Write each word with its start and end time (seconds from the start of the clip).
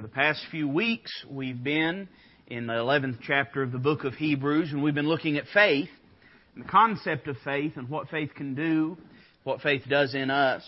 for 0.00 0.06
the 0.06 0.14
past 0.14 0.40
few 0.50 0.66
weeks, 0.66 1.12
we've 1.28 1.62
been 1.62 2.08
in 2.46 2.66
the 2.66 2.72
11th 2.72 3.18
chapter 3.22 3.62
of 3.62 3.70
the 3.70 3.78
book 3.78 4.04
of 4.04 4.14
Hebrews, 4.14 4.72
and 4.72 4.82
we've 4.82 4.94
been 4.94 5.08
looking 5.08 5.36
at 5.36 5.44
faith, 5.52 5.90
and 6.54 6.64
the 6.64 6.68
concept 6.70 7.28
of 7.28 7.36
faith, 7.44 7.72
and 7.76 7.86
what 7.90 8.08
faith 8.08 8.30
can 8.34 8.54
do, 8.54 8.96
what 9.44 9.60
faith 9.60 9.82
does 9.90 10.14
in 10.14 10.30
us. 10.30 10.62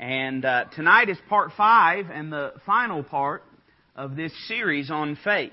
And 0.00 0.44
uh, 0.44 0.64
tonight 0.74 1.08
is 1.08 1.16
part 1.28 1.52
five 1.56 2.06
and 2.12 2.32
the 2.32 2.54
final 2.66 3.04
part 3.04 3.44
of 3.94 4.16
this 4.16 4.32
series 4.48 4.90
on 4.90 5.16
faith. 5.22 5.52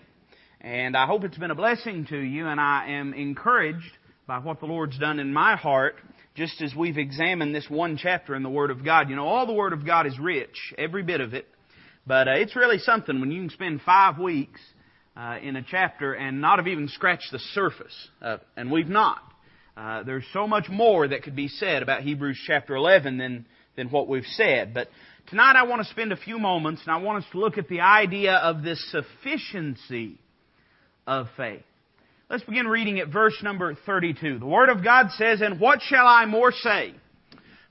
And 0.60 0.98
I 0.98 1.06
hope 1.06 1.24
it's 1.24 1.38
been 1.38 1.52
a 1.52 1.56
blessing 1.56 2.08
to 2.10 2.18
you, 2.18 2.48
and 2.48 2.60
I 2.60 2.94
am 2.94 3.14
encouraged 3.14 3.96
by 4.26 4.40
what 4.40 4.60
the 4.60 4.66
Lord's 4.66 4.98
done 4.98 5.20
in 5.20 5.32
my 5.32 5.56
heart 5.56 5.98
just 6.34 6.64
as 6.64 6.74
we've 6.74 6.98
examined 6.98 7.54
this 7.54 7.70
one 7.70 7.96
chapter 7.96 8.34
in 8.34 8.42
the 8.42 8.50
Word 8.50 8.72
of 8.72 8.84
God. 8.84 9.08
You 9.08 9.16
know, 9.16 9.28
all 9.28 9.46
the 9.46 9.54
Word 9.54 9.72
of 9.72 9.86
God 9.86 10.08
is 10.08 10.18
rich, 10.18 10.74
every 10.80 11.04
bit 11.04 11.22
of 11.22 11.36
it. 11.36 11.48
But 12.06 12.28
uh, 12.28 12.32
it's 12.32 12.56
really 12.56 12.80
something 12.80 13.22
when 13.22 13.32
you 13.32 13.42
can 13.42 13.50
spend 13.50 13.82
five 13.82 14.18
weeks 14.18 14.60
uh, 15.16 15.38
in 15.42 15.56
a 15.56 15.64
chapter 15.64 16.14
and 16.14 16.42
not 16.42 16.60
have 16.60 16.68
even 16.68 16.90
scratched 16.90 17.32
the 17.32 17.40
surface. 17.40 17.96
Uh, 18.22 18.38
and 18.58 18.70
we've 18.70 18.90
not. 18.90 19.22
Uh, 19.78 20.04
there's 20.04 20.26
so 20.34 20.46
much 20.46 20.68
more 20.70 21.08
that 21.08 21.24
could 21.24 21.36
be 21.36 21.48
said 21.48 21.82
about 21.82 22.02
Hebrews 22.02 22.40
chapter 22.46 22.76
11 22.76 23.18
than, 23.18 23.46
than 23.78 23.90
what 23.90 24.08
we've 24.10 24.26
said. 24.36 24.74
But 24.74 24.90
tonight 25.30 25.56
I 25.56 25.64
want 25.64 25.82
to 25.82 25.90
spend 25.90 26.12
a 26.12 26.18
few 26.18 26.40
moments 26.40 26.82
and 26.86 26.94
I 26.94 26.98
want 26.98 27.24
us 27.24 27.32
to 27.32 27.40
look 27.40 27.58
at 27.58 27.70
the 27.70 27.82
idea 27.82 28.34
of 28.34 28.64
the 28.64 28.76
sufficiency 28.76 30.20
of 31.08 31.28
faith. 31.38 31.64
Let's 32.30 32.44
begin 32.44 32.68
reading 32.68 33.00
at 33.00 33.08
verse 33.08 33.38
number 33.42 33.76
32. 33.86 34.40
The 34.40 34.46
Word 34.46 34.70
of 34.70 34.84
God 34.84 35.08
says, 35.12 35.42
And 35.42 35.60
what 35.60 35.82
shall 35.82 36.06
I 36.06 36.26
more 36.26 36.52
say? 36.52 36.94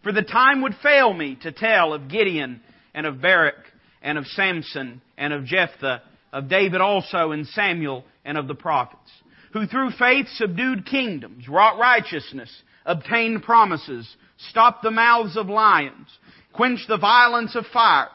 For 0.03 0.12
the 0.12 0.23
time 0.23 0.62
would 0.62 0.75
fail 0.83 1.12
me 1.12 1.37
to 1.43 1.53
tell 1.53 1.93
of 1.93 2.09
Gideon 2.09 2.62
and 2.95 3.07
of 3.07 3.21
Barak 3.21 3.57
and 4.02 4.19
of 4.19 4.27
Samson 4.27 5.01
and 5.16 5.33
of 5.33 5.45
Jephthah, 5.45 6.02
of 6.33 6.48
David 6.48 6.80
also 6.80 7.33
and 7.33 7.47
Samuel 7.47 8.05
and 8.25 8.37
of 8.37 8.48
the 8.48 8.55
prophets, 8.55 9.11
who 9.53 9.67
through 9.67 9.92
faith 9.92 10.27
subdued 10.34 10.86
kingdoms, 10.86 11.48
wrought 11.48 11.78
righteousness, 11.78 12.50
obtained 12.84 13.42
promises, 13.42 14.17
stopped 14.50 14.83
the 14.83 14.91
mouths 14.91 15.36
of 15.36 15.48
lions, 15.48 16.09
quenched 16.53 16.89
the 16.89 16.98
violence 16.98 17.55
of 17.55 17.64
fire, 17.72 18.09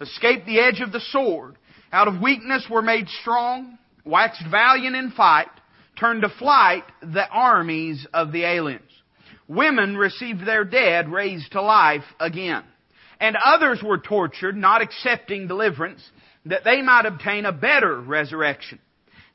escaped 0.00 0.46
the 0.46 0.60
edge 0.60 0.80
of 0.80 0.92
the 0.92 1.00
sword, 1.00 1.56
out 1.92 2.08
of 2.08 2.20
weakness 2.20 2.66
were 2.70 2.82
made 2.82 3.08
strong, 3.08 3.78
waxed 4.04 4.44
valiant 4.50 4.96
in 4.96 5.10
fight, 5.12 5.48
turned 5.98 6.22
to 6.22 6.28
flight 6.28 6.84
the 7.00 7.28
armies 7.28 8.06
of 8.12 8.32
the 8.32 8.44
aliens. 8.44 8.82
Women 9.46 9.96
received 9.96 10.46
their 10.46 10.64
dead 10.64 11.08
raised 11.08 11.52
to 11.52 11.62
life 11.62 12.04
again. 12.18 12.64
And 13.20 13.36
others 13.42 13.82
were 13.82 13.98
tortured, 13.98 14.56
not 14.56 14.82
accepting 14.82 15.46
deliverance, 15.46 16.02
that 16.46 16.64
they 16.64 16.82
might 16.82 17.06
obtain 17.06 17.46
a 17.46 17.52
better 17.52 18.00
resurrection. 18.00 18.78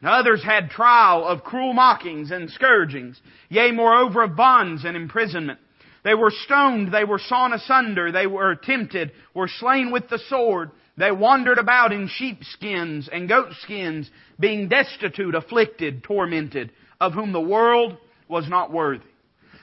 And 0.01 0.09
others 0.09 0.43
had 0.43 0.69
trial 0.69 1.25
of 1.25 1.43
cruel 1.43 1.73
mockings 1.73 2.31
and 2.31 2.49
scourgings, 2.49 3.19
yea, 3.49 3.71
moreover 3.71 4.23
of 4.23 4.35
bonds 4.35 4.85
and 4.85 4.95
imprisonment. 4.95 5.59
They 6.03 6.13
were 6.13 6.31
stoned, 6.31 6.93
they 6.93 7.03
were 7.03 7.19
sawn 7.19 7.51
asunder, 7.51 8.11
they 8.11 8.27
were 8.27 8.55
tempted, 8.55 9.11
were 9.33 9.49
slain 9.49 9.91
with 9.91 10.07
the 10.09 10.19
sword. 10.29 10.71
They 10.97 11.11
wandered 11.11 11.57
about 11.57 11.91
in 11.91 12.07
sheepskins 12.07 13.09
and 13.11 13.27
goatskins, 13.27 14.09
being 14.39 14.69
destitute, 14.69 15.35
afflicted, 15.35 16.03
tormented, 16.03 16.71
of 17.01 17.13
whom 17.13 17.31
the 17.33 17.41
world 17.41 17.97
was 18.27 18.47
not 18.47 18.71
worthy. 18.71 19.03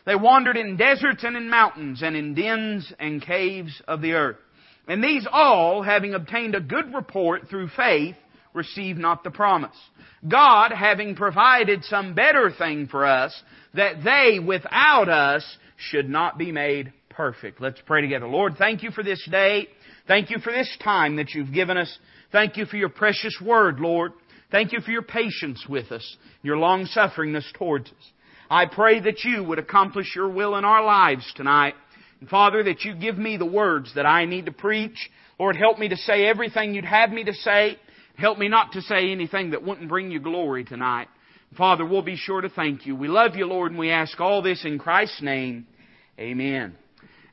They 0.07 0.15
wandered 0.15 0.57
in 0.57 0.77
deserts 0.77 1.25
and 1.25 1.37
in 1.37 1.51
mountains 1.51 2.03
and 2.03 2.17
in 2.17 2.35
dens 2.35 2.93
and 2.99 3.21
caves 3.21 3.83
of 3.87 4.01
the 4.01 4.13
earth. 4.13 4.37
And 4.89 5.03
these 5.03 5.27
all, 5.31 5.83
having 5.83 6.15
obtained 6.15 6.55
a 6.55 6.61
good 6.61 6.95
report 6.95 7.49
through 7.51 7.69
faith, 7.77 8.15
received 8.55 8.99
not 8.99 9.25
the 9.25 9.31
promise. 9.31 9.77
God 10.27 10.73
having 10.73 11.17
provided 11.17 11.85
some 11.85 12.15
better 12.15 12.51
thing 12.57 12.87
for 12.87 13.05
us, 13.05 13.35
that 13.75 14.05
they 14.05 14.39
without 14.39 15.09
us 15.09 15.45
should 15.77 16.09
not 16.09 16.39
be 16.39 16.53
made 16.53 16.93
perfect. 17.11 17.61
Let's 17.61 17.81
pray 17.85 18.01
together. 18.01 18.29
Lord, 18.29 18.55
thank 18.57 18.83
you 18.83 18.93
for 18.93 19.03
this 19.03 19.27
day. 19.31 19.69
Thank 20.07 20.31
you 20.31 20.39
for 20.39 20.53
this 20.53 20.75
time 20.83 21.17
that 21.17 21.31
you've 21.35 21.53
given 21.53 21.77
us. 21.77 21.99
Thank 22.31 22.57
you 22.57 22.65
for 22.65 22.77
your 22.77 22.89
precious 22.89 23.37
word, 23.45 23.81
Lord. 23.81 24.13
Thank 24.51 24.73
you 24.73 24.81
for 24.81 24.93
your 24.93 25.03
patience 25.03 25.67
with 25.69 25.91
us, 25.91 26.17
your 26.43 26.57
long 26.57 26.87
sufferingness 26.87 27.53
towards 27.55 27.89
us. 27.89 28.13
I 28.51 28.67
pray 28.67 29.01
that 29.01 29.25
you 29.25 29.43
would 29.45 29.59
accomplish 29.59 30.15
your 30.15 30.29
will 30.29 30.57
in 30.57 30.65
our 30.65 30.85
lives 30.85 31.31
tonight. 31.37 31.75
And 32.21 32.29
Father, 32.29 32.63
that 32.65 32.83
you 32.83 32.95
give 32.95 33.19
me 33.19 33.37
the 33.37 33.47
words 33.47 33.93
that 33.95 34.07
I 34.07 34.25
need 34.25 34.47
to 34.47 34.53
preach. 34.53 35.11
Lord, 35.39 35.57
help 35.57 35.79
me 35.79 35.89
to 35.89 35.97
say 35.97 36.27
everything 36.27 36.75
you'd 36.75 36.85
have 36.85 37.11
me 37.11 37.25
to 37.25 37.35
say. 37.35 37.79
Help 38.17 38.39
me 38.39 38.49
not 38.49 38.73
to 38.73 38.81
say 38.83 39.11
anything 39.11 39.51
that 39.51 39.63
wouldn't 39.63 39.89
bring 39.89 40.11
you 40.11 40.21
glory 40.21 40.65
tonight. 40.65 41.09
Father, 41.57 41.85
we'll 41.85 42.03
be 42.03 42.17
sure 42.17 42.41
to 42.41 42.49
thank 42.49 42.87
you. 42.87 42.97
We 42.97 43.09
love 43.09 43.37
you, 43.37 43.47
Lord, 43.47 43.73
and 43.73 43.79
we 43.79 43.91
ask 43.91 44.19
all 44.21 44.43
this 44.43 44.65
in 44.65 44.79
Christ's 44.79 45.23
name. 45.23 45.67
Amen. 46.19 46.75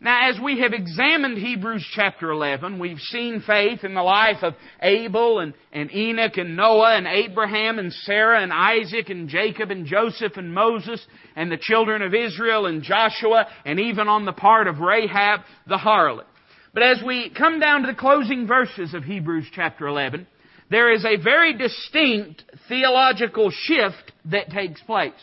Now, 0.04 0.30
as 0.30 0.38
we 0.38 0.60
have 0.60 0.74
examined 0.74 1.38
Hebrews 1.38 1.88
chapter 1.96 2.30
11, 2.30 2.78
we've 2.78 3.00
seen 3.00 3.42
faith 3.48 3.86
in 3.86 3.94
the 3.94 4.04
life 4.04 4.44
of 4.44 4.54
Abel 4.82 5.40
and, 5.40 5.54
and 5.72 5.90
Enoch 5.96 6.36
and 6.36 6.58
Noah 6.58 6.98
and 6.98 7.08
Abraham 7.08 7.80
and 7.80 7.94
Sarah 7.94 8.44
and 8.44 8.52
Isaac 8.52 9.10
and 9.10 9.30
Jacob 9.30 9.72
and 9.72 9.86
Joseph 9.86 10.34
and 10.36 10.54
Moses 10.54 11.02
and 11.38 11.50
the 11.50 11.58
children 11.58 12.02
of 12.02 12.14
Israel 12.14 12.66
and 12.66 12.84
Joshua 12.84 13.48
and 13.66 13.80
even 13.80 14.10
on 14.10 14.26
the 14.26 14.34
part 14.34 14.68
of 14.68 14.80
Rahab 14.80 15.40
the 15.68 15.78
harlot. 15.78 16.26
But 16.74 16.84
as 16.84 17.02
we 17.02 17.30
come 17.30 17.62
down 17.62 17.84
to 17.84 17.88
the 17.88 17.98
closing 17.98 18.46
verses 18.46 18.94
of 18.94 19.06
Hebrews 19.06 19.46
chapter 19.56 19.88
11, 19.88 20.28
there 20.70 20.92
is 20.92 21.06
a 21.06 21.16
very 21.16 21.54
distinct 21.54 22.44
theological 22.68 23.52
shift 23.52 24.12
that 24.26 24.50
takes 24.50 24.82
place. 24.82 25.14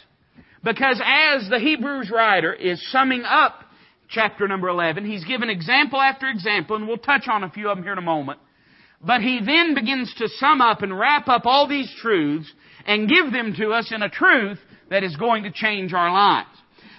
Because 0.64 1.02
as 1.04 1.50
the 1.50 1.58
Hebrews 1.58 2.10
writer 2.10 2.54
is 2.54 2.90
summing 2.90 3.24
up 3.24 3.64
chapter 4.10 4.46
number 4.46 4.68
11. 4.68 5.04
He's 5.04 5.24
given 5.24 5.48
example 5.48 6.00
after 6.00 6.28
example, 6.28 6.76
and 6.76 6.86
we'll 6.86 6.98
touch 6.98 7.28
on 7.28 7.44
a 7.44 7.50
few 7.50 7.68
of 7.68 7.76
them 7.76 7.84
here 7.84 7.92
in 7.92 7.98
a 7.98 8.02
moment. 8.02 8.40
But 9.02 9.22
he 9.22 9.40
then 9.44 9.74
begins 9.74 10.12
to 10.18 10.28
sum 10.28 10.60
up 10.60 10.82
and 10.82 10.96
wrap 10.96 11.28
up 11.28 11.46
all 11.46 11.66
these 11.66 11.90
truths 12.02 12.52
and 12.86 13.08
give 13.08 13.32
them 13.32 13.54
to 13.58 13.70
us 13.70 13.90
in 13.94 14.02
a 14.02 14.10
truth 14.10 14.58
that 14.90 15.04
is 15.04 15.16
going 15.16 15.44
to 15.44 15.50
change 15.50 15.94
our 15.94 16.12
lives. 16.12 16.48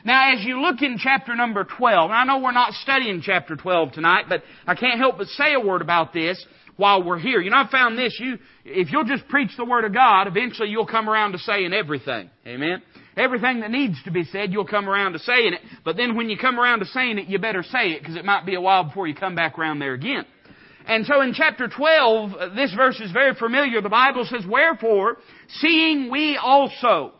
Now, 0.04 0.34
as 0.34 0.44
you 0.44 0.62
look 0.62 0.82
in 0.82 0.98
chapter 0.98 1.36
number 1.36 1.64
12, 1.64 2.10
I 2.10 2.24
know 2.24 2.40
we're 2.40 2.52
not 2.52 2.74
studying 2.74 3.22
chapter 3.22 3.56
12 3.56 3.92
tonight, 3.92 4.26
but 4.28 4.42
I 4.66 4.74
can't 4.74 5.00
help 5.00 5.20
but 5.20 5.28
say 5.28 5.54
a 5.54 5.60
word 5.60 5.84
about 5.84 6.12
this 6.12 6.44
while 6.76 7.04
we're 7.04 7.20
here. 7.20 7.40
You 7.40 7.52
know, 7.52 7.58
I 7.58 7.70
found 7.70 8.00
this. 8.00 8.18
You, 8.20 8.40
if 8.66 8.92
you'll 8.92 9.04
just 9.04 9.28
preach 9.28 9.52
the 9.58 9.66
Word 9.66 9.86
of 9.86 9.94
God, 9.94 10.26
eventually 10.26 10.70
you'll 10.70 10.88
come 10.88 11.08
around 11.08 11.34
to 11.34 11.38
saying 11.38 11.74
everything. 11.74 12.32
Amen? 12.48 12.82
Everything 13.18 13.60
that 13.60 13.72
needs 13.72 14.02
to 14.04 14.12
be 14.12 14.24
said, 14.24 14.54
you'll 14.54 14.66
come 14.66 14.90
around 14.90 15.14
to 15.14 15.20
saying 15.20 15.54
it. 15.54 15.62
But 15.84 15.98
then 15.98 16.16
when 16.16 16.30
you 16.30 16.38
come 16.38 16.60
around 16.60 16.80
to 16.80 16.86
saying 16.86 17.18
it, 17.18 17.28
you 17.28 17.40
better 17.40 17.64
say 17.64 17.92
it 17.92 18.00
because 18.00 18.16
it 18.16 18.26
might 18.26 18.46
be 18.46 18.56
a 18.56 18.62
while 18.62 18.86
before 18.86 19.08
you 19.08 19.16
come 19.16 19.36
back 19.36 19.60
around 19.60 19.80
there 19.80 19.94
again. 19.94 20.26
And 20.86 21.06
so 21.06 21.22
in 21.22 21.34
chapter 21.34 21.68
12, 21.68 22.34
uh, 22.34 22.56
this 22.56 22.74
verse 22.74 23.00
is 23.00 23.12
very 23.12 23.36
familiar. 23.36 23.82
The 23.82 23.90
Bible 23.90 24.26
says, 24.26 24.44
Wherefore, 24.48 25.18
seeing 25.48 26.10
we 26.10 26.38
also 26.38 27.14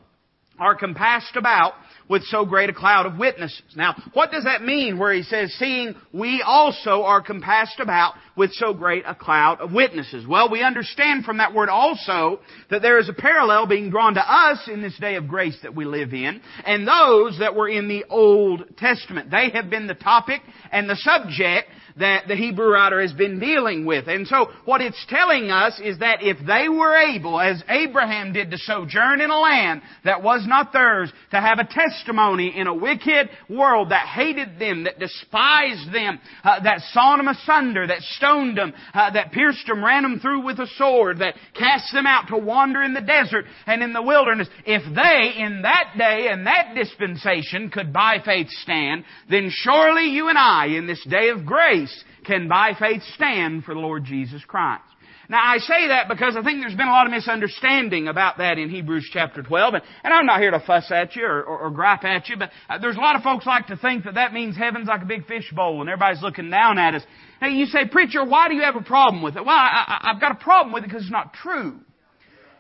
are 0.60 0.76
compassed 0.76 1.36
about 1.36 1.74
with 2.08 2.24
so 2.24 2.46
great 2.46 2.70
a 2.70 2.74
cloud 2.74 3.06
of 3.06 3.18
witnesses. 3.18 3.64
Now, 3.76 3.96
what 4.14 4.32
does 4.32 4.44
that 4.44 4.62
mean 4.62 5.00
where 5.00 5.14
he 5.14 5.24
says, 5.24 5.54
seeing 5.58 5.96
we 6.14 6.44
also 6.46 7.04
are 7.04 7.22
compassed 7.22 7.80
about 7.80 8.16
with 8.36 8.52
so 8.54 8.74
great 8.74 9.04
a 9.06 9.16
cloud 9.16 9.60
of 9.60 9.74
witnesses? 9.74 10.26
Well, 10.28 10.50
we 10.50 10.64
understand 10.64 11.26
from 11.26 11.38
that 11.38 11.54
word 11.54 11.70
also 11.70 12.40
that 12.70 12.82
there 12.82 13.00
is 13.00 13.10
a 13.10 13.14
parallel 13.14 13.68
being 13.68 13.90
drawn 13.90 14.14
to 14.16 14.22
us 14.22 14.68
in 14.68 14.82
this 14.82 14.98
day 15.00 15.16
of 15.16 15.28
grace 15.28 15.58
that 15.64 15.76
we 15.76 15.86
live 15.86 16.14
in 16.14 16.42
and 16.66 16.88
those 16.88 17.40
that 17.40 17.56
were 17.56 17.70
in 17.70 17.88
the 17.88 18.06
Old 18.10 18.78
Testament. 18.78 19.32
They 19.32 19.50
have 19.54 19.70
been 19.70 19.88
the 19.88 19.96
topic 19.96 20.42
and 20.72 20.90
the 20.90 20.96
subject 20.98 21.70
that 21.98 22.28
the 22.28 22.36
Hebrew 22.36 22.72
writer 22.72 23.02
has 23.02 23.14
been 23.14 23.40
dealing 23.40 23.86
with. 23.86 24.08
And 24.08 24.28
so 24.28 24.48
what 24.66 24.82
it's 24.82 25.06
telling 25.10 25.52
us 25.52 25.80
is 25.84 26.00
that 26.00 26.20
if 26.22 26.38
they 26.46 26.70
were 26.70 26.96
able, 26.96 27.40
as 27.40 27.64
Abraham 27.68 28.34
did, 28.34 28.52
to 28.52 28.58
sojourn 28.58 29.22
in 29.22 29.30
a 29.30 29.40
land 29.40 29.82
that 30.06 30.24
was 30.24 30.46
not 30.48 30.74
theirs, 30.74 31.12
to 31.32 31.40
have 31.40 31.60
a 31.60 31.66
testimony 31.66 32.58
in 32.58 32.68
a 32.68 32.74
wicked 32.74 33.30
world 33.50 33.92
that 33.92 34.08
hated 34.08 34.60
them, 34.60 34.86
that 34.86 35.00
despised 35.00 35.94
them, 35.94 36.20
uh, 36.44 36.62
that 36.64 36.82
saw 36.92 37.18
them 37.18 37.28
asunder, 37.28 37.88
that 37.88 38.02
stoned 38.22 38.58
them, 38.58 38.74
uh, 38.94 39.12
that 39.12 39.32
pierced 39.32 39.66
them, 39.68 39.84
ran 39.84 40.04
them 40.04 40.20
through 40.20 40.46
with 40.46 40.60
a 40.60 40.68
sword, 40.78 41.20
that 41.20 41.36
cast 41.58 41.92
them 41.94 42.06
out 42.06 42.28
to 42.28 42.38
wander 42.38 42.84
in 42.84 42.94
the 42.94 43.02
desert 43.02 43.46
and 43.66 43.82
in 43.82 43.94
the 43.94 44.02
wilderness, 44.02 44.48
if 44.66 44.84
they 44.84 45.42
in 45.42 45.64
that 45.64 45.94
day 45.98 46.28
and 46.30 46.46
that 46.46 46.74
dispensation 46.76 47.70
could 47.70 47.92
by 47.92 48.18
faith 48.24 48.50
stand, 48.62 49.04
then 49.30 49.50
surely 49.52 50.10
you 50.10 50.30
and 50.30 50.38
I 50.38 50.68
in 50.68 50.88
this 50.88 51.04
day 51.10 51.30
of 51.30 51.46
grace 51.46 52.04
can 52.26 52.48
by 52.48 52.74
faith 52.80 53.02
stand 53.16 53.64
for 53.64 53.74
the 53.74 53.80
Lord 53.80 54.06
Jesus 54.06 54.44
Christ. 54.46 54.84
Now 55.32 55.50
I 55.50 55.60
say 55.60 55.88
that 55.88 56.10
because 56.10 56.36
I 56.36 56.44
think 56.44 56.60
there's 56.60 56.76
been 56.76 56.90
a 56.90 56.92
lot 56.92 57.06
of 57.06 57.14
misunderstanding 57.14 58.10
about 58.10 58.40
that 58.40 58.58
in 58.58 58.70
Hebrews 58.70 59.10
chapter 59.14 59.42
12, 59.42 59.76
and, 59.76 59.84
and 60.04 60.14
I'm 60.14 60.26
not 60.26 60.42
here 60.42 60.52
to 60.52 60.60
fuss 60.60 60.92
at 60.92 61.16
you 61.16 61.24
or, 61.24 61.42
or, 61.42 61.60
or 61.60 61.70
gripe 61.70 62.04
at 62.04 62.28
you, 62.28 62.36
but 62.36 62.52
uh, 62.70 62.80
there's 62.80 62.98
a 62.98 63.00
lot 63.00 63.16
of 63.16 63.22
folks 63.22 63.46
like 63.46 63.68
to 63.68 63.78
think 63.78 64.04
that 64.04 64.16
that 64.16 64.34
means 64.34 64.58
heaven's 64.58 64.90
like 64.90 65.04
a 65.04 65.06
big 65.06 65.26
fishbowl 65.28 65.80
and 65.80 65.90
everybody's 65.90 66.22
looking 66.22 66.50
down 66.50 66.78
at 66.78 66.96
us. 66.96 67.04
Now 67.42 67.48
you 67.48 67.66
say, 67.68 67.88
preacher, 67.90 68.26
why 68.26 68.50
do 68.50 68.56
you 68.56 68.64
have 68.64 68.76
a 68.76 68.82
problem 68.82 69.24
with 69.24 69.38
it? 69.38 69.46
Well, 69.46 69.56
I, 69.56 69.86
I, 69.88 70.12
I've 70.12 70.20
got 70.20 70.34
a 70.34 70.36
problem 70.36 70.74
with 70.74 70.84
it 70.84 70.88
because 70.88 71.04
it's 71.04 71.12
not 71.12 71.34
true. 71.34 71.80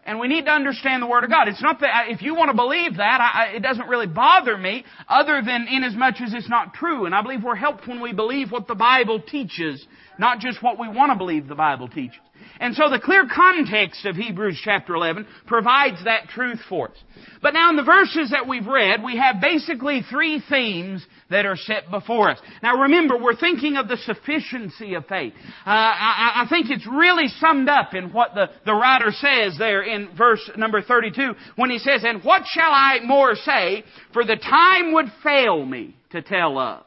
And 0.05 0.17
we 0.17 0.29
need 0.29 0.45
to 0.45 0.51
understand 0.51 1.03
the 1.03 1.07
Word 1.07 1.25
of 1.25 1.29
God. 1.29 1.49
It's 1.49 1.61
not 1.61 1.81
that, 1.81 2.05
if 2.07 2.21
you 2.21 2.35
want 2.35 2.51
to 2.51 2.55
believe 2.55 2.95
that, 2.95 3.19
I, 3.21 3.57
it 3.57 3.63
doesn't 3.63 3.89
really 3.89 4.07
bother 4.07 4.57
me, 4.57 4.85
other 5.09 5.41
than 5.45 5.67
in 5.67 5.83
as 5.83 5.93
much 5.93 6.21
as 6.25 6.33
it's 6.33 6.49
not 6.49 6.73
true. 6.73 7.05
And 7.05 7.13
I 7.13 7.21
believe 7.21 7.43
we're 7.43 7.55
helped 7.55 7.85
when 7.85 7.99
we 7.99 8.13
believe 8.13 8.49
what 8.49 8.69
the 8.69 8.75
Bible 8.75 9.21
teaches, 9.21 9.85
not 10.17 10.39
just 10.39 10.63
what 10.63 10.79
we 10.79 10.87
want 10.87 11.11
to 11.11 11.17
believe 11.17 11.49
the 11.49 11.55
Bible 11.55 11.89
teaches. 11.89 12.21
And 12.61 12.75
so 12.75 12.91
the 12.91 12.99
clear 12.99 13.25
context 13.27 14.05
of 14.05 14.15
Hebrews 14.15 14.61
chapter 14.63 14.93
11 14.93 15.25
provides 15.47 16.03
that 16.05 16.29
truth 16.29 16.59
for 16.69 16.89
us. 16.89 16.97
But 17.41 17.55
now 17.55 17.71
in 17.71 17.75
the 17.75 17.83
verses 17.83 18.29
that 18.29 18.47
we've 18.47 18.67
read, 18.67 19.03
we 19.03 19.17
have 19.17 19.41
basically 19.41 20.03
three 20.07 20.43
themes 20.47 21.03
that 21.31 21.47
are 21.47 21.55
set 21.55 21.89
before 21.89 22.29
us. 22.29 22.37
Now 22.61 22.83
remember, 22.83 23.17
we're 23.17 23.35
thinking 23.35 23.77
of 23.77 23.87
the 23.87 23.97
sufficiency 23.97 24.93
of 24.93 25.07
faith. 25.07 25.33
Uh, 25.65 25.69
I, 25.69 26.43
I, 26.43 26.49
think 26.49 26.67
it's 26.69 26.85
really 26.85 27.29
summed 27.39 27.67
up 27.67 27.95
in 27.95 28.13
what 28.13 28.35
the, 28.35 28.51
the 28.63 28.75
writer 28.75 29.11
says 29.11 29.57
there 29.57 29.81
in 29.81 30.15
verse 30.15 30.47
number 30.55 30.83
32 30.83 31.33
when 31.55 31.71
he 31.71 31.79
says, 31.79 32.03
And 32.03 32.23
what 32.23 32.43
shall 32.45 32.71
I 32.71 32.99
more 33.03 33.33
say? 33.33 33.83
For 34.13 34.23
the 34.23 34.35
time 34.35 34.93
would 34.93 35.11
fail 35.23 35.65
me 35.65 35.95
to 36.11 36.21
tell 36.21 36.59
of. 36.59 36.83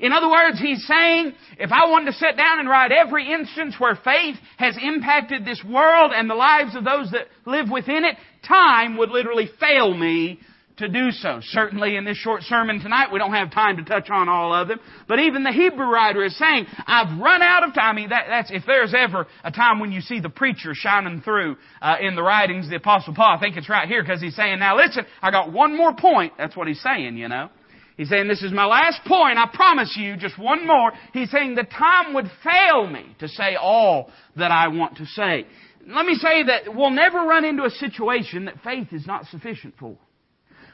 In 0.00 0.12
other 0.12 0.28
words, 0.28 0.58
he's 0.58 0.86
saying, 0.86 1.32
if 1.58 1.70
I 1.70 1.88
wanted 1.88 2.12
to 2.12 2.18
sit 2.18 2.36
down 2.36 2.60
and 2.60 2.68
write 2.68 2.92
every 2.92 3.32
instance 3.32 3.74
where 3.78 3.96
faith 3.96 4.36
has 4.56 4.76
impacted 4.80 5.44
this 5.44 5.62
world 5.64 6.12
and 6.14 6.28
the 6.28 6.34
lives 6.34 6.74
of 6.74 6.84
those 6.84 7.10
that 7.10 7.26
live 7.46 7.70
within 7.70 8.04
it, 8.04 8.16
time 8.46 8.96
would 8.96 9.10
literally 9.10 9.48
fail 9.60 9.94
me 9.94 10.40
to 10.78 10.88
do 10.88 11.10
so. 11.10 11.40
Certainly 11.42 11.96
in 11.96 12.04
this 12.04 12.16
short 12.16 12.42
sermon 12.42 12.80
tonight, 12.80 13.12
we 13.12 13.18
don't 13.18 13.32
have 13.32 13.52
time 13.52 13.76
to 13.76 13.84
touch 13.84 14.08
on 14.10 14.28
all 14.28 14.54
of 14.54 14.68
them. 14.68 14.80
But 15.06 15.18
even 15.20 15.44
the 15.44 15.52
Hebrew 15.52 15.86
writer 15.86 16.24
is 16.24 16.36
saying, 16.38 16.66
I've 16.86 17.18
run 17.20 17.42
out 17.42 17.68
of 17.68 17.74
time. 17.74 17.92
I 17.92 17.92
mean, 17.92 18.08
that, 18.08 18.24
that's, 18.28 18.50
if 18.50 18.64
there's 18.66 18.94
ever 18.96 19.26
a 19.44 19.50
time 19.50 19.80
when 19.80 19.92
you 19.92 20.00
see 20.00 20.20
the 20.20 20.30
preacher 20.30 20.72
shining 20.74 21.20
through 21.20 21.56
uh, 21.80 21.96
in 22.00 22.16
the 22.16 22.22
writings 22.22 22.66
of 22.66 22.70
the 22.70 22.76
Apostle 22.76 23.14
Paul, 23.14 23.36
I 23.36 23.40
think 23.40 23.56
it's 23.56 23.68
right 23.68 23.86
here 23.86 24.02
because 24.02 24.20
he's 24.20 24.34
saying, 24.34 24.58
now 24.58 24.76
listen, 24.76 25.04
I 25.20 25.30
got 25.30 25.52
one 25.52 25.76
more 25.76 25.94
point. 25.94 26.32
That's 26.38 26.56
what 26.56 26.68
he's 26.68 26.82
saying, 26.82 27.16
you 27.16 27.28
know. 27.28 27.50
He's 27.96 28.08
saying, 28.08 28.28
this 28.28 28.42
is 28.42 28.52
my 28.52 28.64
last 28.64 29.00
point. 29.06 29.38
I 29.38 29.46
promise 29.52 29.94
you, 29.96 30.16
just 30.16 30.38
one 30.38 30.66
more. 30.66 30.92
He's 31.12 31.30
saying 31.30 31.54
the 31.54 31.64
time 31.64 32.14
would 32.14 32.30
fail 32.42 32.86
me 32.86 33.14
to 33.18 33.28
say 33.28 33.56
all 33.60 34.10
that 34.36 34.50
I 34.50 34.68
want 34.68 34.96
to 34.96 35.06
say. 35.06 35.46
Let 35.86 36.06
me 36.06 36.14
say 36.14 36.44
that 36.44 36.74
we'll 36.74 36.90
never 36.90 37.18
run 37.18 37.44
into 37.44 37.64
a 37.64 37.70
situation 37.70 38.46
that 38.46 38.62
faith 38.62 38.88
is 38.92 39.06
not 39.06 39.26
sufficient 39.26 39.74
for. 39.78 39.96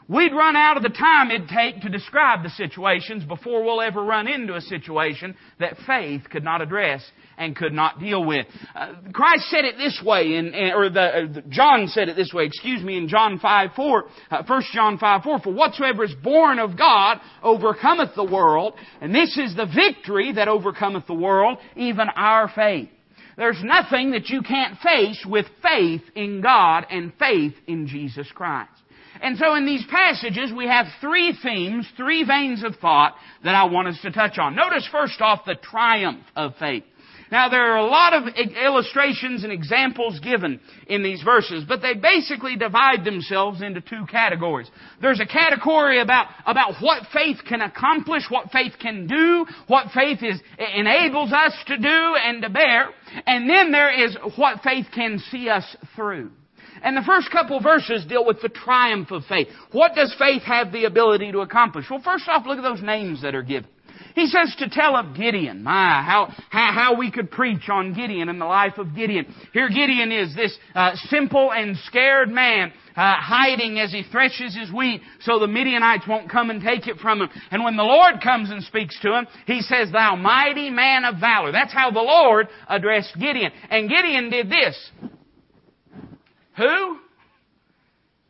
We'd 0.09 0.33
run 0.33 0.57
out 0.57 0.79
of 0.79 0.83
the 0.83 0.89
time 0.89 1.31
it'd 1.31 1.49
take 1.49 1.83
to 1.83 1.91
describe 1.91 2.43
the 2.43 2.51
situations 2.51 3.25
before 3.25 3.63
we'll 3.63 3.83
ever 3.83 4.03
run 4.03 4.27
into 4.27 4.55
a 4.55 4.61
situation 4.61 5.35
that 5.61 5.77
faith 5.87 6.23
could 6.31 6.45
not 6.45 6.63
address 6.63 7.03
and 7.39 7.57
could 7.57 7.73
not 7.73 8.01
deal 8.01 8.25
with. 8.25 8.47
Uh, 8.75 8.95
Christ 9.13 9.45
said 9.49 9.65
it 9.65 9.77
this 9.79 10.03
way, 10.05 10.35
in, 10.35 10.53
or 10.75 10.91
the, 10.91 11.01
uh, 11.01 11.41
John 11.49 11.87
said 11.89 12.09
it 12.09 12.17
this 12.17 12.33
way, 12.35 12.45
excuse 12.45 12.83
me, 12.83 12.99
in 12.99 13.09
John 13.09 13.39
5, 13.39 13.71
4, 13.75 14.05
uh, 14.31 14.43
1 14.47 14.63
John 14.73 14.99
5, 14.99 15.23
4, 15.23 15.41
For 15.41 15.53
whatsoever 15.53 16.05
is 16.05 16.15
born 16.23 16.59
of 16.59 16.77
God 16.77 17.21
overcometh 17.43 18.15
the 18.15 18.25
world, 18.25 18.75
and 19.01 19.15
this 19.15 19.39
is 19.39 19.55
the 19.55 19.67
victory 19.67 20.33
that 20.33 20.49
overcometh 20.49 21.07
the 21.07 21.15
world, 21.15 21.59
even 21.77 22.09
our 22.15 22.51
faith. 22.55 22.89
There's 23.37 23.63
nothing 23.63 24.11
that 24.11 24.29
you 24.29 24.43
can't 24.43 24.79
face 24.81 25.25
with 25.25 25.47
faith 25.63 26.03
in 26.17 26.41
God 26.41 26.87
and 26.91 27.13
faith 27.21 27.55
in 27.69 27.87
Jesus 27.87 28.27
Christ. 28.35 28.73
And 29.21 29.37
so 29.37 29.55
in 29.55 29.67
these 29.67 29.85
passages, 29.89 30.53
we 30.57 30.67
have 30.67 30.87
three 31.01 31.37
themes, 31.43 31.89
three 31.97 32.25
veins 32.25 32.65
of 32.65 32.77
thought 32.77 33.15
that 33.45 33.55
I 33.55 33.65
want 33.65 33.89
us 33.89 33.99
to 34.03 34.11
touch 34.11 34.39
on. 34.39 34.55
Notice 34.55 34.89
first 34.91 35.21
off 35.21 35.45
the 35.47 35.57
triumph 35.57 36.25
of 36.37 36.55
faith. 36.59 36.85
Now 37.31 37.49
there 37.49 37.73
are 37.73 37.79
a 37.79 37.87
lot 37.87 38.15
of 38.15 38.25
illustrations 38.37 39.45
and 39.45 39.53
examples 39.53 40.19
given 40.21 40.61
in 40.87 41.03
these 41.03 41.23
verses, 41.23 41.65
but 41.69 41.83
they 41.83 41.95
basically 41.95 42.57
divide 42.57 43.05
themselves 43.05 43.61
into 43.61 43.81
two 43.81 44.07
categories. 44.11 44.71
There's 45.01 45.21
a 45.21 45.27
category 45.27 46.01
about, 46.01 46.29
about 46.47 46.75
what 46.81 47.03
faith 47.13 47.39
can 47.47 47.61
accomplish, 47.61 48.25
what 48.29 48.51
faith 48.51 48.73
can 48.81 49.07
do, 49.07 49.47
what 49.67 49.87
faith 49.95 50.23
is, 50.23 50.41
enables 50.75 51.33
us 51.33 51.53
to 51.67 51.77
do 51.77 52.17
and 52.17 52.43
to 52.43 52.51
bear, 52.51 52.89
and 53.27 53.49
then 53.49 53.73
there 53.73 54.05
is 54.05 54.17
what 54.37 54.63
faith 54.63 54.87
can 54.95 55.19
see 55.31 55.49
us 55.49 55.65
through. 55.95 56.31
And 56.83 56.97
the 56.97 57.03
first 57.03 57.31
couple 57.31 57.61
verses 57.61 58.07
deal 58.07 58.25
with 58.25 58.41
the 58.41 58.49
triumph 58.49 59.11
of 59.11 59.25
faith. 59.25 59.49
What 59.73 59.95
does 59.95 60.15
faith 60.19 60.43
have 60.43 60.73
the 60.73 60.85
ability 60.85 61.33
to 61.33 61.41
accomplish? 61.41 61.87
Well, 61.91 62.01
first 62.05 62.29
off, 62.29 62.47
look 62.47 62.59
at 62.59 62.63
those 62.63 62.83
names 62.83 63.23
that 63.23 63.35
are 63.35 63.43
given. 63.43 63.69
He 64.19 64.27
says 64.27 64.53
to 64.59 64.69
tell 64.69 64.97
of 64.97 65.15
Gideon. 65.15 65.63
My, 65.63 66.03
how, 66.03 66.35
how, 66.51 66.73
how 66.73 66.97
we 66.97 67.13
could 67.13 67.31
preach 67.31 67.69
on 67.69 67.95
Gideon 67.95 68.29
and 68.29 68.41
the 68.41 68.47
life 68.47 68.77
of 68.77 68.93
Gideon. 68.93 69.33
Here 69.53 69.69
Gideon 69.69 70.11
is 70.11 70.35
this 70.35 70.59
uh, 70.75 70.97
simple 71.05 71.53
and 71.53 71.77
scared 71.85 72.29
man 72.29 72.73
uh, 72.97 73.15
hiding 73.17 73.79
as 73.79 73.93
he 73.93 74.03
threshes 74.11 74.57
his 74.57 74.73
wheat 74.73 75.03
so 75.21 75.39
the 75.39 75.47
Midianites 75.47 76.03
won't 76.09 76.29
come 76.29 76.51
and 76.51 76.61
take 76.61 76.89
it 76.89 76.97
from 76.97 77.23
him. 77.23 77.29
And 77.53 77.63
when 77.63 77.77
the 77.77 77.85
Lord 77.85 78.21
comes 78.21 78.51
and 78.51 78.65
speaks 78.65 78.99
to 79.03 79.17
him, 79.17 79.29
he 79.47 79.61
says, 79.61 79.93
Thou 79.93 80.17
mighty 80.17 80.69
man 80.69 81.05
of 81.05 81.21
valor. 81.21 81.53
That's 81.53 81.73
how 81.73 81.93
the 81.93 82.01
Lord 82.01 82.49
addressed 82.69 83.17
Gideon. 83.21 83.53
And 83.71 83.89
Gideon 83.89 84.31
did 84.31 84.51
this. 84.51 84.91
Who? 86.57 86.99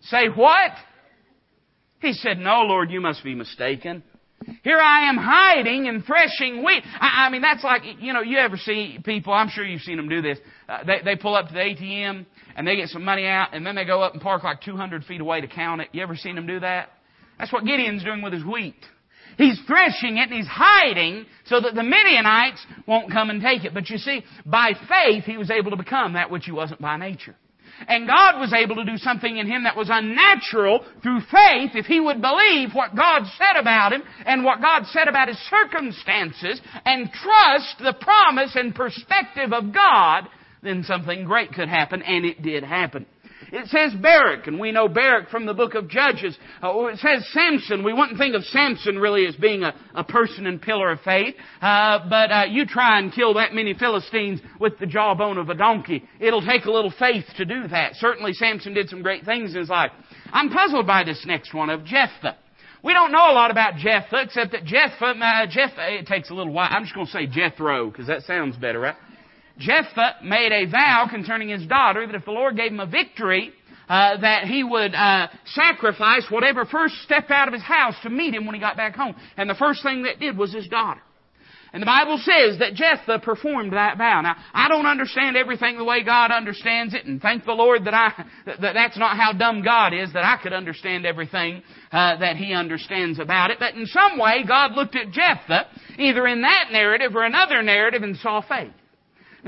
Say 0.03 0.27
what? 0.27 0.73
He 2.01 2.13
said, 2.13 2.37
No, 2.37 2.61
Lord, 2.61 2.91
you 2.91 3.01
must 3.01 3.25
be 3.25 3.35
mistaken. 3.35 4.03
Here 4.63 4.79
I 4.79 5.09
am 5.09 5.17
hiding 5.17 5.89
and 5.89 6.05
threshing 6.05 6.65
wheat. 6.65 6.83
I, 7.01 7.27
I 7.27 7.31
mean, 7.31 7.43
that's 7.43 7.65
like, 7.65 7.83
you 8.01 8.13
know, 8.13 8.21
you 8.21 8.39
ever 8.39 8.57
see 8.57 8.99
people, 9.05 9.33
I'm 9.33 9.49
sure 9.49 9.65
you've 9.65 9.83
seen 9.83 9.97
them 9.97 10.09
do 10.09 10.23
this. 10.23 10.39
Uh, 10.69 10.85
they, 10.85 11.01
they 11.05 11.17
pull 11.17 11.35
up 11.35 11.49
to 11.49 11.55
the 11.55 11.61
ATM 11.61 12.25
and 12.57 12.67
they 12.67 12.77
get 12.77 12.89
some 12.89 13.05
money 13.05 13.27
out 13.27 13.49
and 13.53 13.67
then 13.67 13.75
they 13.75 13.85
go 13.85 14.03
up 14.03 14.13
and 14.13 14.23
park 14.23 14.45
like 14.45 14.61
200 14.63 15.05
feet 15.05 15.21
away 15.21 15.41
to 15.41 15.49
count 15.49 15.81
it. 15.81 15.89
You 15.93 16.03
ever 16.03 16.17
seen 16.17 16.37
them 16.37 16.47
do 16.47 16.61
that? 16.61 16.91
That's 17.39 17.53
what 17.53 17.65
Gideon's 17.65 18.05
doing 18.05 18.23
with 18.23 18.33
his 18.33 18.45
wheat. 18.45 18.77
He's 19.37 19.61
threshing 19.67 20.19
it 20.19 20.31
and 20.31 20.33
he's 20.33 20.49
hiding 20.49 21.27
so 21.47 21.61
that 21.61 21.75
the 21.75 21.83
Midianites 21.85 22.65
won't 22.87 23.13
come 23.13 23.31
and 23.31 23.41
take 23.41 23.65
it. 23.65 23.75
But 23.75 23.89
you 23.89 23.99
see, 23.99 24.25
by 24.45 24.73
faith, 24.89 25.25
he 25.25 25.37
was 25.37 25.51
able 25.51 25.71
to 25.71 25.77
become 25.77 26.15
that 26.15 26.31
which 26.31 26.45
he 26.45 26.53
wasn't 26.53 26.81
by 26.81 26.97
nature. 26.97 27.37
And 27.87 28.09
God 28.09 28.41
was 28.41 28.53
able 28.53 28.77
to 28.77 28.85
do 28.85 28.97
something 28.97 29.37
in 29.37 29.47
him 29.47 29.65
that 29.65 29.77
was 29.77 29.89
unnatural 29.91 30.85
through 31.03 31.21
faith 31.21 31.73
if 31.75 31.87
he 31.87 32.01
would 32.01 32.21
believe 32.21 32.73
what 32.73 32.97
God 32.97 33.23
said 33.39 33.61
about 33.61 33.93
him 33.93 34.03
and 34.27 34.45
what 34.45 34.61
God 34.61 34.85
said 34.87 35.09
about 35.09 35.29
his 35.29 35.39
circumstances 35.49 36.61
and 36.85 37.11
trust 37.13 37.77
the 37.79 37.95
promise 38.01 38.57
and 38.57 38.75
perspective 38.75 39.53
of 39.53 39.73
God, 39.73 40.29
then 40.63 40.83
something 40.83 41.25
great 41.25 41.53
could 41.53 41.69
happen, 41.69 42.03
and 42.03 42.25
it 42.25 42.43
did 42.43 42.65
happen. 42.65 43.07
It 43.53 43.69
says 43.69 43.95
Barak, 44.01 44.47
and 44.47 44.59
we 44.59 44.73
know 44.73 44.89
Barak 44.89 45.31
from 45.31 45.47
the 45.47 45.55
book 45.55 45.75
of 45.75 45.89
Judges. 45.89 46.37
Uh, 46.63 46.87
it 46.87 46.99
says 46.99 47.27
Samson. 47.33 47.83
We 47.85 47.93
wouldn't 47.93 48.19
think 48.19 48.35
of 48.35 48.45
Samson 48.45 48.99
really 48.99 49.27
as 49.27 49.37
being 49.37 49.63
a, 49.63 49.75
a 49.95 50.05
person 50.05 50.47
and 50.47 50.61
pillar 50.61 50.91
of 50.91 51.01
faith. 51.01 51.35
Uh, 51.61 52.01
but 52.09 52.31
uh, 52.31 52.45
you 52.49 52.67
try 52.67 52.99
and 52.99 53.13
kill 53.13 53.35
that 53.35 53.55
many 53.55 53.75
Philistines 53.75 54.41
with 54.61 54.79
the 54.79 54.87
jawbone 54.87 55.39
of 55.39 55.49
a 55.49 55.55
donkey. 55.55 56.05
It'll 56.21 56.45
take 56.45 56.65
a 56.65 56.71
little 56.71 56.93
faith 56.99 57.25
to 57.37 57.45
do 57.45 57.69
that. 57.69 57.95
Certainly 57.95 58.35
Samson 58.35 58.75
did 58.75 58.89
some 58.89 59.03
great 59.03 59.25
things 59.25 59.55
in 59.55 59.61
his 59.61 59.71
life. 59.71 59.93
I'm 60.33 60.51
puzzled 60.51 60.87
by 60.87 61.05
this 61.05 61.25
next 61.27 61.55
one 61.55 61.71
of 61.71 61.85
Jephthah. 61.85 62.37
We 62.83 62.93
don't 62.93 63.11
know 63.11 63.31
a 63.31 63.35
lot 63.35 63.51
about 63.51 63.77
Jephthah, 63.77 64.23
except 64.23 64.53
that 64.53 64.65
Jephthah, 64.65 65.07
uh, 65.07 65.47
Jephthah, 65.47 65.99
it 65.99 66.07
takes 66.07 66.31
a 66.31 66.35
little 66.35 66.53
while. 66.53 66.69
I'm 66.71 66.85
just 66.85 66.95
going 66.95 67.07
to 67.07 67.13
say 67.13 67.27
Jethro, 67.27 67.91
because 67.91 68.07
that 68.07 68.23
sounds 68.23 68.57
better, 68.57 68.79
right? 68.79 68.95
Jephthah 69.59 70.17
made 70.25 70.53
a 70.53 70.71
vow 70.71 71.07
concerning 71.11 71.49
his 71.49 71.67
daughter 71.67 72.07
that 72.07 72.15
if 72.15 72.25
the 72.25 72.31
Lord 72.31 72.57
gave 72.57 72.73
him 72.73 72.81
a 72.81 72.87
victory, 72.87 73.53
uh, 73.89 74.21
that 74.21 74.45
he 74.45 74.63
would 74.63 74.95
uh, 74.95 75.29
sacrifice 75.47 76.25
whatever 76.31 76.65
first 76.65 76.95
stepped 77.05 77.31
out 77.31 77.49
of 77.49 77.55
his 77.55 77.63
house 77.63 77.95
to 78.03 78.11
meet 78.11 78.35
him 78.35 78.47
when 78.47 78.55
he 78.55 78.61
got 78.61 78.77
back 78.77 78.95
home. 78.95 79.15
And 79.37 79.49
the 79.49 79.55
first 79.55 79.83
thing 79.83 80.03
that 80.03 80.21
did 80.21 80.37
was 80.37 80.53
his 80.53 80.69
daughter. 80.69 81.01
And 81.73 81.83
the 81.83 81.87
Bible 81.87 82.19
says 82.19 82.59
that 82.61 82.75
Jephthah 82.75 83.19
performed 83.19 83.75
that 83.75 83.99
vow. 83.99 84.23
Now, 84.23 84.37
I 84.55 84.69
don't 84.69 84.87
understand 84.87 85.37
everything 85.37 85.77
the 85.77 85.85
way 85.85 86.03
God 86.03 86.31
understands 86.31 86.95
it, 86.95 87.05
and 87.05 87.21
thank 87.21 87.45
the 87.45 87.53
Lord 87.53 87.85
that 87.85 87.93
I 87.93 88.25
that 88.47 88.73
that's 88.73 88.97
not 88.97 89.19
how 89.19 89.33
dumb 89.33 89.63
God 89.63 89.93
is 89.93 90.13
that 90.15 90.25
I 90.25 90.43
could 90.43 90.55
understand 90.55 91.05
everything 91.05 91.63
uh, 91.93 92.17
that 92.19 92.37
He 92.37 92.55
understands 92.55 93.19
about 93.19 93.51
it. 93.51 93.59
But 93.59 93.75
in 93.75 93.85
some 93.87 94.19
way, 94.19 94.45
God 94.49 94.73
looked 94.73 94.97
at 94.97 95.11
Jephthah 95.11 95.67
either 95.99 96.27
in 96.27 96.41
that 96.41 96.69
narrative 96.73 97.15
or 97.15 97.25
another 97.25 97.63
narrative 97.63 98.03
and 98.03 98.17
saw 98.17 98.41
faith. 98.41 98.73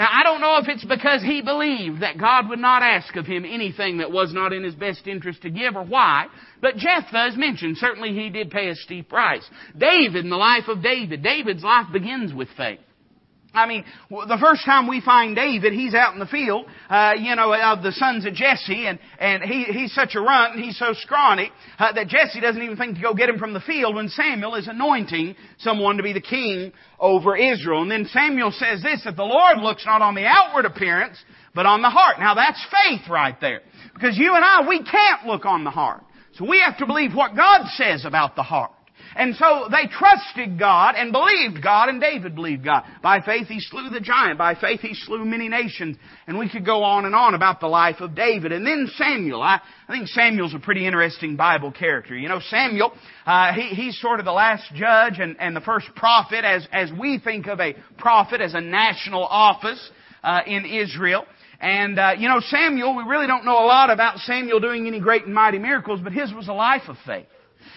Now, 0.01 0.09
I 0.11 0.23
don't 0.23 0.41
know 0.41 0.57
if 0.57 0.67
it's 0.67 0.85
because 0.87 1.23
he 1.23 1.43
believed 1.43 2.01
that 2.01 2.17
God 2.17 2.49
would 2.49 2.59
not 2.59 2.83
ask 2.83 3.15
of 3.17 3.27
him 3.27 3.45
anything 3.45 3.99
that 3.99 4.11
was 4.11 4.33
not 4.33 4.51
in 4.55 4.65
his 4.65 4.75
best 4.75 5.07
interest 5.07 5.43
to 5.43 5.51
give 5.51 5.77
or 5.77 5.85
why, 5.85 6.25
but 6.63 6.77
Jephthah 6.77 7.27
is 7.27 7.37
mentioned. 7.37 7.77
Certainly 7.77 8.15
he 8.15 8.31
did 8.31 8.51
pay 8.51 8.71
a 8.71 8.75
steep 8.77 9.11
price. 9.11 9.47
David, 9.77 10.25
in 10.25 10.31
the 10.31 10.39
life 10.39 10.69
of 10.69 10.83
David, 10.83 11.23
David's 11.23 11.63
life 11.63 11.89
begins 11.93 12.33
with 12.33 12.49
faith. 12.57 12.81
I 13.53 13.67
mean, 13.67 13.85
the 14.11 14.39
first 14.41 14.65
time 14.65 14.87
we 14.87 15.01
find 15.01 15.35
David, 15.35 15.73
he's 15.73 15.95
out 15.95 16.15
in 16.15 16.21
the 16.21 16.27
field, 16.27 16.67
uh, 16.89 17.15
you 17.19 17.35
know, 17.35 17.53
of 17.53 17.83
the 17.83 17.93
sons 17.93 18.25
of 18.25 18.35
Jesse, 18.35 18.87
and, 18.87 18.99
and 19.19 19.43
he, 19.43 19.65
he's 19.65 19.93
such 19.93 20.15
a 20.15 20.21
runt, 20.21 20.55
and 20.55 20.65
he's 20.65 20.79
so 20.79 20.93
scrawny, 20.93 21.51
uh, 21.79 21.93
that 21.93 22.07
Jesse 22.07 22.41
doesn't 22.41 22.63
even 22.63 22.77
think 22.77 22.97
to 22.97 23.03
go 23.03 23.13
get 23.13 23.29
him 23.29 23.39
from 23.39 23.53
the 23.53 23.61
field 23.61 23.97
when 23.97 24.09
Samuel 24.09 24.55
is 24.55 24.69
anointing 24.69 25.35
someone 25.59 25.97
to 25.97 26.03
be 26.03 26.13
the 26.13 26.21
king 26.21 26.73
over 26.99 27.37
Israel. 27.37 27.83
And 27.83 27.91
then 27.91 28.07
Samuel 28.07 28.53
says 28.53 28.83
this, 28.83 29.03
that 29.05 29.17
the 29.17 29.25
Lord 29.25 29.59
looks 29.59 29.85
not 29.85 30.01
on 30.01 30.15
the 30.15 30.27
outward 30.27 30.65
appearance, 30.65 31.17
but 31.55 31.67
on 31.67 31.83
the 31.83 31.91
heart. 31.91 32.21
Now 32.21 32.35
that's 32.35 32.65
faith 32.71 33.09
right 33.11 33.39
there. 33.41 33.63
Because 33.95 34.17
you 34.17 34.35
and 34.35 34.45
I, 34.45 34.69
we 34.69 34.83
can't 34.85 35.27
look 35.27 35.45
on 35.45 35.65
the 35.65 35.71
heart. 35.71 36.05
So 36.35 36.49
we 36.49 36.61
have 36.61 36.79
to 36.79 36.87
believe 36.87 37.15
what 37.15 37.35
God 37.35 37.67
says 37.75 38.05
about 38.05 38.37
the 38.37 38.43
heart. 38.43 38.71
And 39.17 39.35
so 39.35 39.69
they 39.71 39.89
trusted 39.89 40.59
God 40.59 40.95
and 40.97 41.13
believed 41.13 41.63
God, 41.63 41.89
and 41.89 42.01
David 42.01 42.35
believed 42.35 42.65
God. 42.65 42.85
By 43.03 43.21
faith 43.21 43.49
he 43.49 43.61
slew 43.61 43.91
the 43.91 44.01
giant. 44.01 44.39
By 44.39 44.55
faith 44.55 44.81
he 44.81 44.95
slew 44.95 45.25
many 45.25 45.49
nations. 45.49 45.97
And 46.27 46.39
we 46.39 46.49
could 46.49 46.65
go 46.65 46.85
on 46.85 47.05
and 47.05 47.15
on 47.15 47.35
about 47.35 47.61
the 47.61 47.67
life 47.67 48.01
of 48.01 48.15
David. 48.15 48.53
And 48.53 48.67
then 48.67 48.89
Samuel. 48.95 49.43
I, 49.43 49.61
I 49.89 49.93
think 49.93 50.09
Samuel's 50.09 50.55
a 50.55 50.61
pretty 50.61 50.87
interesting 50.87 51.37
Bible 51.37 51.73
character. 51.73 52.17
You 52.17 52.29
know, 52.29 52.41
Samuel, 52.49 52.93
uh, 53.27 53.53
he, 53.53 53.69
he's 53.69 54.01
sort 54.01 54.21
of 54.21 54.27
the 54.27 54.33
last 54.33 54.65
judge 54.75 55.19
and, 55.19 55.37
and 55.41 55.57
the 55.57 55.61
first 55.61 55.89
prophet 55.97 56.45
as, 56.45 56.67
as 56.73 56.91
we 56.99 57.19
think 57.19 57.47
of 57.47 57.61
a 57.61 57.75
prophet 57.99 58.41
as 58.41 58.55
a 58.55 58.61
national 58.61 59.25
office 59.25 59.91
uh, 60.23 60.41
in 60.47 60.65
Israel. 60.65 61.27
And, 61.61 61.99
uh, 61.99 62.13
you 62.17 62.29
know, 62.29 62.41
Samuel, 62.41 62.97
we 62.97 63.03
really 63.03 63.27
don't 63.27 63.45
know 63.45 63.63
a 63.63 63.67
lot 63.67 63.91
about 63.91 64.19
Samuel 64.19 64.61
doing 64.61 64.87
any 64.87 64.99
great 64.99 65.27
and 65.27 65.35
mighty 65.35 65.59
miracles, 65.59 66.01
but 66.03 66.13
his 66.13 66.33
was 66.33 66.49
a 66.49 66.53
life 66.53 66.89
of 66.89 66.97
faith. 67.05 67.27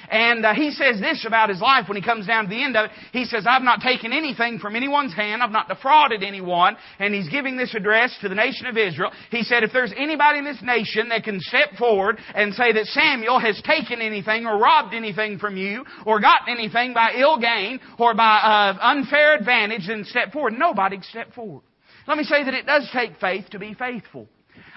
And 0.10 0.46
uh, 0.46 0.54
he 0.54 0.72
says 0.72 1.00
this 1.00 1.26
about 1.26 1.50
his 1.50 1.62
life 1.62 1.88
when 1.88 1.96
he 1.96 2.04
comes 2.04 2.28
down 2.28 2.46
to 2.46 2.50
the 2.50 2.64
end 2.64 2.76
of 2.76 2.86
it. 2.86 2.92
He 3.12 3.26
says, 3.26 3.46
I've 3.48 3.62
not 3.62 3.82
taken 3.82 4.14
anything 4.14 4.60
from 4.60 4.76
anyone's 4.76 5.14
hand. 5.14 5.42
I've 5.42 5.52
not 5.52 5.68
defrauded 5.68 6.24
anyone. 6.24 6.76
And 7.00 7.14
he's 7.14 7.30
giving 7.30 7.58
this 7.58 7.74
address 7.74 8.16
to 8.22 8.30
the 8.30 8.36
nation 8.36 8.68
of 8.68 8.78
Israel. 8.78 9.12
He 9.32 9.44
said, 9.44 9.64
if 9.64 9.72
there's 9.72 9.94
anybody 9.96 10.40
in 10.40 10.46
this 10.46 10.62
nation 10.62 11.10
that 11.10 11.24
can 11.24 11.40
step 11.40 11.74
forward 11.78 12.20
and 12.36 12.54
say 12.54 12.74
that 12.74 12.86
Samuel 12.88 13.40
has 13.40 13.62
taken 13.62 14.02
anything 14.02 14.46
or 14.46 14.58
robbed 14.58 14.94
anything 14.94 15.40
from 15.40 15.58
you 15.58 15.86
or 16.06 16.20
gotten 16.20 16.56
anything 16.56 16.94
by 16.94 17.14
ill 17.16 17.40
gain 17.40 17.80
or 17.98 18.14
by 18.14 18.38
uh, 18.38 18.78
unfair 18.82 19.36
advantage, 19.36 19.88
then 19.88 20.04
step 20.06 20.32
forward. 20.32 20.54
Nobody 20.54 20.98
can 20.98 21.06
step 21.06 21.34
forward. 21.34 21.64
Let 22.08 22.18
me 22.18 22.24
say 22.24 22.44
that 22.44 22.54
it 22.54 22.66
does 22.66 22.90
take 22.92 23.18
faith 23.20 23.50
to 23.52 23.60
be 23.60 23.74
faithful. 23.74 24.28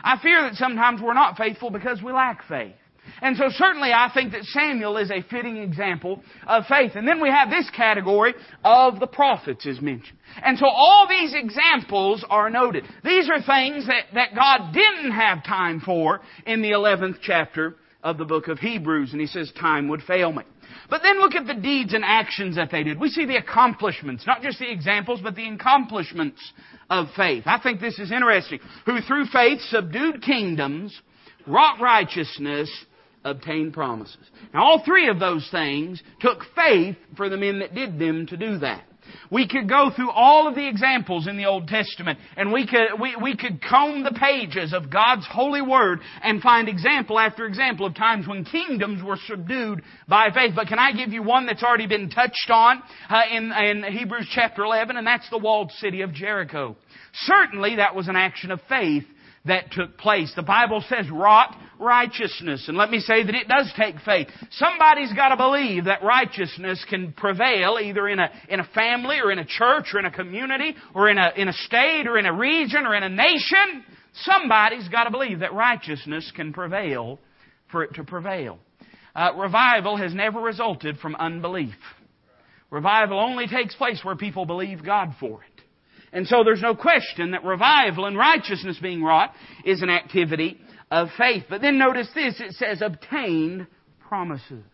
I 0.03 0.19
fear 0.23 0.43
that 0.43 0.55
sometimes 0.55 1.01
we're 1.03 1.15
not 1.15 1.37
faithful 1.37 1.71
because 1.71 2.01
we 2.03 2.13
lack 2.13 2.47
faith. 2.49 2.75
And 3.23 3.37
so 3.37 3.45
certainly 3.51 3.93
I 3.93 4.11
think 4.13 4.33
that 4.33 4.45
Samuel 4.45 4.97
is 4.99 5.11
a 5.11 5.23
fitting 5.23 5.57
example 5.57 6.23
of 6.47 6.67
faith. 6.67 6.93
And 6.95 7.07
then 7.07 7.21
we 7.21 7.29
have 7.29 7.51
this 7.51 7.69
category 7.71 8.35
of 8.65 9.01
the 9.01 9.07
prophets 9.07 9.67
is 9.67 9.81
mentioned. 9.81 10.19
And 10.43 10.59
so 10.59 10.67
all 10.67 11.07
these 11.09 11.35
examples 11.35 12.25
are 12.29 12.51
noted. 12.51 12.85
These 13.05 13.29
are 13.31 13.43
things 13.43 13.87
that, 13.87 14.05
that 14.15 14.35
God 14.35 14.73
didn't 14.73 15.13
have 15.13 15.45
time 15.45 15.81
for 15.81 16.21
in 16.47 16.63
the 16.63 16.71
11th 16.71 17.17
chapter 17.23 17.77
of 18.03 18.19
the 18.19 18.25
book 18.25 18.49
of 18.49 18.59
Hebrews. 18.59 19.13
And 19.13 19.21
he 19.21 19.27
says 19.27 19.51
time 19.59 19.89
would 19.89 20.03
fail 20.03 20.33
me. 20.33 20.43
But 20.89 21.03
then 21.03 21.19
look 21.19 21.35
at 21.35 21.47
the 21.47 21.55
deeds 21.55 21.95
and 21.95 22.05
actions 22.05 22.57
that 22.57 22.71
they 22.71 22.85
did. 22.85 23.01
We 23.01 23.09
see 23.09 23.27
the 23.27 23.37
accomplishments, 23.37 24.27
not 24.27 24.43
just 24.43 24.59
the 24.59 24.71
examples, 24.71 25.21
but 25.23 25.35
the 25.35 25.49
accomplishments 25.49 26.41
of 26.89 27.09
faith. 27.17 27.45
I 27.47 27.59
think 27.61 27.81
this 27.81 27.99
is 27.99 28.13
interesting. 28.13 28.61
Who 28.85 29.01
through 29.01 29.27
faith 29.27 29.61
subdued 29.63 30.23
kingdoms, 30.23 30.99
wrought 31.47 31.81
righteousness, 31.81 32.71
obtained 33.27 33.75
promises. 33.75 34.17
Now 34.55 34.65
all 34.65 34.83
three 34.85 35.09
of 35.09 35.19
those 35.19 35.47
things 35.51 36.03
took 36.21 36.43
faith 36.55 36.97
for 37.17 37.29
the 37.29 37.37
men 37.37 37.59
that 37.59 37.75
did 37.75 37.99
them 37.99 38.27
to 38.29 38.37
do 38.37 38.59
that. 38.59 38.85
We 39.31 39.49
could 39.49 39.69
go 39.69 39.91
through 39.95 40.11
all 40.11 40.49
of 40.49 40.55
the 40.55 40.69
examples 40.69 41.27
in 41.27 41.37
the 41.37 41.47
Old 41.47 41.69
Testament 41.69 42.19
and 42.37 42.53
we 42.53 42.67
could, 42.67 43.01
we, 43.01 43.17
we 43.21 43.37
could 43.37 43.63
comb 43.63 44.03
the 44.03 44.19
pages 44.19 44.73
of 44.73 44.91
God's 44.91 45.27
holy 45.27 45.63
word 45.63 46.01
and 46.23 46.43
find 46.43 46.69
example 46.69 47.19
after 47.19 47.47
example 47.47 47.87
of 47.87 47.95
times 47.95 48.27
when 48.27 48.45
kingdoms 48.45 49.03
were 49.03 49.19
subdued 49.27 49.83
by 50.09 50.31
faith. 50.35 50.55
But 50.55 50.69
can 50.69 50.79
I 50.79 50.93
give 50.93 51.13
you 51.13 51.23
one 51.23 51.47
that's 51.47 51.63
already 51.63 51.87
been 51.87 52.11
touched 52.11 52.51
on 52.51 52.83
uh, 53.09 53.23
in, 53.31 53.53
in 53.53 53.93
Hebrews 53.93 54.29
chapter 54.33 54.65
11 54.65 54.97
and 54.97 55.07
that's 55.07 55.29
the 55.31 55.39
walled 55.39 55.71
city 55.73 56.03
of 56.03 56.13
Jericho. 56.13 56.77
Certainly 57.13 57.77
that 57.77 57.95
was 57.95 58.09
an 58.09 58.17
action 58.17 58.51
of 58.51 58.61
faith 58.69 59.05
that 59.47 59.73
took 59.73 59.99
place. 59.99 60.33
The 60.35 60.43
Bible 60.43 60.85
says 60.89 61.11
wrought 61.11 61.57
righteousness. 61.79 62.67
And 62.69 62.77
let 62.77 62.91
me 62.91 63.01
say 63.01 63.25
that 63.25 63.35
it 63.35 63.49
does 63.49 63.73
take 63.77 63.97
faith. 64.05 64.29
Somebody's 64.53 65.13
got 65.13 65.29
to 65.29 65.37
believe 65.37 65.85
that 65.85 66.03
righteousness 66.03 66.85
can 66.89 67.13
prevail 67.13 67.79
either 67.83 68.09
in 68.09 68.19
a, 68.19 68.31
in 68.49 68.61
a 68.61 68.69
family 68.75 69.19
or 69.23 69.31
in 69.31 69.39
a 69.39 69.45
church 69.45 69.87
or 69.93 70.01
in 70.01 70.07
a 70.07 70.11
community 70.11 70.75
or 70.95 71.09
in 71.09 71.19
a, 71.19 71.33
in 71.37 71.49
a 71.49 71.53
state 71.53 72.07
or 72.07 72.19
in 72.19 72.27
a 72.27 72.33
region 72.33 72.87
or 72.87 72.95
in 72.95 73.03
a 73.03 73.09
nation. 73.09 73.85
Somebody's 74.23 74.89
got 74.89 75.05
to 75.05 75.11
believe 75.11 75.41
that 75.41 75.53
righteousness 75.53 76.33
can 76.35 76.53
prevail 76.53 77.19
for 77.71 77.85
it 77.85 77.95
to 77.95 78.05
prevail. 78.05 78.59
Uh, 79.15 79.33
revival 79.37 79.97
has 79.97 80.15
never 80.15 80.41
resulted 80.41 80.99
from 80.99 81.15
unbelief. 81.17 81.75
Revival 82.71 83.21
only 83.21 83.47
takes 83.47 83.75
place 83.75 84.01
where 84.03 84.17
people 84.17 84.45
believe 84.45 84.85
God 84.85 85.15
for 85.21 85.43
it. 85.43 85.56
And 86.13 86.27
so 86.27 86.45
there's 86.45 86.63
no 86.63 86.75
question 86.75 87.33
that 87.33 87.45
revival 87.45 88.07
and 88.07 88.17
righteousness 88.17 88.79
being 88.81 89.03
wrought 89.03 89.33
is 89.65 89.83
an 89.83 89.91
activity 89.91 90.59
of 90.91 91.09
faith. 91.19 91.45
But 91.49 91.61
then 91.61 91.79
notice 91.79 92.09
this, 92.15 92.41
it 92.41 92.53
says 92.55 92.81
obtained 92.81 93.67
promises. 94.09 94.65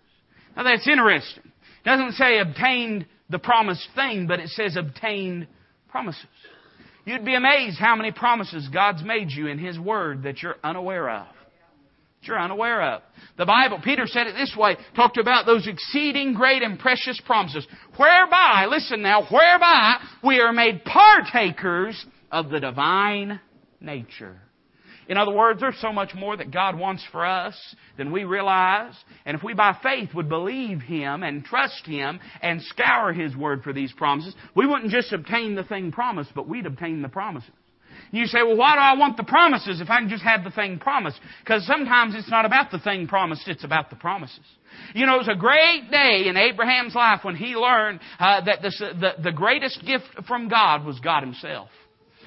Now 0.57 0.63
that's 0.65 0.87
interesting. 0.87 1.45
It 1.45 1.89
doesn't 1.89 2.13
say 2.13 2.39
obtained 2.39 3.07
the 3.31 3.39
promised 3.39 3.89
thing, 3.95 4.27
but 4.27 4.41
it 4.41 4.51
says 4.51 4.77
obtained 4.77 5.47
promises. 5.89 6.27
You'd 7.05 7.25
be 7.25 7.35
amazed 7.35 7.79
how 7.79 7.97
many 7.97 8.13
promises 8.13 8.69
God's 8.73 9.03
made 9.03 9.31
you 9.31 9.49
in 9.49 9.59
His 9.59 9.79
Word 9.79 10.23
that 10.25 10.43
you're 10.43 10.57
unaware 10.63 11.11
of. 11.11 11.27
You're 12.23 12.41
unaware 12.41 12.83
of. 12.83 13.03
The 13.37 13.47
Bible, 13.47 13.81
Peter 13.83 14.07
said 14.07 14.27
it 14.27 14.35
this 14.35 14.55
way, 14.57 14.77
talked 14.95 15.19
about 15.19 15.45
those 15.45 15.67
exceeding 15.67 16.35
great 16.35 16.63
and 16.63 16.79
precious 16.79 17.21
promises, 17.27 17.67
whereby, 17.97 18.67
listen 18.69 19.03
now, 19.03 19.27
whereby 19.29 19.97
we 20.23 20.39
are 20.41 20.53
made 20.53 20.85
partakers 20.85 22.05
of 22.31 22.51
the 22.51 22.61
divine 22.61 23.41
nature. 23.81 24.41
In 25.09 25.19
other 25.19 25.33
words, 25.33 25.61
there's 25.61 25.81
so 25.81 25.93
much 25.93 26.15
more 26.15 26.37
that 26.37 26.53
God 26.53 26.79
wants 26.79 27.05
for 27.11 27.27
us 27.27 27.57
than 27.99 28.13
we 28.13 28.25
realize. 28.25 28.95
And 29.27 29.37
if 29.37 29.43
we 29.43 29.53
by 29.53 29.77
faith 29.83 30.15
would 30.15 30.29
believe 30.29 30.81
Him 30.81 31.25
and 31.25 31.45
trust 31.45 31.85
Him 31.87 32.21
and 32.41 32.63
scour 32.63 33.13
His 33.13 33.37
Word 33.37 33.65
for 33.65 33.73
these 33.73 33.93
promises, 33.93 34.35
we 34.55 34.67
wouldn't 34.67 34.93
just 34.93 35.13
obtain 35.13 35.57
the 35.57 35.65
thing 35.65 35.91
promised, 35.91 36.31
but 36.35 36.49
we'd 36.49 36.67
obtain 36.67 37.03
the 37.03 37.09
promises. 37.09 37.51
You 38.13 38.27
say, 38.27 38.43
well, 38.43 38.57
why 38.57 38.75
do 38.75 38.81
I 38.81 38.95
want 38.95 39.17
the 39.17 39.25
promises 39.25 39.81
if 39.81 39.89
I 39.89 39.99
can 39.99 40.11
just 40.11 40.23
have 40.23 40.45
the 40.45 40.51
thing 40.51 40.79
promised? 40.79 41.19
Because 41.41 41.67
sometimes 41.67 42.15
it's 42.15 42.31
not 42.31 42.45
about 42.45 42.71
the 42.71 42.79
thing 42.79 43.09
promised, 43.09 43.49
it's 43.49 43.65
about 43.65 43.89
the 43.89 43.97
promises. 43.97 44.45
You 44.95 45.07
know, 45.07 45.15
it 45.15 45.19
was 45.19 45.29
a 45.29 45.39
great 45.39 45.91
day 45.91 46.25
in 46.29 46.37
Abraham's 46.37 46.95
life 46.95 47.21
when 47.25 47.37
he 47.37 47.57
learned 47.57 48.01
uh, 48.19 48.45
that 48.45 48.61
this, 48.61 48.79
the, 48.79 49.13
the 49.23 49.33
greatest 49.33 49.83
gift 49.87 50.05
from 50.29 50.49
God 50.49 50.85
was 50.85 51.01
God 51.01 51.23
Himself. 51.23 51.71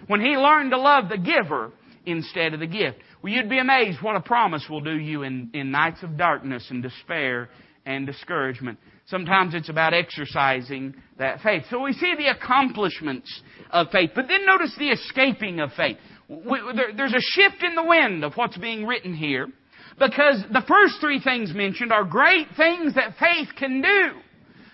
When 0.08 0.22
he 0.22 0.36
learned 0.36 0.72
to 0.72 0.80
love 0.80 1.08
the 1.08 1.18
giver 1.18 1.72
instead 2.06 2.54
of 2.54 2.60
the 2.60 2.68
gift. 2.68 2.98
Well, 3.22 3.34
you'd 3.34 3.50
be 3.50 3.60
amazed 3.60 4.02
what 4.02 4.16
a 4.16 4.22
promise 4.22 4.66
will 4.70 4.82
do 4.82 4.96
you 4.96 5.24
in, 5.24 5.50
in 5.54 5.72
nights 5.72 6.04
of 6.04 6.18
darkness 6.18 6.68
and 6.70 6.84
despair 6.84 7.50
and 7.86 8.06
discouragement. 8.06 8.80
Sometimes 9.08 9.54
it's 9.54 9.70
about 9.70 9.94
exercising 9.94 10.96
that 11.20 11.42
faith. 11.42 11.64
So 11.70 11.82
we 11.82 11.94
see 11.94 12.16
the 12.18 12.32
accomplishments 12.32 13.42
of 13.70 13.92
faith. 13.92 14.12
But 14.16 14.28
then 14.28 14.46
notice 14.46 14.76
the 14.78 14.90
escaping 14.90 15.60
of 15.60 15.72
faith. 15.74 15.98
There's 16.28 17.14
a 17.14 17.22
shift 17.22 17.64
in 17.64 17.76
the 17.76 17.84
wind 17.84 18.24
of 18.24 18.34
what's 18.34 18.58
being 18.58 18.86
written 18.86 19.14
here 19.14 19.48
because 20.00 20.44
the 20.52 20.64
first 20.68 20.96
three 21.00 21.20
things 21.20 21.54
mentioned 21.54 21.94
are 21.94 22.04
great 22.04 22.48
things 22.58 22.96
that 22.96 23.16
faith 23.20 23.50
can 23.58 23.82
do. 23.82 24.20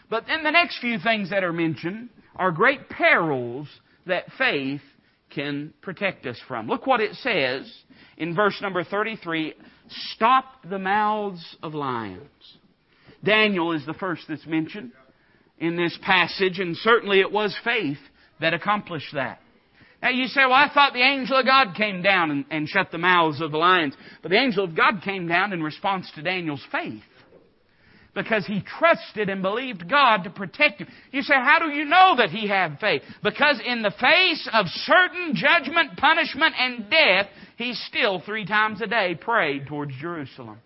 But 0.09 0.25
then 0.27 0.43
the 0.43 0.51
next 0.51 0.79
few 0.79 0.97
things 0.97 1.29
that 1.29 1.43
are 1.43 1.53
mentioned 1.53 2.09
are 2.35 2.51
great 2.51 2.89
perils 2.89 3.67
that 4.05 4.25
faith 4.37 4.81
can 5.29 5.73
protect 5.81 6.25
us 6.25 6.39
from. 6.47 6.67
Look 6.67 6.87
what 6.87 7.01
it 7.01 7.15
says 7.15 7.71
in 8.17 8.35
verse 8.35 8.59
number 8.61 8.83
33 8.83 9.53
Stop 10.13 10.45
the 10.69 10.79
mouths 10.79 11.57
of 11.61 11.73
lions. 11.73 12.57
Daniel 13.23 13.71
is 13.73 13.85
the 13.85 13.93
first 13.93 14.23
that's 14.27 14.45
mentioned 14.45 14.91
in 15.59 15.75
this 15.75 15.97
passage, 16.01 16.59
and 16.59 16.75
certainly 16.77 17.19
it 17.19 17.31
was 17.31 17.55
faith 17.63 17.99
that 18.39 18.53
accomplished 18.53 19.13
that. 19.13 19.39
Now 20.01 20.09
you 20.09 20.25
say, 20.27 20.41
well, 20.41 20.53
I 20.53 20.69
thought 20.73 20.93
the 20.93 21.03
angel 21.03 21.37
of 21.37 21.45
God 21.45 21.75
came 21.75 22.01
down 22.01 22.31
and, 22.31 22.45
and 22.49 22.67
shut 22.67 22.91
the 22.91 22.97
mouths 22.97 23.39
of 23.39 23.51
the 23.51 23.57
lions. 23.57 23.93
But 24.23 24.31
the 24.31 24.39
angel 24.39 24.63
of 24.63 24.75
God 24.75 25.01
came 25.03 25.27
down 25.27 25.53
in 25.53 25.61
response 25.61 26.11
to 26.15 26.23
Daniel's 26.23 26.65
faith 26.71 27.03
because 28.13 28.45
he 28.45 28.61
trusted 28.79 29.29
and 29.29 29.41
believed 29.41 29.89
God 29.89 30.23
to 30.23 30.29
protect 30.29 30.81
him. 30.81 30.87
You 31.11 31.21
say, 31.21 31.35
how 31.35 31.59
do 31.59 31.71
you 31.71 31.85
know 31.85 32.15
that 32.17 32.29
he 32.29 32.47
had 32.47 32.79
faith? 32.79 33.03
Because 33.23 33.61
in 33.65 33.83
the 33.83 33.91
face 33.91 34.49
of 34.51 34.65
certain 34.67 35.33
judgment, 35.35 35.97
punishment, 35.97 36.55
and 36.57 36.89
death, 36.89 37.27
he 37.57 37.73
still 37.73 38.21
three 38.25 38.45
times 38.45 38.81
a 38.81 38.87
day 38.87 39.15
prayed 39.19 39.67
towards 39.67 39.93
Jerusalem. 40.01 40.57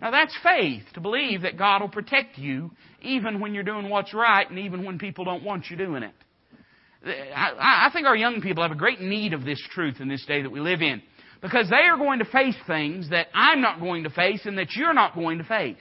Now 0.00 0.10
that's 0.10 0.36
faith, 0.42 0.84
to 0.94 1.00
believe 1.00 1.42
that 1.42 1.58
God 1.58 1.82
will 1.82 1.88
protect 1.88 2.38
you 2.38 2.70
even 3.02 3.40
when 3.40 3.54
you're 3.54 3.62
doing 3.62 3.88
what's 3.88 4.14
right 4.14 4.48
and 4.48 4.58
even 4.58 4.84
when 4.84 4.98
people 4.98 5.24
don't 5.24 5.44
want 5.44 5.66
you 5.70 5.76
doing 5.76 6.02
it. 6.02 6.14
I, 7.04 7.88
I 7.88 7.90
think 7.92 8.06
our 8.06 8.16
young 8.16 8.40
people 8.40 8.62
have 8.62 8.72
a 8.72 8.76
great 8.76 9.00
need 9.00 9.32
of 9.32 9.44
this 9.44 9.60
truth 9.72 10.00
in 10.00 10.08
this 10.08 10.24
day 10.26 10.42
that 10.42 10.50
we 10.50 10.60
live 10.60 10.82
in. 10.82 11.02
Because 11.40 11.70
they 11.70 11.88
are 11.88 11.96
going 11.96 12.18
to 12.18 12.26
face 12.26 12.56
things 12.66 13.08
that 13.10 13.28
I'm 13.32 13.62
not 13.62 13.80
going 13.80 14.04
to 14.04 14.10
face 14.10 14.42
and 14.44 14.58
that 14.58 14.72
you're 14.72 14.92
not 14.92 15.14
going 15.14 15.38
to 15.38 15.44
face. 15.44 15.76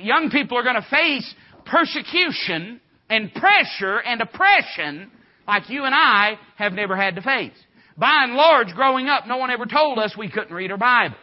Young 0.00 0.30
people 0.30 0.56
are 0.56 0.62
going 0.62 0.76
to 0.76 0.86
face 0.90 1.34
persecution 1.66 2.80
and 3.10 3.32
pressure 3.34 3.98
and 3.98 4.22
oppression 4.22 5.10
like 5.46 5.68
you 5.68 5.84
and 5.84 5.94
I 5.94 6.38
have 6.56 6.72
never 6.72 6.96
had 6.96 7.16
to 7.16 7.22
face. 7.22 7.52
By 7.98 8.22
and 8.24 8.32
large, 8.32 8.68
growing 8.68 9.08
up, 9.08 9.26
no 9.26 9.36
one 9.36 9.50
ever 9.50 9.66
told 9.66 9.98
us 9.98 10.16
we 10.16 10.30
couldn't 10.30 10.54
read 10.54 10.70
our 10.70 10.78
Bible. 10.78 11.16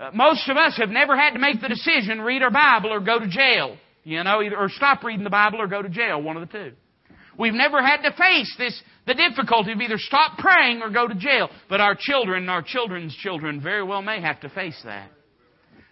Uh, 0.00 0.10
most 0.14 0.48
of 0.48 0.56
us 0.56 0.78
have 0.78 0.88
never 0.88 1.14
had 1.14 1.32
to 1.32 1.38
make 1.38 1.60
the 1.60 1.68
decision, 1.68 2.22
read 2.22 2.42
our 2.42 2.50
Bible 2.50 2.90
or 2.90 3.00
go 3.00 3.18
to 3.18 3.28
jail. 3.28 3.76
You 4.02 4.24
know, 4.24 4.40
either, 4.42 4.56
or 4.56 4.70
stop 4.70 5.04
reading 5.04 5.24
the 5.24 5.30
Bible 5.30 5.60
or 5.60 5.66
go 5.66 5.82
to 5.82 5.88
jail, 5.90 6.22
one 6.22 6.38
of 6.38 6.48
the 6.48 6.52
two. 6.52 6.72
We've 7.38 7.52
never 7.52 7.82
had 7.82 8.02
to 8.02 8.12
face 8.12 8.54
this, 8.58 8.80
the 9.06 9.14
difficulty 9.14 9.72
of 9.72 9.80
either 9.80 9.98
stop 9.98 10.38
praying 10.38 10.80
or 10.82 10.90
go 10.90 11.06
to 11.06 11.14
jail. 11.14 11.50
But 11.68 11.80
our 11.80 11.94
children 11.98 12.42
and 12.42 12.50
our 12.50 12.62
children's 12.62 13.14
children 13.16 13.60
very 13.60 13.82
well 13.82 14.00
may 14.00 14.22
have 14.22 14.40
to 14.40 14.48
face 14.48 14.80
that. 14.84 15.10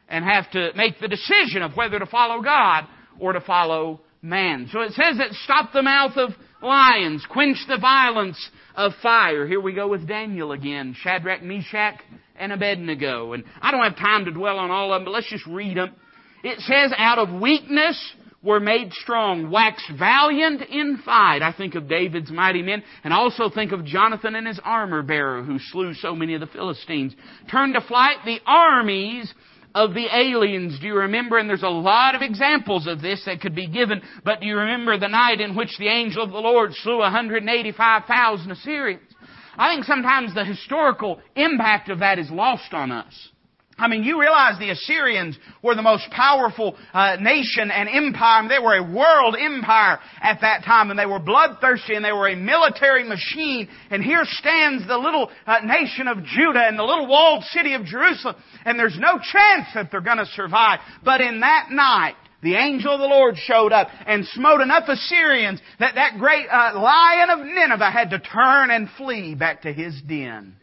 And 0.09 0.25
have 0.25 0.51
to 0.53 0.71
make 0.75 1.01
the 1.01 1.09
decision 1.09 1.61
of 1.63 1.77
whether 1.77 1.99
to 1.99 2.07
follow 2.07 2.43
God 2.43 2.85
or 3.21 3.35
to 3.35 3.43
follow 3.43 4.01
man. 4.23 4.69
So 4.73 4.81
it 4.81 4.93
says 4.93 5.19
that 5.19 5.33
stop 5.45 5.73
the 5.73 5.83
mouth 5.83 6.17
of 6.17 6.31
lions, 6.63 7.27
quench 7.31 7.59
the 7.69 7.79
violence 7.79 8.49
of 8.75 8.93
fire. 9.03 9.47
Here 9.47 9.61
we 9.61 9.75
go 9.75 9.89
with 9.89 10.09
Daniel 10.09 10.53
again. 10.53 10.97
Shadrach, 10.99 11.43
Meshach, 11.43 12.01
and 12.39 12.53
Abednego. 12.53 13.33
And 13.33 13.45
I 13.61 13.71
don't 13.71 13.83
have 13.83 13.97
time 13.97 14.25
to 14.27 14.31
dwell 14.31 14.59
on 14.59 14.71
all 14.71 14.93
of 14.93 15.01
them, 15.01 15.05
but 15.05 15.13
let's 15.13 15.31
just 15.31 15.47
read 15.47 15.77
them. 15.77 15.95
It 16.43 16.61
says, 16.61 16.93
out 16.97 17.19
of 17.19 17.41
weakness 17.41 18.15
were 18.43 18.61
made 18.61 18.93
strong, 18.93 19.51
waxed 19.51 19.91
valiant 19.99 20.63
in 20.63 20.99
fight. 21.05 21.43
I 21.43 21.53
think 21.53 21.75
of 21.75 21.89
David's 21.89 22.31
mighty 22.31 22.63
men, 22.63 22.83
and 23.03 23.13
also 23.13 23.51
think 23.51 23.73
of 23.73 23.85
Jonathan 23.85 24.37
and 24.37 24.47
his 24.47 24.61
armor 24.63 25.03
bearer 25.03 25.43
who 25.43 25.59
slew 25.59 25.95
so 25.95 26.15
many 26.15 26.35
of 26.35 26.41
the 26.41 26.47
Philistines. 26.47 27.15
Turned 27.51 27.75
to 27.75 27.81
flight 27.81 28.19
the 28.25 28.39
armies 28.47 29.33
of 29.75 29.95
the 29.95 30.07
aliens. 30.13 30.79
Do 30.81 30.87
you 30.87 30.95
remember? 30.95 31.39
And 31.39 31.49
there's 31.49 31.63
a 31.63 31.69
lot 31.69 32.15
of 32.15 32.23
examples 32.23 32.87
of 32.87 33.03
this 33.03 33.23
that 33.27 33.41
could 33.41 33.55
be 33.55 33.67
given, 33.67 34.03
but 34.25 34.41
do 34.41 34.47
you 34.47 34.57
remember 34.57 34.99
the 34.99 35.09
night 35.09 35.41
in 35.41 35.57
which 35.57 35.77
the 35.79 35.89
angel 35.89 36.23
of 36.23 36.31
the 36.31 36.39
Lord 36.39 36.73
slew 36.75 36.99
185,000 36.99 38.51
Assyrians? 38.51 39.08
I 39.59 39.75
think 39.75 39.85
sometimes 39.85 40.35
the 40.35 40.45
historical 40.45 41.21
impact 41.35 41.91
of 41.91 41.99
that 41.99 42.19
is 42.19 42.31
lost 42.31 42.73
on 42.73 42.93
us. 42.93 43.29
I 43.81 43.87
mean, 43.87 44.03
you 44.03 44.21
realize 44.21 44.59
the 44.59 44.71
Assyrians 44.71 45.39
were 45.63 45.77
the 45.77 45.83
most 45.83 46.11
powerful 46.11 46.77
uh, 46.93 47.17
nation 47.21 47.71
and 47.71 47.89
empire. 47.89 48.39
I 48.39 48.41
mean, 48.43 48.49
they 48.49 48.59
were 48.59 48.77
a 48.77 48.83
world 48.83 49.37
empire 49.39 50.01
at 50.21 50.41
that 50.41 50.65
time, 50.65 50.91
and 50.91 50.99
they 50.99 51.07
were 51.07 51.21
bloodthirsty, 51.21 51.95
and 51.95 52.05
they 52.05 52.11
were 52.11 52.29
a 52.29 52.35
military 52.35 53.09
machine. 53.09 53.69
And 53.91 54.03
here 54.03 54.23
stands 54.25 54.87
the 54.89 54.99
little 54.99 55.31
uh, 55.47 55.61
nation 55.65 56.09
of 56.09 56.25
Judah 56.25 56.67
and 56.67 56.77
the 56.77 56.83
little 56.83 57.07
walled 57.07 57.45
city 57.45 57.75
of 57.75 57.85
Jerusalem, 57.85 58.35
and 58.65 58.77
there's 58.77 58.99
no 58.99 59.13
chance 59.13 59.69
that 59.75 59.91
they're 59.93 60.01
going 60.01 60.19
to 60.19 60.27
survive. 60.27 60.81
But 61.05 61.21
in 61.21 61.41
that 61.41 61.69
night, 61.71 62.17
the 62.43 62.55
angel 62.55 62.95
of 62.95 63.01
the 63.01 63.07
Lord 63.07 63.37
showed 63.37 63.73
up 63.73 63.89
and 64.07 64.25
smote 64.27 64.61
enough 64.61 64.85
Assyrians 64.89 65.61
that 65.81 65.97
that 65.97 66.19
great 66.19 66.47
uh, 66.49 66.79
lion 66.81 67.31
of 67.31 67.39
Nineveh 67.41 67.91
had 67.91 68.11
to 68.11 68.19
turn 68.21 68.71
and 68.71 68.89
flee 68.97 69.35
back 69.35 69.63
to 69.63 69.73
his 69.73 70.01
den. 70.03 70.55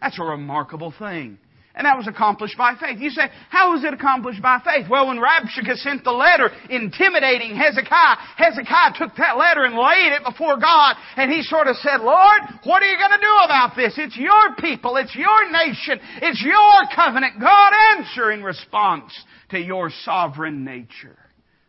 That's 0.00 0.18
a 0.20 0.24
remarkable 0.24 0.92
thing. 0.98 1.38
And 1.76 1.86
that 1.86 1.96
was 1.96 2.06
accomplished 2.06 2.56
by 2.56 2.76
faith. 2.78 3.00
You 3.00 3.10
say, 3.10 3.26
how 3.50 3.72
was 3.72 3.82
it 3.82 3.92
accomplished 3.92 4.40
by 4.40 4.60
faith? 4.62 4.86
Well, 4.88 5.08
when 5.08 5.18
Rabshakeh 5.18 5.74
sent 5.78 6.04
the 6.04 6.12
letter 6.12 6.50
intimidating 6.70 7.56
Hezekiah, 7.56 8.16
Hezekiah 8.36 8.94
took 8.94 9.16
that 9.16 9.36
letter 9.36 9.64
and 9.64 9.74
laid 9.74 10.14
it 10.14 10.22
before 10.22 10.56
God, 10.56 10.94
and 11.16 11.32
he 11.32 11.42
sort 11.42 11.66
of 11.66 11.74
said, 11.78 11.98
Lord, 11.98 12.42
what 12.62 12.80
are 12.80 12.86
you 12.86 12.96
going 12.96 13.18
to 13.18 13.26
do 13.26 13.36
about 13.44 13.74
this? 13.74 13.94
It's 13.98 14.16
your 14.16 14.54
people, 14.60 14.96
it's 14.98 15.16
your 15.16 15.50
nation, 15.50 15.98
it's 16.22 16.40
your 16.46 16.78
covenant. 16.94 17.40
God 17.40 17.72
answer 17.96 18.30
in 18.30 18.44
response 18.44 19.10
to 19.54 19.60
your 19.60 19.90
sovereign 20.04 20.64
nature. 20.64 21.16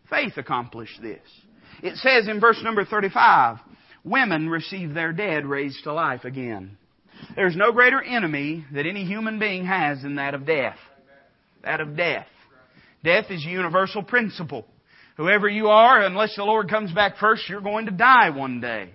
Faith 0.10 0.34
accomplished 0.38 1.01
this. 1.01 1.22
It 1.82 1.96
says 1.98 2.27
in 2.27 2.39
verse 2.39 2.60
number 2.63 2.86
35, 2.86 3.58
women 4.04 4.50
receive 4.50 4.94
their 4.94 5.13
dead 5.13 5.46
raised 5.46 5.84
to 5.84 5.94
life 5.94 6.25
again. 6.25 6.77
There's 7.36 7.56
no 7.56 7.72
greater 7.72 8.01
enemy 8.01 8.65
that 8.74 8.86
any 8.86 9.06
human 9.06 9.39
being 9.39 9.65
has 9.65 10.01
than 10.01 10.15
that 10.15 10.34
of 10.34 10.46
death. 10.46 10.77
That 11.63 11.82
of 11.82 11.96
death. 11.96 12.27
Death 13.04 13.25
is 13.30 13.46
a 13.46 13.50
universal 13.50 14.03
principle. 14.03 14.66
Whoever 15.18 15.48
you 15.48 15.68
are, 15.68 16.01
unless 16.01 16.36
the 16.36 16.44
Lord 16.44 16.70
comes 16.70 16.92
back 16.92 17.18
first, 17.18 17.48
you're 17.48 17.62
going 17.62 17.86
to 17.86 17.92
die 17.92 18.31
one 18.31 18.60
day. 18.62 18.90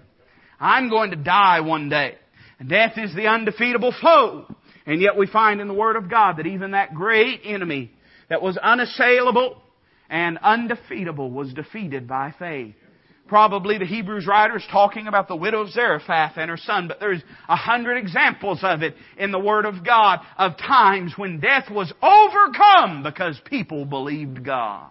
I'm 0.58 0.90
going 0.90 1.10
to 1.10 1.16
die 1.16 1.60
one 1.60 1.88
day. 1.88 2.16
Death 2.66 2.92
is 2.98 3.14
the 3.14 3.26
undefeatable 3.26 3.94
foe. 4.02 4.46
And 4.84 5.00
yet 5.00 5.16
we 5.16 5.26
find 5.26 5.60
in 5.60 5.68
the 5.68 5.74
Word 5.74 5.96
of 5.96 6.10
God 6.10 6.36
that 6.36 6.46
even 6.46 6.72
that 6.72 6.94
great 6.94 7.40
enemy 7.44 7.92
that 8.30 8.40
was 8.40 8.56
unassailable 8.56 9.60
and 10.08 10.38
undefeatable 10.38 11.30
was 11.30 11.52
defeated 11.52 12.08
by 12.08 12.34
faith 12.38 12.74
probably 13.30 13.78
the 13.78 13.86
Hebrews 13.86 14.26
writer 14.26 14.56
is 14.56 14.66
talking 14.72 15.06
about 15.06 15.28
the 15.28 15.36
widow 15.36 15.60
of 15.60 15.70
Zarephath 15.70 16.32
and 16.36 16.50
her 16.50 16.56
son, 16.56 16.88
but 16.88 16.98
there's 16.98 17.22
a 17.48 17.54
hundred 17.54 17.96
examples 17.96 18.58
of 18.62 18.82
it 18.82 18.96
in 19.16 19.30
the 19.30 19.38
Word 19.38 19.64
of 19.66 19.86
God 19.86 20.18
of 20.36 20.58
times 20.58 21.14
when 21.16 21.38
death 21.38 21.70
was 21.70 21.92
overcome 22.02 23.04
because 23.04 23.40
people 23.48 23.84
believed 23.84 24.44
God. 24.44 24.90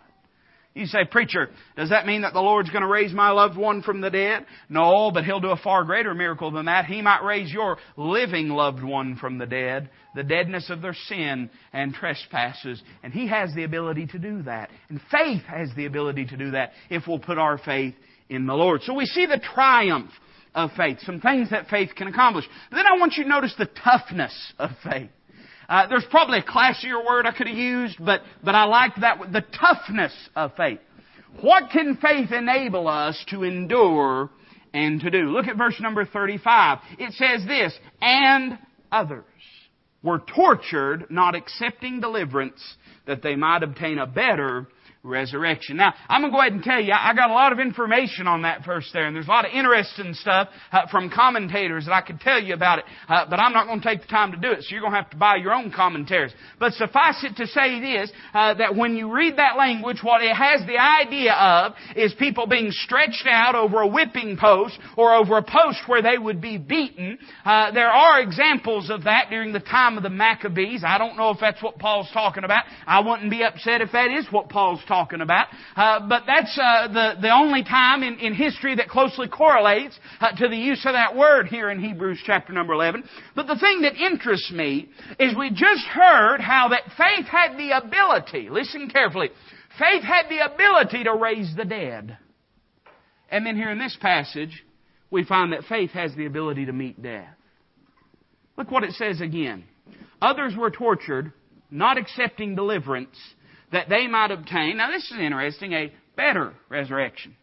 You 0.75 0.85
say, 0.85 0.99
preacher, 1.03 1.49
does 1.75 1.89
that 1.89 2.05
mean 2.05 2.21
that 2.21 2.33
the 2.33 2.41
Lord's 2.41 2.69
going 2.69 2.83
to 2.83 2.87
raise 2.87 3.11
my 3.11 3.31
loved 3.31 3.57
one 3.57 3.81
from 3.81 4.01
the 4.01 4.11
dead? 4.11 4.45
No, 4.69 5.09
but 5.11 5.25
He'll 5.25 5.39
do 5.39 5.49
a 5.49 5.57
far 5.57 5.83
greater 5.83 6.13
miracle 6.13 6.51
than 6.51 6.67
that. 6.67 6.85
He 6.85 7.01
might 7.01 7.23
raise 7.23 7.51
your 7.51 7.77
living 7.97 8.49
loved 8.49 8.83
one 8.83 9.15
from 9.15 9.39
the 9.39 9.47
dead, 9.47 9.89
the 10.15 10.23
deadness 10.23 10.69
of 10.69 10.81
their 10.81 10.93
sin 10.93 11.49
and 11.73 11.93
trespasses. 11.93 12.81
And 13.03 13.11
He 13.11 13.27
has 13.27 13.53
the 13.55 13.63
ability 13.63 14.07
to 14.07 14.19
do 14.19 14.43
that. 14.43 14.69
And 14.89 15.01
faith 15.11 15.41
has 15.47 15.69
the 15.75 15.85
ability 15.85 16.27
to 16.27 16.37
do 16.37 16.51
that 16.51 16.71
if 16.89 17.07
we'll 17.07 17.19
put 17.19 17.39
our 17.39 17.57
faith 17.57 17.95
in 18.29 18.45
the 18.45 18.53
Lord. 18.53 18.83
So 18.83 18.93
we 18.93 19.05
see 19.05 19.25
the 19.25 19.41
triumph 19.53 20.11
of 20.53 20.69
faith, 20.77 20.99
some 21.01 21.19
things 21.19 21.49
that 21.49 21.67
faith 21.67 21.89
can 21.95 22.07
accomplish. 22.07 22.45
But 22.69 22.77
then 22.77 22.85
I 22.85 22.97
want 22.99 23.13
you 23.17 23.23
to 23.23 23.29
notice 23.29 23.55
the 23.57 23.69
toughness 23.83 24.53
of 24.59 24.69
faith. 24.83 25.09
Uh, 25.69 25.85
there's 25.87 26.05
probably 26.09 26.39
a 26.39 26.43
classier 26.43 27.05
word 27.05 27.27
I 27.27 27.31
could 27.31 27.47
have 27.47 27.55
used, 27.55 28.03
but, 28.03 28.21
but 28.43 28.55
I 28.55 28.63
like 28.63 28.95
that, 29.01 29.31
the 29.31 29.43
toughness 29.57 30.13
of 30.35 30.55
faith. 30.57 30.79
What 31.41 31.69
can 31.71 31.97
faith 31.97 32.31
enable 32.31 32.87
us 32.87 33.23
to 33.29 33.43
endure 33.43 34.31
and 34.73 34.99
to 35.01 35.11
do? 35.11 35.29
Look 35.29 35.47
at 35.47 35.57
verse 35.57 35.79
number 35.79 36.05
35. 36.05 36.79
It 36.97 37.13
says 37.13 37.45
this, 37.47 37.71
and 38.01 38.57
others 38.91 39.23
were 40.01 40.23
tortured, 40.35 41.05
not 41.11 41.35
accepting 41.35 41.99
deliverance, 42.01 42.61
that 43.05 43.21
they 43.21 43.35
might 43.35 43.61
obtain 43.61 43.99
a 43.99 44.07
better 44.07 44.67
resurrection. 45.03 45.77
Now, 45.77 45.93
I'm 46.09 46.21
going 46.21 46.31
to 46.31 46.35
go 46.35 46.41
ahead 46.41 46.53
and 46.53 46.63
tell 46.63 46.81
you, 46.81 46.93
I 46.93 47.13
got 47.15 47.29
a 47.29 47.33
lot 47.33 47.53
of 47.53 47.59
information 47.59 48.27
on 48.27 48.41
that 48.41 48.65
verse 48.65 48.89
there, 48.91 49.07
and 49.07 49.15
there's 49.15 49.27
a 49.27 49.29
lot 49.29 49.45
of 49.45 49.51
interesting 49.53 50.13
stuff 50.13 50.49
uh, 50.71 50.87
from 50.91 51.09
commentators 51.09 51.85
that 51.85 51.93
I 51.93 52.01
could 52.01 52.19
tell 52.19 52.41
you 52.41 52.53
about 52.53 52.79
it, 52.79 52.85
uh, 53.07 53.25
but 53.29 53.39
I'm 53.39 53.53
not 53.53 53.67
going 53.67 53.79
to 53.79 53.87
take 53.87 54.01
the 54.01 54.07
time 54.07 54.31
to 54.33 54.37
do 54.37 54.51
it, 54.51 54.63
so 54.63 54.67
you're 54.71 54.81
going 54.81 54.91
to 54.91 55.01
have 55.01 55.09
to 55.11 55.17
buy 55.17 55.37
your 55.37 55.53
own 55.53 55.71
commentaries. 55.71 56.33
But 56.59 56.73
suffice 56.73 57.23
it 57.23 57.37
to 57.37 57.47
say 57.47 57.79
this, 57.79 58.11
uh, 58.33 58.55
that 58.55 58.75
when 58.75 58.97
you 58.97 59.13
read 59.13 59.37
that 59.37 59.57
language, 59.57 59.99
what 60.03 60.21
it 60.21 60.35
has 60.35 60.67
the 60.67 60.77
idea 60.77 61.33
of 61.33 61.73
is 61.95 62.13
people 62.15 62.45
being 62.45 62.71
stretched 62.71 63.25
out 63.25 63.55
over 63.55 63.81
a 63.81 63.87
whipping 63.87 64.37
post 64.37 64.77
or 64.97 65.15
over 65.15 65.37
a 65.37 65.43
post 65.43 65.79
where 65.87 66.01
they 66.01 66.17
would 66.17 66.41
be 66.41 66.57
beaten. 66.57 67.17
Uh, 67.45 67.71
there 67.71 67.89
are 67.89 68.21
examples 68.21 68.89
of 68.89 69.05
that 69.05 69.27
during 69.29 69.53
the 69.53 69.59
time 69.59 69.95
of 69.95 70.03
the 70.03 70.09
Maccabees. 70.09 70.83
I 70.85 70.97
don't 70.97 71.15
know 71.15 71.29
if 71.29 71.39
that's 71.39 71.63
what 71.63 71.79
Paul's 71.79 72.09
talking 72.11 72.43
about. 72.43 72.65
I 72.85 72.99
wouldn't 72.99 73.31
be 73.31 73.43
upset 73.43 73.79
if 73.79 73.93
that 73.93 74.11
is 74.11 74.27
what 74.29 74.49
Paul's 74.49 74.81
talking 74.89 75.21
about. 75.21 75.47
Uh, 75.75 76.05
but 76.09 76.23
that's 76.27 76.59
uh, 76.61 76.89
the, 76.89 77.21
the 77.21 77.31
only 77.31 77.63
time 77.63 78.03
in, 78.03 78.19
in 78.19 78.33
history 78.33 78.75
that 78.75 78.89
closely 78.89 79.29
correlates 79.29 79.97
uh, 80.19 80.35
to 80.35 80.49
the 80.49 80.57
use 80.57 80.85
of 80.85 80.93
that 80.93 81.15
word 81.15 81.47
here 81.47 81.69
in 81.69 81.79
Hebrews 81.79 82.19
chapter 82.25 82.51
number 82.51 82.73
11. 82.73 83.05
But 83.35 83.47
the 83.47 83.57
thing 83.57 83.83
that 83.83 83.95
interests 83.95 84.51
me 84.51 84.89
is 85.17 85.37
we 85.37 85.51
just 85.51 85.85
heard 85.85 86.41
how 86.41 86.69
that 86.69 86.83
faith 86.97 87.27
had 87.27 87.57
the 87.57 87.77
ability, 87.77 88.49
listen 88.49 88.89
carefully, 88.89 89.29
faith 89.77 90.03
had 90.03 90.23
the 90.29 90.39
ability 90.39 91.05
to 91.05 91.13
raise 91.13 91.55
the 91.55 91.65
dead. 91.65 92.17
And 93.31 93.45
then 93.45 93.55
here 93.55 93.69
in 93.69 93.79
this 93.79 93.97
passage, 94.01 94.65
we 95.11 95.23
find 95.23 95.53
that 95.53 95.63
faith 95.69 95.91
has 95.91 96.13
the 96.15 96.25
ability 96.25 96.65
to 96.65 96.73
meet 96.73 97.01
death. 97.01 97.35
Look 98.57 98.71
what 98.71 98.83
it 98.83 98.91
says 98.93 99.21
again. 99.21 99.63
Others 100.21 100.55
were 100.57 100.71
tortured, 100.71 101.31
not 101.71 101.97
accepting 101.97 102.55
deliverance, 102.55 103.15
that 103.71 103.89
they 103.89 104.07
might 104.07 104.31
obtain, 104.31 104.77
now 104.77 104.91
this 104.91 105.03
is 105.11 105.19
interesting, 105.19 105.73
a 105.73 105.91
better 106.15 106.53
resurrection. 106.69 107.35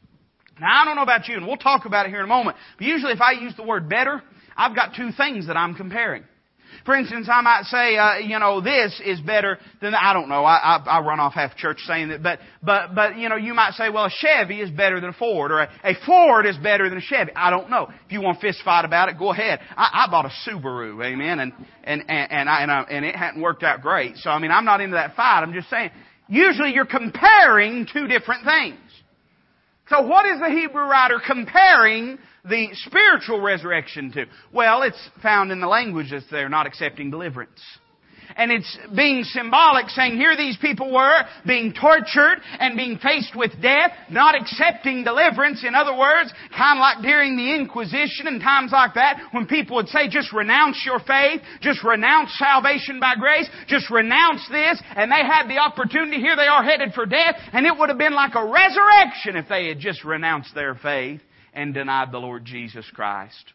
Now 0.61 0.83
I 0.83 0.85
don't 0.85 0.97
know 0.97 1.03
about 1.03 1.29
you, 1.29 1.37
and 1.37 1.47
we'll 1.47 1.57
talk 1.57 1.85
about 1.85 2.07
it 2.07 2.11
here 2.11 2.21
in 2.21 2.25
a 2.25 2.29
moment, 2.29 2.57
but 2.79 2.87
usually 2.87 3.13
if 3.13 3.21
I 3.21 3.33
use 3.33 3.55
the 3.57 3.63
word 3.63 3.89
better, 3.89 4.23
I've 4.57 4.75
got 4.75 4.95
two 4.95 5.11
things 5.17 5.49
that 5.49 5.57
I'm 5.57 5.75
comparing. 5.75 6.25
For 6.85 6.95
instance, 6.95 7.29
I 7.31 7.41
might 7.41 7.65
say, 7.65 7.97
uh, 7.97 8.19
you 8.19 8.39
know, 8.39 8.61
this 8.61 9.01
is 9.05 9.21
better 9.21 9.59
than, 9.81 9.95
I 9.95 10.13
don't 10.13 10.29
know, 10.29 10.45
I, 10.45 10.77
I, 10.77 10.99
I 10.99 11.01
run 11.01 11.21
off 11.21 11.35
half 11.35 11.57
church 11.57 11.79
saying 11.87 12.09
that, 12.09 12.23
but, 12.23 12.39
but, 12.63 12.95
but, 12.95 13.17
you 13.17 13.29
know, 13.29 13.37
you 13.37 13.55
might 13.55 13.73
say, 13.75 13.89
well, 13.89 14.07
a 14.07 14.11
Chevy 14.11 14.61
is 14.61 14.71
better 14.71 15.01
than 15.01 15.11
a 15.11 15.13
Ford, 15.13 15.53
or 15.53 15.61
a, 15.61 15.71
a 15.85 15.95
Ford 16.05 16.45
is 16.47 16.57
better 16.59 16.89
than 16.89 16.99
a 16.99 17.03
Chevy. 17.03 17.33
I 17.35 17.51
don't 17.51 17.71
know. 17.71 17.89
If 18.07 18.13
you 18.13 18.21
want 18.21 18.41
to 18.41 18.47
fist 18.47 18.61
fight 18.65 18.85
about 18.85 19.09
it, 19.09 19.19
go 19.19 19.33
ahead. 19.33 19.61
I, 19.77 20.07
I 20.07 20.11
bought 20.11 20.27
a 20.27 20.33
Subaru, 20.49 21.05
amen, 21.05 21.41
and, 21.41 21.53
and, 21.85 22.03
and, 22.09 22.33
and, 22.33 22.49
I, 22.49 22.63
and, 22.63 22.71
I, 22.71 22.83
and 22.83 23.05
it 23.05 23.17
hadn't 23.17 23.41
worked 23.41 23.63
out 23.63 23.81
great. 23.81 24.17
So, 24.17 24.31
I 24.31 24.39
mean, 24.39 24.51
I'm 24.51 24.65
not 24.65 24.81
into 24.81 24.95
that 24.95 25.17
fight. 25.17 25.43
I'm 25.43 25.55
just 25.55 25.71
saying, 25.71 25.91
usually 26.29 26.73
you're 26.73 26.87
comparing 26.87 27.87
two 27.93 28.07
different 28.07 28.45
things. 28.45 28.79
So 29.89 30.03
what 30.03 30.27
is 30.27 30.41
the 30.41 30.51
Hebrew 30.51 30.83
writer 30.83 31.21
comparing 31.25 32.19
the 32.45 32.69
spiritual 32.73 33.41
resurrection 33.41 34.11
to? 34.13 34.27
Well, 34.53 34.83
it's 34.83 35.11
found 35.23 35.53
in 35.53 35.61
the 35.61 35.69
language 35.69 36.13
they're 36.31 36.49
not 36.49 36.67
accepting 36.67 37.11
deliverance. 37.11 37.61
And 38.37 38.53
it's 38.53 38.79
being 38.95 39.25
symbolic, 39.25 39.89
saying 39.89 40.17
here 40.17 40.37
these 40.37 40.59
people 40.59 40.93
were 40.93 41.23
being 41.47 41.73
tortured 41.73 42.39
and 42.61 42.77
being 42.77 42.99
faced 42.99 43.35
with 43.35 43.51
death, 43.63 43.93
not 44.11 44.35
accepting 44.35 45.05
deliverance. 45.05 45.65
In 45.67 45.75
other 45.75 45.97
words, 45.97 46.33
kind 46.57 46.79
of 46.79 46.83
like 46.83 47.03
during 47.03 47.37
the 47.37 47.55
Inquisition 47.55 48.27
and 48.27 48.43
times 48.43 48.73
like 48.73 48.93
that, 48.95 49.29
when 49.33 49.47
people 49.47 49.77
would 49.77 49.89
say, 49.89 50.09
just 50.11 50.35
renounce 50.35 50.83
your 50.85 51.01
faith, 51.01 51.41
just 51.63 51.83
renounce 51.83 52.37
salvation 52.37 53.01
by 53.01 53.15
grace, 53.19 53.49
just 53.69 53.91
renounce 53.91 54.47
this, 54.51 54.83
and 54.97 55.11
they 55.11 55.25
had 55.25 55.49
the 55.49 55.59
opportunity, 55.59 56.19
here 56.21 56.37
they 56.37 56.47
are 56.47 56.63
headed 56.63 56.93
for 56.93 57.07
death, 57.07 57.37
and 57.55 57.65
it 57.65 57.77
would 57.79 57.89
have 57.89 57.99
been 57.99 58.15
like 58.15 58.35
a 58.35 58.45
resurrection 58.45 59.37
if 59.37 59.49
they 59.49 59.69
had 59.69 59.79
just 59.79 60.05
renounced 60.05 60.55
their 60.55 60.75
faith 60.75 61.23
and 61.55 61.73
denied 61.73 62.13
the 62.13 62.19
Lord 62.19 62.45
Jesus 62.45 62.85
Christ. 62.93 63.55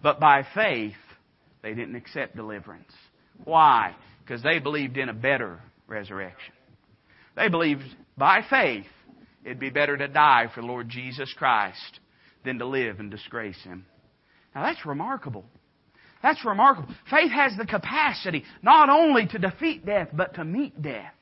But 0.00 0.20
by 0.20 0.46
faith, 0.54 0.94
they 1.62 1.74
didn't 1.74 1.96
accept 1.96 2.36
deliverance. 2.36 2.92
Why? 3.44 3.96
Because 4.24 4.42
they 4.42 4.58
believed 4.58 4.96
in 4.96 5.08
a 5.08 5.14
better 5.14 5.60
resurrection. 5.86 6.54
They 7.36 7.48
believed 7.48 7.82
by 8.16 8.42
faith 8.48 8.86
it'd 9.44 9.58
be 9.58 9.70
better 9.70 9.96
to 9.96 10.08
die 10.08 10.50
for 10.54 10.62
Lord 10.62 10.88
Jesus 10.88 11.32
Christ 11.36 12.00
than 12.44 12.58
to 12.58 12.66
live 12.66 13.00
and 13.00 13.10
disgrace 13.10 13.60
Him. 13.64 13.86
Now 14.54 14.62
that's 14.64 14.84
remarkable. 14.86 15.44
That's 16.22 16.44
remarkable. 16.44 16.94
Faith 17.10 17.32
has 17.32 17.52
the 17.56 17.66
capacity 17.66 18.44
not 18.62 18.88
only 18.88 19.26
to 19.26 19.38
defeat 19.38 19.84
death, 19.84 20.08
but 20.12 20.34
to 20.34 20.44
meet 20.44 20.80
death. 20.80 21.12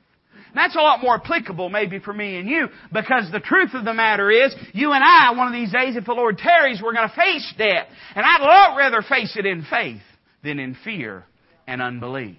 That's 0.53 0.75
a 0.75 0.79
lot 0.79 1.01
more 1.01 1.15
applicable 1.15 1.69
maybe 1.69 1.99
for 1.99 2.13
me 2.13 2.37
and 2.37 2.47
you 2.47 2.67
because 2.91 3.31
the 3.31 3.39
truth 3.39 3.73
of 3.73 3.85
the 3.85 3.93
matter 3.93 4.29
is 4.29 4.53
you 4.73 4.91
and 4.91 5.03
I 5.03 5.31
one 5.31 5.47
of 5.47 5.53
these 5.53 5.71
days 5.71 5.95
if 5.95 6.05
the 6.05 6.13
Lord 6.13 6.37
tarries 6.37 6.81
we're 6.83 6.93
going 6.93 7.09
to 7.09 7.15
face 7.15 7.53
death. 7.57 7.87
And 8.15 8.25
I'd 8.25 8.41
a 8.41 8.43
lot 8.43 8.77
rather 8.77 9.01
face 9.01 9.35
it 9.37 9.45
in 9.45 9.65
faith 9.69 10.01
than 10.43 10.59
in 10.59 10.75
fear 10.83 11.25
and 11.67 11.81
unbelief. 11.81 12.37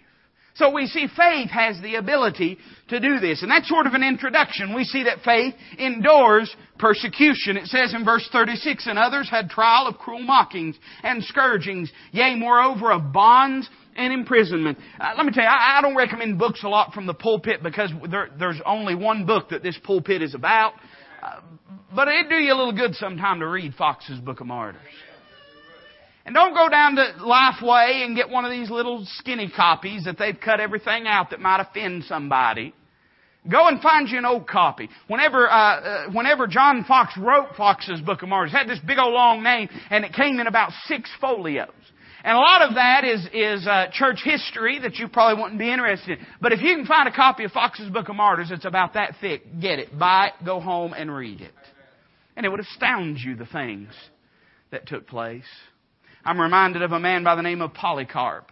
So 0.55 0.71
we 0.71 0.87
see 0.87 1.07
faith 1.17 1.51
has 1.51 1.81
the 1.81 1.95
ability 1.95 2.59
to 2.89 3.01
do 3.01 3.21
this. 3.21 3.43
And 3.43 3.51
that's 3.51 3.69
sort 3.69 3.87
of 3.87 3.95
an 3.95 4.03
introduction. 4.03 4.75
We 4.75 4.85
see 4.85 5.05
that 5.05 5.23
faith 5.25 5.55
endures 5.79 6.55
persecution. 6.79 7.57
It 7.57 7.67
says 7.67 7.95
in 7.95 8.05
verse 8.05 8.29
36, 8.31 8.87
and 8.87 8.99
others 8.99 9.31
had 9.31 9.49
trial 9.49 9.87
of 9.87 9.97
cruel 9.97 10.23
mockings 10.23 10.77
and 11.03 11.25
scourgings, 11.25 11.91
yea, 12.13 12.35
moreover 12.35 12.93
of 12.93 13.13
bonds 13.13 13.69
and 13.97 14.13
imprisonment. 14.13 14.79
Uh, 15.01 15.13
let 15.17 15.27
me 15.27 15.33
tell 15.33 15.45
you, 15.45 15.49
I, 15.49 15.79
I, 15.79 15.83
don't 15.83 15.97
recommend 15.97 16.39
books 16.39 16.63
a 16.65 16.69
lot 16.69 16.93
from 16.93 17.07
the 17.07 17.15
pulpit 17.15 17.63
because 17.63 17.91
there, 18.11 18.29
there's 18.39 18.61
only 18.65 18.95
one 18.95 19.27
book 19.27 19.51
that 19.51 19.63
this 19.63 19.79
pulpit 19.83 20.23
is 20.23 20.35
about. 20.35 20.75
Uh, 21.23 21.41
but 21.95 22.09
it'd 22.09 22.31
do 22.31 22.37
you 22.37 22.53
a 22.53 22.57
little 22.57 22.73
good 22.73 22.95
sometime 22.95 23.41
to 23.41 23.47
read 23.47 23.75
Fox's 23.75 24.19
Book 24.19 24.41
of 24.41 24.47
Martyrs. 24.47 24.81
And 26.25 26.35
don't 26.35 26.55
go 26.55 26.69
down 26.69 26.95
to 26.97 27.15
Lifeway 27.21 28.05
and 28.05 28.15
get 28.15 28.29
one 28.29 28.45
of 28.45 28.51
these 28.51 28.71
little 28.71 29.05
skinny 29.19 29.51
copies 29.55 30.05
that 30.05 30.19
they've 30.19 30.39
cut 30.39 30.61
everything 30.61 31.07
out 31.07 31.31
that 31.31 31.41
might 31.41 31.61
offend 31.61 32.05
somebody. 32.05 32.75
Go 33.51 33.67
and 33.67 33.81
find 33.81 34.09
you 34.09 34.19
an 34.19 34.25
old 34.25 34.47
copy. 34.47 34.89
Whenever, 35.09 35.51
uh, 35.51 35.55
uh, 35.55 36.11
whenever 36.13 36.47
John 36.47 36.85
Fox 36.85 37.19
wrote 37.19 37.57
Fox's 37.57 38.01
Book 38.01 38.23
of 38.23 38.29
Martyrs, 38.29 38.55
it 38.55 38.57
had 38.57 38.69
this 38.69 38.79
big 38.87 38.99
old 38.99 39.13
long 39.13 39.43
name, 39.43 39.69
and 39.91 40.05
it 40.05 40.13
came 40.13 40.39
in 40.39 40.47
about 40.47 40.71
six 40.85 41.11
folios. 41.21 41.71
And 42.25 42.37
a 42.37 42.41
lot 42.41 42.63
of 42.63 42.77
that 42.77 43.05
is, 43.05 43.27
is 43.33 43.67
uh, 43.67 43.87
church 43.93 44.21
history 44.23 44.79
that 44.79 44.95
you 44.95 45.09
probably 45.09 45.43
wouldn't 45.43 45.59
be 45.59 45.73
interested 45.73 46.21
in. 46.21 46.27
But 46.41 46.53
if 46.53 46.63
you 46.63 46.77
can 46.77 46.87
find 46.87 47.09
a 47.09 47.13
copy 47.13 47.43
of 47.43 47.51
Fox's 47.51 47.91
Book 47.91 48.09
of 48.09 48.15
Martyrs, 48.15 48.53
it's 48.53 48.65
about 48.65 48.95
that 48.95 49.17
thick. 49.21 49.43
Get 49.61 49.81
it. 49.81 49.99
Buy 49.99 50.29
it. 50.29 50.45
Go 50.45 50.61
home 50.61 50.93
and 50.93 51.13
read 51.13 51.41
it. 51.41 51.53
And 52.37 52.47
it 52.47 52.49
would 52.49 52.61
astound 52.61 53.19
you 53.19 53.35
the 53.35 53.47
things 53.47 53.89
that 54.71 54.87
took 54.87 55.09
place. 55.09 55.43
I'm 56.25 56.41
reminded 56.41 56.83
of 56.83 56.93
a 56.93 57.01
man 57.01 57.25
by 57.25 57.35
the 57.35 57.43
name 57.43 57.63
of 57.63 57.75
Polycarp. 57.75 58.51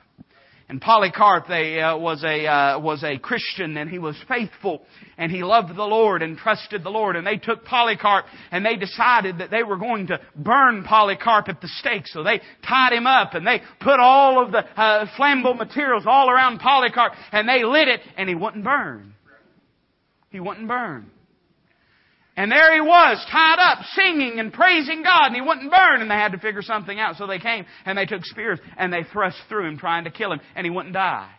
And 0.69 0.81
Polycarp 0.81 1.49
they, 1.49 1.81
uh, 1.81 1.97
was 1.97 2.23
a 2.23 2.47
uh, 2.47 2.79
was 2.79 3.03
a 3.03 3.19
Christian, 3.19 3.77
and 3.77 3.91
he 3.91 3.99
was 3.99 4.15
faithful, 4.29 4.83
and 5.19 5.33
he 5.33 5.43
loved 5.43 5.75
the 5.75 5.83
Lord 5.83 6.23
and 6.23 6.39
trusted 6.39 6.85
the 6.85 6.91
Lord. 6.91 7.17
And 7.17 7.27
they 7.27 7.39
took 7.39 7.65
Polycarp, 7.65 8.27
and 8.53 8.65
they 8.65 8.77
decided 8.77 9.39
that 9.39 9.51
they 9.51 9.65
were 9.65 9.79
going 9.79 10.07
to 10.09 10.21
burn 10.37 10.85
Polycarp 10.85 11.49
at 11.49 11.61
the 11.61 11.67
stake. 11.81 12.07
So 12.07 12.23
they 12.23 12.41
tied 12.69 12.93
him 12.93 13.09
up, 13.09 13.35
and 13.35 13.45
they 13.45 13.63
put 13.81 13.99
all 13.99 14.45
of 14.45 14.53
the 14.53 14.59
uh, 14.59 15.07
flammable 15.19 15.57
materials 15.57 16.05
all 16.07 16.31
around 16.31 16.61
Polycarp, 16.61 17.15
and 17.33 17.49
they 17.49 17.65
lit 17.65 17.89
it, 17.89 18.01
and 18.17 18.29
he 18.29 18.37
wouldn't 18.37 18.63
burn. 18.63 19.15
He 20.31 20.39
wouldn't 20.39 20.69
burn. 20.69 21.11
And 22.41 22.51
there 22.51 22.73
he 22.73 22.81
was, 22.81 23.23
tied 23.31 23.59
up, 23.59 23.85
singing 23.95 24.41
and 24.41 24.51
praising 24.51 25.03
God, 25.03 25.27
and 25.27 25.35
he 25.35 25.43
wouldn't 25.43 25.71
burn, 25.71 26.01
and 26.01 26.11
they 26.11 26.15
had 26.15 26.33
to 26.33 26.39
figure 26.39 26.63
something 26.63 26.99
out. 26.99 27.17
So 27.17 27.27
they 27.27 27.39
came 27.39 27.67
and 27.85 27.99
they 27.99 28.07
took 28.07 28.25
spears 28.25 28.59
and 28.79 28.91
they 28.91 29.03
thrust 29.13 29.37
through 29.51 29.69
him, 29.69 29.77
trying 29.77 30.05
to 30.05 30.11
kill 30.11 30.33
him, 30.33 30.41
and 30.57 30.65
he 30.65 30.71
wouldn't 30.71 30.95
die. 30.95 31.31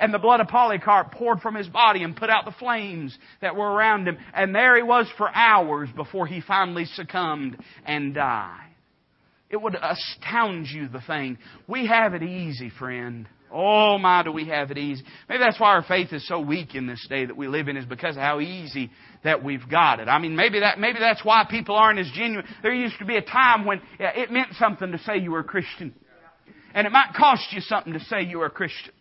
And 0.00 0.12
the 0.12 0.18
blood 0.18 0.40
of 0.40 0.48
Polycarp 0.48 1.12
poured 1.12 1.42
from 1.42 1.54
his 1.54 1.68
body 1.68 2.02
and 2.02 2.16
put 2.16 2.28
out 2.28 2.44
the 2.44 2.56
flames 2.58 3.16
that 3.40 3.54
were 3.54 3.70
around 3.70 4.08
him. 4.08 4.18
And 4.34 4.52
there 4.52 4.74
he 4.74 4.82
was 4.82 5.06
for 5.16 5.30
hours 5.32 5.90
before 5.94 6.26
he 6.26 6.40
finally 6.40 6.86
succumbed 6.86 7.56
and 7.86 8.12
died. 8.12 8.74
It 9.50 9.62
would 9.62 9.76
astound 9.80 10.66
you 10.66 10.88
the 10.88 11.02
thing. 11.06 11.38
We 11.68 11.86
have 11.86 12.14
it 12.14 12.24
easy, 12.24 12.72
friend. 12.76 13.28
Oh 13.52 13.98
my, 13.98 14.22
do 14.22 14.32
we 14.32 14.46
have 14.48 14.70
it 14.70 14.78
easy. 14.78 15.04
Maybe 15.28 15.38
that's 15.38 15.58
why 15.58 15.70
our 15.70 15.82
faith 15.82 16.12
is 16.12 16.26
so 16.26 16.40
weak 16.40 16.74
in 16.74 16.86
this 16.86 17.06
day 17.08 17.24
that 17.24 17.36
we 17.36 17.48
live 17.48 17.68
in 17.68 17.76
is 17.76 17.84
because 17.84 18.16
of 18.16 18.22
how 18.22 18.40
easy 18.40 18.90
that 19.24 19.42
we've 19.42 19.68
got 19.68 20.00
it. 20.00 20.08
I 20.08 20.18
mean, 20.18 20.36
maybe 20.36 20.60
that, 20.60 20.78
maybe 20.78 20.98
that's 20.98 21.24
why 21.24 21.46
people 21.48 21.74
aren't 21.74 21.98
as 21.98 22.10
genuine. 22.14 22.46
There 22.62 22.74
used 22.74 22.98
to 22.98 23.04
be 23.04 23.16
a 23.16 23.22
time 23.22 23.64
when 23.64 23.80
it 23.98 24.30
meant 24.30 24.54
something 24.58 24.92
to 24.92 24.98
say 24.98 25.18
you 25.18 25.32
were 25.32 25.40
a 25.40 25.44
Christian. 25.44 25.94
And 26.74 26.86
it 26.86 26.90
might 26.90 27.14
cost 27.16 27.52
you 27.52 27.60
something 27.60 27.94
to 27.94 28.00
say 28.00 28.22
you 28.22 28.38
were 28.38 28.46
a 28.46 28.50
Christian. 28.50 28.92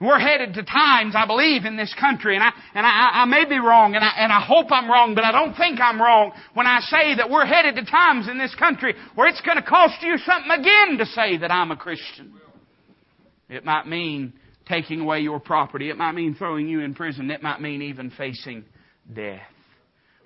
We're 0.00 0.18
headed 0.18 0.54
to 0.54 0.62
times, 0.62 1.14
I 1.14 1.26
believe, 1.26 1.66
in 1.66 1.76
this 1.76 1.94
country, 2.00 2.34
and 2.34 2.42
I, 2.42 2.52
and 2.74 2.86
I, 2.86 3.10
I 3.20 3.24
may 3.26 3.44
be 3.44 3.58
wrong, 3.58 3.94
and 3.94 4.02
I, 4.02 4.12
and 4.16 4.32
I 4.32 4.40
hope 4.40 4.68
I'm 4.70 4.90
wrong, 4.90 5.14
but 5.14 5.24
I 5.24 5.30
don't 5.30 5.54
think 5.54 5.78
I'm 5.78 6.00
wrong 6.00 6.32
when 6.54 6.66
I 6.66 6.80
say 6.80 7.16
that 7.16 7.28
we're 7.28 7.44
headed 7.44 7.76
to 7.76 7.84
times 7.84 8.26
in 8.26 8.38
this 8.38 8.54
country 8.54 8.94
where 9.14 9.28
it's 9.28 9.42
going 9.42 9.58
to 9.58 9.62
cost 9.62 10.00
you 10.00 10.16
something 10.16 10.50
again 10.50 10.96
to 10.96 11.04
say 11.04 11.36
that 11.36 11.50
I'm 11.50 11.70
a 11.70 11.76
Christian. 11.76 12.32
It 13.50 13.64
might 13.64 13.86
mean 13.86 14.32
taking 14.66 15.00
away 15.00 15.20
your 15.20 15.40
property. 15.40 15.90
It 15.90 15.98
might 15.98 16.12
mean 16.12 16.34
throwing 16.34 16.68
you 16.68 16.80
in 16.80 16.94
prison. 16.94 17.30
It 17.30 17.42
might 17.42 17.60
mean 17.60 17.82
even 17.82 18.10
facing 18.10 18.64
death. 19.12 19.42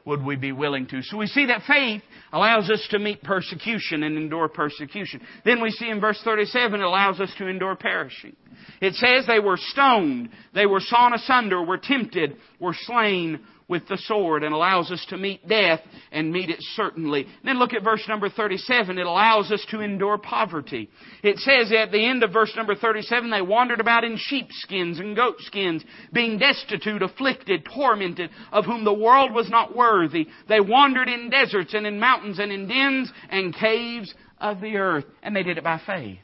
Would 0.04 0.22
we 0.22 0.36
be 0.36 0.52
willing 0.52 0.86
to? 0.88 1.02
So 1.02 1.16
we 1.16 1.26
see 1.26 1.46
that 1.46 1.62
faith 1.66 2.02
allows 2.30 2.68
us 2.68 2.86
to 2.90 2.98
meet 2.98 3.22
persecution 3.22 4.02
and 4.02 4.18
endure 4.18 4.48
persecution. 4.48 5.22
Then 5.46 5.62
we 5.62 5.70
see 5.70 5.88
in 5.88 5.98
verse 5.98 6.20
37 6.22 6.80
it 6.80 6.84
allows 6.84 7.20
us 7.20 7.30
to 7.38 7.46
endure 7.46 7.74
perishing. 7.74 8.36
It 8.82 8.94
says 8.94 9.26
they 9.26 9.38
were 9.38 9.56
stoned, 9.56 10.28
they 10.54 10.66
were 10.66 10.80
sawn 10.80 11.14
asunder, 11.14 11.62
were 11.62 11.78
tempted, 11.78 12.36
were 12.60 12.76
slain, 12.78 13.40
with 13.68 13.86
the 13.88 13.98
sword 13.98 14.44
and 14.44 14.54
allows 14.54 14.90
us 14.90 15.04
to 15.08 15.16
meet 15.16 15.46
death 15.48 15.80
and 16.12 16.32
meet 16.32 16.50
it 16.50 16.58
certainly. 16.74 17.26
Then 17.44 17.58
look 17.58 17.72
at 17.72 17.82
verse 17.82 18.04
number 18.08 18.28
37. 18.28 18.98
It 18.98 19.06
allows 19.06 19.50
us 19.50 19.64
to 19.70 19.80
endure 19.80 20.18
poverty. 20.18 20.90
It 21.22 21.38
says 21.38 21.72
at 21.72 21.90
the 21.90 22.04
end 22.04 22.22
of 22.22 22.32
verse 22.32 22.52
number 22.56 22.74
37, 22.74 23.30
they 23.30 23.42
wandered 23.42 23.80
about 23.80 24.04
in 24.04 24.16
sheepskins 24.18 24.98
and 24.98 25.16
goatskins, 25.16 25.84
being 26.12 26.38
destitute, 26.38 27.02
afflicted, 27.02 27.66
tormented, 27.74 28.30
of 28.52 28.64
whom 28.64 28.84
the 28.84 28.92
world 28.92 29.32
was 29.32 29.48
not 29.48 29.74
worthy. 29.74 30.28
They 30.48 30.60
wandered 30.60 31.08
in 31.08 31.30
deserts 31.30 31.74
and 31.74 31.86
in 31.86 31.98
mountains 31.98 32.38
and 32.38 32.52
in 32.52 32.68
dens 32.68 33.10
and 33.30 33.54
caves 33.54 34.14
of 34.38 34.60
the 34.60 34.76
earth. 34.76 35.04
And 35.22 35.34
they 35.34 35.42
did 35.42 35.58
it 35.58 35.64
by 35.64 35.80
faith. 35.84 36.18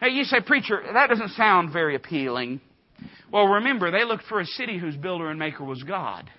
Now 0.00 0.08
you 0.08 0.24
say, 0.24 0.40
preacher, 0.40 0.82
that 0.94 1.08
doesn't 1.08 1.30
sound 1.30 1.72
very 1.72 1.94
appealing. 1.94 2.60
Well, 3.32 3.46
remember, 3.46 3.90
they 3.90 4.04
looked 4.04 4.24
for 4.24 4.40
a 4.40 4.46
city 4.46 4.78
whose 4.78 4.96
builder 4.96 5.30
and 5.30 5.38
maker 5.38 5.64
was 5.64 5.82
God. 5.82 6.30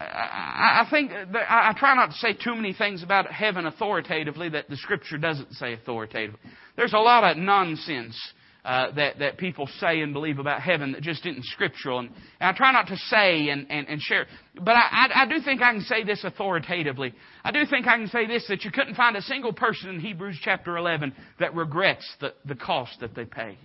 I, 0.00 0.84
I 0.86 0.90
think 0.90 1.10
I 1.12 1.74
try 1.76 1.94
not 1.94 2.10
to 2.10 2.16
say 2.16 2.32
too 2.32 2.54
many 2.54 2.72
things 2.72 3.02
about 3.02 3.30
heaven 3.30 3.66
authoritatively 3.66 4.48
that 4.50 4.68
the 4.68 4.76
Scripture 4.76 5.18
doesn't 5.18 5.52
say 5.54 5.72
authoritatively. 5.74 6.40
There's 6.76 6.92
a 6.92 6.98
lot 6.98 7.24
of 7.24 7.36
nonsense 7.36 8.16
uh, 8.64 8.92
that 8.92 9.18
that 9.18 9.38
people 9.38 9.66
say 9.80 10.00
and 10.00 10.12
believe 10.12 10.38
about 10.38 10.60
heaven 10.60 10.92
that 10.92 11.02
just 11.02 11.24
isn't 11.24 11.44
scriptural, 11.46 12.00
and, 12.00 12.10
and 12.40 12.50
I 12.50 12.56
try 12.56 12.72
not 12.72 12.88
to 12.88 12.96
say 12.96 13.48
and, 13.48 13.66
and, 13.70 13.88
and 13.88 14.00
share. 14.00 14.26
But 14.54 14.76
I, 14.76 14.80
I, 14.90 15.22
I 15.22 15.26
do 15.26 15.40
think 15.42 15.62
I 15.62 15.72
can 15.72 15.82
say 15.82 16.04
this 16.04 16.22
authoritatively. 16.24 17.14
I 17.44 17.50
do 17.50 17.64
think 17.66 17.86
I 17.86 17.96
can 17.96 18.08
say 18.08 18.26
this 18.26 18.46
that 18.48 18.64
you 18.64 18.70
couldn't 18.70 18.94
find 18.94 19.16
a 19.16 19.22
single 19.22 19.52
person 19.52 19.90
in 19.90 20.00
Hebrews 20.00 20.38
chapter 20.42 20.76
11 20.76 21.14
that 21.40 21.54
regrets 21.54 22.06
the, 22.20 22.34
the 22.44 22.56
cost 22.56 23.00
that 23.00 23.14
they 23.14 23.24
paid. 23.24 23.58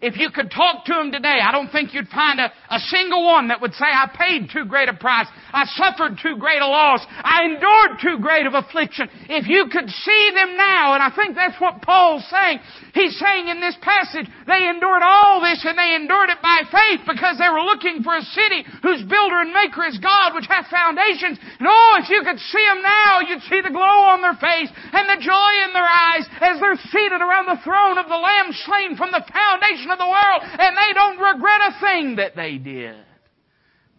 If 0.00 0.16
you 0.16 0.30
could 0.30 0.50
talk 0.50 0.84
to 0.86 0.94
them 0.94 1.12
today, 1.12 1.38
I 1.42 1.52
don't 1.52 1.70
think 1.70 1.94
you'd 1.94 2.08
find 2.08 2.40
a, 2.40 2.52
a 2.70 2.78
single 2.90 3.24
one 3.24 3.48
that 3.48 3.60
would 3.60 3.74
say, 3.74 3.86
I 3.86 4.10
paid 4.14 4.50
too 4.50 4.64
great 4.64 4.88
a 4.88 4.94
price. 4.94 5.26
I 5.52 5.66
suffered 5.78 6.18
too 6.22 6.36
great 6.36 6.62
a 6.62 6.66
loss. 6.66 7.04
I 7.08 7.44
endured 7.46 8.02
too 8.02 8.18
great 8.22 8.46
of 8.46 8.54
affliction. 8.54 9.08
If 9.30 9.46
you 9.46 9.66
could 9.70 9.88
see 9.88 10.24
them 10.34 10.56
now, 10.56 10.94
and 10.94 11.02
I 11.02 11.10
think 11.14 11.34
that's 11.34 11.60
what 11.60 11.82
Paul's 11.82 12.26
saying. 12.30 12.58
He's 12.94 13.18
saying 13.18 13.48
in 13.48 13.60
this 13.60 13.76
passage, 13.82 14.26
they 14.46 14.66
endured 14.70 15.02
all 15.02 15.42
this 15.42 15.62
and 15.66 15.78
they 15.78 15.94
endured 15.94 16.30
it 16.30 16.38
by 16.42 16.62
faith 16.70 17.02
because 17.06 17.38
they 17.38 17.50
were 17.50 17.62
looking 17.62 18.02
for 18.02 18.14
a 18.14 18.22
city 18.22 18.66
whose 18.82 19.02
builder 19.02 19.42
and 19.42 19.50
maker 19.50 19.86
is 19.86 19.98
God, 19.98 20.34
which 20.34 20.46
hath 20.46 20.70
foundations. 20.70 21.38
And 21.58 21.66
oh, 21.66 21.98
if 22.02 22.10
you 22.10 22.22
could 22.22 22.38
see 22.38 22.64
them 22.66 22.82
now, 22.82 23.20
you'd 23.26 23.46
see 23.50 23.62
the 23.62 23.74
glow 23.74 24.14
on 24.14 24.22
their 24.22 24.38
face 24.38 24.70
and 24.70 25.06
the 25.10 25.22
joy 25.22 25.52
in 25.66 25.74
their 25.74 25.86
eyes 25.86 26.26
as 26.38 26.58
they're 26.62 26.78
seated 26.90 27.18
around 27.18 27.50
the 27.50 27.62
throne 27.62 27.98
of 27.98 28.06
the 28.06 28.18
Lamb 28.18 28.54
slain 28.62 28.94
from 28.94 29.10
the 29.10 29.26
foundation 29.26 29.83
of 29.90 29.98
the 29.98 30.06
world, 30.06 30.42
and 30.42 30.76
they 30.76 30.92
don't 30.94 31.18
regret 31.18 31.60
a 31.68 31.80
thing 31.80 32.16
that 32.16 32.36
they 32.36 32.58
did. 32.58 32.96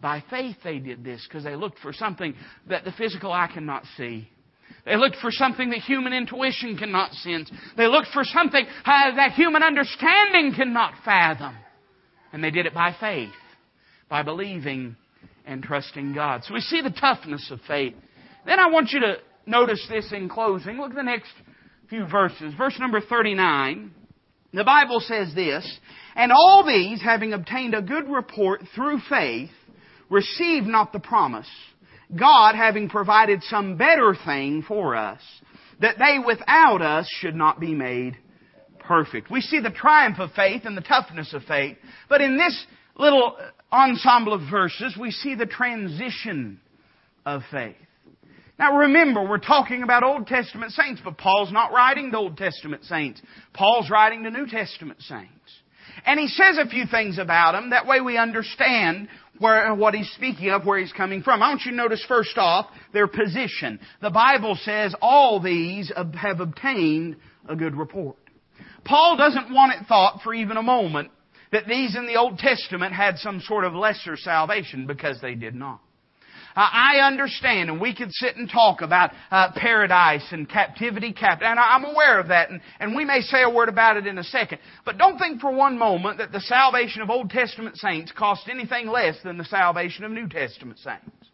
By 0.00 0.22
faith 0.30 0.56
they 0.62 0.78
did 0.78 1.04
this 1.04 1.26
because 1.26 1.44
they 1.44 1.56
looked 1.56 1.78
for 1.78 1.92
something 1.92 2.34
that 2.68 2.84
the 2.84 2.92
physical 2.92 3.32
eye 3.32 3.50
cannot 3.52 3.84
see. 3.96 4.28
They 4.84 4.96
looked 4.96 5.16
for 5.16 5.32
something 5.32 5.70
that 5.70 5.80
human 5.80 6.12
intuition 6.12 6.76
cannot 6.78 7.12
sense. 7.12 7.50
They 7.76 7.88
looked 7.88 8.08
for 8.12 8.22
something 8.22 8.64
uh, 8.84 9.16
that 9.16 9.32
human 9.32 9.62
understanding 9.62 10.54
cannot 10.54 10.94
fathom. 11.04 11.56
And 12.32 12.42
they 12.42 12.50
did 12.50 12.66
it 12.66 12.74
by 12.74 12.94
faith, 12.98 13.30
by 14.08 14.22
believing 14.22 14.96
and 15.44 15.62
trusting 15.62 16.14
God. 16.14 16.44
So 16.44 16.54
we 16.54 16.60
see 16.60 16.82
the 16.82 16.90
toughness 16.90 17.50
of 17.50 17.60
faith. 17.66 17.94
Then 18.44 18.60
I 18.60 18.68
want 18.68 18.90
you 18.92 19.00
to 19.00 19.16
notice 19.46 19.84
this 19.88 20.12
in 20.12 20.28
closing. 20.28 20.78
Look 20.78 20.90
at 20.90 20.96
the 20.96 21.02
next 21.02 21.32
few 21.88 22.06
verses. 22.06 22.54
Verse 22.56 22.76
number 22.78 23.00
39. 23.00 23.92
The 24.52 24.64
Bible 24.64 25.00
says 25.00 25.34
this, 25.34 25.78
And 26.14 26.32
all 26.32 26.64
these, 26.66 27.02
having 27.02 27.32
obtained 27.32 27.74
a 27.74 27.82
good 27.82 28.08
report 28.08 28.62
through 28.74 29.00
faith, 29.08 29.50
receive 30.08 30.64
not 30.64 30.92
the 30.92 31.00
promise, 31.00 31.48
God 32.14 32.54
having 32.54 32.88
provided 32.88 33.42
some 33.44 33.76
better 33.76 34.14
thing 34.24 34.64
for 34.66 34.94
us, 34.94 35.20
that 35.80 35.96
they 35.98 36.18
without 36.24 36.80
us 36.80 37.08
should 37.20 37.34
not 37.34 37.60
be 37.60 37.74
made 37.74 38.16
perfect. 38.78 39.30
We 39.30 39.40
see 39.40 39.60
the 39.60 39.70
triumph 39.70 40.18
of 40.18 40.30
faith 40.32 40.62
and 40.64 40.76
the 40.76 40.82
toughness 40.82 41.34
of 41.34 41.42
faith, 41.44 41.76
but 42.08 42.20
in 42.20 42.36
this 42.36 42.66
little 42.96 43.36
ensemble 43.72 44.32
of 44.32 44.42
verses, 44.50 44.96
we 44.98 45.10
see 45.10 45.34
the 45.34 45.46
transition 45.46 46.60
of 47.24 47.42
faith. 47.50 47.74
Now 48.58 48.78
remember, 48.78 49.26
we're 49.26 49.38
talking 49.38 49.82
about 49.82 50.02
Old 50.02 50.26
Testament 50.26 50.72
saints, 50.72 51.00
but 51.04 51.18
Paul's 51.18 51.52
not 51.52 51.72
writing 51.72 52.10
to 52.10 52.16
Old 52.16 52.38
Testament 52.38 52.84
saints. 52.84 53.20
Paul's 53.52 53.90
writing 53.90 54.24
to 54.24 54.30
New 54.30 54.46
Testament 54.46 55.02
saints. 55.02 55.30
And 56.06 56.18
he 56.18 56.28
says 56.28 56.58
a 56.58 56.68
few 56.68 56.86
things 56.86 57.18
about 57.18 57.52
them. 57.52 57.70
That 57.70 57.86
way 57.86 58.00
we 58.00 58.16
understand 58.16 59.08
where, 59.38 59.74
what 59.74 59.94
he's 59.94 60.10
speaking 60.12 60.50
of, 60.50 60.64
where 60.64 60.78
he's 60.78 60.92
coming 60.92 61.22
from. 61.22 61.42
I 61.42 61.50
want 61.50 61.62
you 61.64 61.72
to 61.72 61.76
notice 61.76 62.04
first 62.06 62.38
off 62.38 62.66
their 62.92 63.06
position. 63.06 63.78
The 64.00 64.10
Bible 64.10 64.58
says 64.62 64.94
all 65.00 65.40
these 65.40 65.92
have 66.14 66.40
obtained 66.40 67.16
a 67.48 67.56
good 67.56 67.76
report. 67.76 68.16
Paul 68.84 69.16
doesn't 69.16 69.52
want 69.52 69.72
it 69.72 69.86
thought 69.86 70.20
for 70.22 70.32
even 70.32 70.56
a 70.56 70.62
moment 70.62 71.10
that 71.52 71.66
these 71.66 71.96
in 71.96 72.06
the 72.06 72.16
Old 72.16 72.38
Testament 72.38 72.92
had 72.92 73.18
some 73.18 73.40
sort 73.40 73.64
of 73.64 73.74
lesser 73.74 74.16
salvation 74.16 74.86
because 74.86 75.20
they 75.20 75.34
did 75.34 75.54
not. 75.54 75.80
I 76.56 77.06
understand, 77.06 77.68
and 77.68 77.80
we 77.80 77.94
could 77.94 78.12
sit 78.12 78.36
and 78.36 78.50
talk 78.50 78.80
about 78.80 79.10
uh, 79.30 79.52
paradise 79.54 80.26
and 80.30 80.48
captivity, 80.48 81.12
cap- 81.12 81.42
and 81.42 81.58
I'm 81.58 81.84
aware 81.84 82.18
of 82.18 82.28
that, 82.28 82.50
and, 82.50 82.60
and 82.80 82.96
we 82.96 83.04
may 83.04 83.20
say 83.20 83.42
a 83.42 83.50
word 83.50 83.68
about 83.68 83.98
it 83.98 84.06
in 84.06 84.16
a 84.16 84.24
second. 84.24 84.58
But 84.84 84.96
don't 84.96 85.18
think 85.18 85.40
for 85.40 85.52
one 85.52 85.78
moment 85.78 86.18
that 86.18 86.32
the 86.32 86.40
salvation 86.40 87.02
of 87.02 87.10
Old 87.10 87.28
Testament 87.28 87.76
saints 87.76 88.10
cost 88.12 88.48
anything 88.48 88.86
less 88.88 89.16
than 89.22 89.36
the 89.36 89.44
salvation 89.44 90.04
of 90.04 90.12
New 90.12 90.28
Testament 90.28 90.78
saints. 90.78 91.28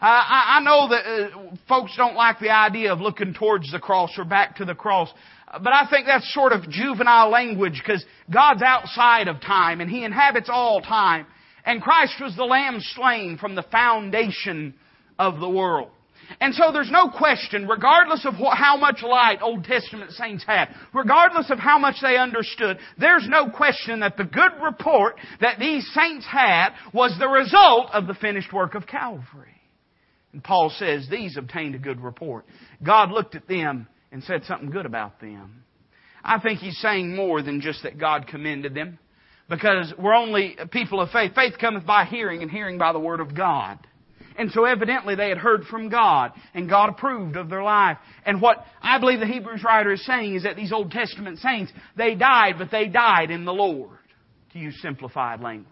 Uh, 0.00 0.06
I, 0.06 0.58
I 0.58 0.60
know 0.60 0.88
that 0.88 1.04
uh, 1.06 1.56
folks 1.66 1.96
don't 1.96 2.14
like 2.14 2.38
the 2.38 2.50
idea 2.50 2.92
of 2.92 3.00
looking 3.00 3.34
towards 3.34 3.72
the 3.72 3.78
cross 3.80 4.10
or 4.18 4.24
back 4.24 4.56
to 4.56 4.64
the 4.64 4.74
cross, 4.74 5.08
but 5.52 5.72
I 5.72 5.88
think 5.90 6.06
that's 6.06 6.32
sort 6.34 6.52
of 6.52 6.68
juvenile 6.68 7.30
language 7.30 7.80
because 7.84 8.04
God's 8.32 8.62
outside 8.62 9.28
of 9.28 9.40
time 9.40 9.80
and 9.80 9.90
He 9.90 10.04
inhabits 10.04 10.48
all 10.48 10.80
time. 10.80 11.26
And 11.64 11.82
Christ 11.82 12.14
was 12.20 12.36
the 12.36 12.44
lamb 12.44 12.78
slain 12.80 13.38
from 13.38 13.54
the 13.54 13.62
foundation 13.62 14.74
of 15.18 15.40
the 15.40 15.48
world. 15.48 15.90
And 16.40 16.54
so 16.54 16.72
there's 16.72 16.90
no 16.90 17.10
question, 17.10 17.66
regardless 17.66 18.24
of 18.24 18.38
what, 18.38 18.56
how 18.56 18.76
much 18.76 19.02
light 19.02 19.42
Old 19.42 19.64
Testament 19.64 20.12
saints 20.12 20.44
had, 20.44 20.68
regardless 20.92 21.50
of 21.50 21.58
how 21.58 21.78
much 21.78 21.96
they 22.00 22.16
understood, 22.16 22.78
there's 22.98 23.26
no 23.28 23.50
question 23.50 24.00
that 24.00 24.16
the 24.16 24.24
good 24.24 24.52
report 24.62 25.16
that 25.40 25.58
these 25.58 25.86
saints 25.94 26.26
had 26.26 26.70
was 26.92 27.14
the 27.18 27.28
result 27.28 27.90
of 27.92 28.06
the 28.06 28.14
finished 28.14 28.52
work 28.52 28.74
of 28.74 28.86
Calvary. 28.86 29.60
And 30.32 30.42
Paul 30.42 30.72
says 30.76 31.06
these 31.10 31.36
obtained 31.36 31.74
a 31.74 31.78
good 31.78 32.00
report. 32.00 32.44
God 32.82 33.10
looked 33.10 33.34
at 33.34 33.46
them 33.46 33.86
and 34.10 34.22
said 34.24 34.44
something 34.44 34.70
good 34.70 34.86
about 34.86 35.20
them. 35.20 35.64
I 36.24 36.40
think 36.40 36.60
he's 36.60 36.78
saying 36.78 37.14
more 37.14 37.42
than 37.42 37.60
just 37.60 37.82
that 37.82 37.98
God 37.98 38.26
commended 38.26 38.74
them. 38.74 38.98
Because 39.48 39.92
we're 39.98 40.14
only 40.14 40.56
people 40.72 41.00
of 41.00 41.10
faith. 41.10 41.34
Faith 41.34 41.54
cometh 41.60 41.84
by 41.84 42.04
hearing, 42.04 42.42
and 42.42 42.50
hearing 42.50 42.78
by 42.78 42.92
the 42.92 42.98
Word 42.98 43.20
of 43.20 43.36
God. 43.36 43.78
And 44.36 44.50
so 44.50 44.64
evidently 44.64 45.14
they 45.14 45.28
had 45.28 45.38
heard 45.38 45.64
from 45.64 45.88
God, 45.88 46.32
and 46.54 46.68
God 46.68 46.88
approved 46.88 47.36
of 47.36 47.48
their 47.48 47.62
life. 47.62 47.98
And 48.26 48.40
what 48.42 48.64
I 48.82 48.98
believe 48.98 49.20
the 49.20 49.26
Hebrews 49.26 49.62
writer 49.62 49.92
is 49.92 50.04
saying 50.04 50.34
is 50.34 50.42
that 50.42 50.56
these 50.56 50.72
Old 50.72 50.90
Testament 50.90 51.38
saints, 51.38 51.72
they 51.96 52.14
died, 52.14 52.54
but 52.58 52.70
they 52.70 52.88
died 52.88 53.30
in 53.30 53.44
the 53.44 53.52
Lord, 53.52 53.98
to 54.52 54.58
use 54.58 54.76
simplified 54.82 55.40
language. 55.40 55.68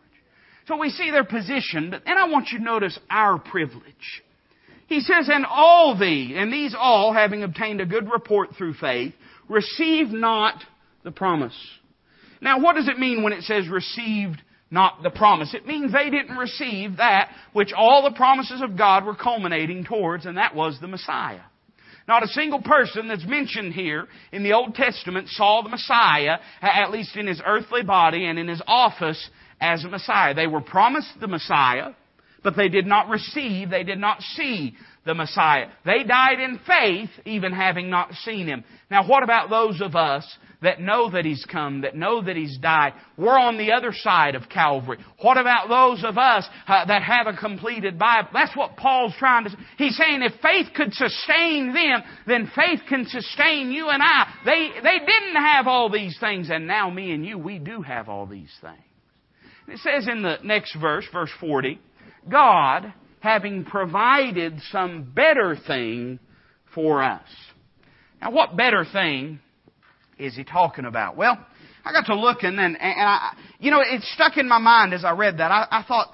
So 0.68 0.76
we 0.76 0.90
see 0.90 1.11
their 1.11 1.24
position, 1.24 1.90
but 1.90 2.02
then 2.04 2.16
I 2.16 2.28
want 2.28 2.50
you 2.52 2.58
to 2.58 2.64
notice 2.64 2.96
our 3.11 3.38
privilege. 3.38 4.22
He 4.87 5.00
says, 5.00 5.28
and 5.28 5.44
all 5.44 5.98
these, 5.98 6.35
and 6.37 6.52
these 6.52 6.74
all, 6.78 7.12
having 7.12 7.42
obtained 7.42 7.80
a 7.80 7.87
good 7.87 8.08
report 8.12 8.50
through 8.56 8.74
faith, 8.74 9.12
receive 9.48 10.08
not 10.08 10.62
the 11.02 11.11
promise. 11.11 11.56
Now, 12.42 12.59
what 12.59 12.74
does 12.74 12.88
it 12.88 12.98
mean 12.98 13.22
when 13.22 13.33
it 13.33 13.44
says 13.44 13.68
received 13.68 14.42
not 14.68 15.02
the 15.02 15.11
promise? 15.11 15.55
It 15.55 15.64
means 15.64 15.92
they 15.92 16.11
didn't 16.11 16.37
receive 16.37 16.96
that 16.96 17.31
which 17.52 17.72
all 17.72 18.02
the 18.02 18.16
promises 18.16 18.61
of 18.61 18.76
God 18.76 19.07
were 19.07 19.14
culminating 19.14 19.85
towards, 19.85 20.26
and 20.26 20.37
that 20.37 20.55
was 20.55 20.76
the 20.81 20.88
Messiah. 20.88 21.42
Not 22.09 22.24
a 22.24 22.28
single 22.28 22.61
person 22.61 23.07
that's 23.07 23.24
mentioned 23.24 23.74
here 23.74 24.09
in 24.33 24.42
the 24.42 24.55
Old 24.55 24.74
Testament 24.74 25.28
saw 25.28 25.62
the 25.62 25.68
Messiah, 25.68 26.38
at 26.61 26.90
least 26.90 27.16
in 27.16 27.28
his 27.28 27.40
earthly 27.46 27.85
body 27.85 28.26
and 28.26 28.40
in 28.40 28.48
his 28.48 28.61
office 28.66 29.31
as 29.61 29.85
a 29.85 29.88
Messiah. 29.88 30.35
They 30.35 30.48
were 30.48 30.61
promised 30.61 31.12
the 31.20 31.28
Messiah, 31.28 31.90
but 32.42 32.57
they 32.57 32.68
did 32.68 32.87
not 32.87 33.09
receive, 33.09 33.70
they 33.70 33.85
did 33.85 33.98
not 33.98 34.20
see 34.20 34.74
the 35.05 35.14
Messiah. 35.14 35.68
They 35.85 36.02
died 36.02 36.40
in 36.40 36.61
faith, 36.66 37.11
even 37.24 37.52
having 37.52 37.88
not 37.88 38.12
seen 38.24 38.46
Him. 38.46 38.64
Now 38.90 39.07
what 39.07 39.22
about 39.22 39.50
those 39.50 39.81
of 39.81 39.94
us 39.94 40.26
that 40.62 40.81
know 40.81 41.11
that 41.11 41.25
He's 41.25 41.44
come, 41.44 41.83
that 41.83 41.96
know 41.96 42.22
that 42.22 42.37
He's 42.37 42.59
died? 42.59 42.94
We're 43.16 43.38
on 43.38 43.59
the 43.59 43.72
other 43.72 43.92
side 43.92 44.35
of 44.35 44.48
Calvary. 44.48 44.98
What 45.20 45.38
about 45.38 45.68
those 45.68 46.05
of 46.05 46.18
us 46.18 46.46
uh, 46.66 46.87
that 46.87 47.03
have 47.03 47.27
a 47.27 47.37
completed 47.37 47.98
Bible? 47.98 48.29
That's 48.33 48.57
what 48.57 48.77
Paul's 48.77 49.14
trying 49.18 49.44
to 49.44 49.51
say. 49.51 49.57
He's 49.79 49.96
saying 49.96 50.22
if 50.22 50.33
faith 50.40 50.68
could 50.75 50.92
sustain 50.94 51.72
them, 51.72 52.03
then 52.27 52.51
faith 52.55 52.81
can 52.88 53.07
sustain 53.07 53.70
you 53.72 53.88
and 53.88 54.03
I. 54.03 54.33
They, 54.44 54.70
they 54.83 54.98
didn't 54.98 55.37
have 55.37 55.66
all 55.66 55.90
these 55.90 56.16
things, 56.18 56.51
and 56.51 56.66
now 56.66 56.90
me 56.90 57.12
and 57.12 57.25
you, 57.25 57.38
we 57.38 57.59
do 57.59 57.83
have 57.83 58.09
all 58.09 58.27
these 58.27 58.53
things. 58.61 58.79
It 59.68 59.79
says 59.79 60.09
in 60.09 60.22
the 60.22 60.38
next 60.42 60.75
verse, 60.81 61.05
verse 61.12 61.31
40, 61.40 61.81
God 62.29 62.92
having 63.20 63.64
provided 63.64 64.61
some 64.70 65.12
better 65.14 65.57
thing 65.66 66.18
for 66.75 67.03
us. 67.03 67.27
Now, 68.20 68.33
what 68.33 68.57
better 68.57 68.85
thing 68.90 69.40
is 70.18 70.37
he 70.37 70.44
talking 70.44 70.85
about? 70.85 71.16
Well, 71.16 71.38
I 71.85 71.92
got 71.92 72.07
to 72.07 72.14
looking 72.14 72.59
and, 72.59 72.77
and 72.77 72.77
I, 72.81 73.33
you 73.59 73.70
know, 73.70 73.81
it 73.81 74.03
stuck 74.14 74.37
in 74.37 74.48
my 74.48 74.59
mind 74.59 74.94
as 74.94 75.05
I 75.05 75.12
read 75.12 75.38
that. 75.38 75.51
I, 75.51 75.66
I 75.70 75.83
thought, 75.83 76.12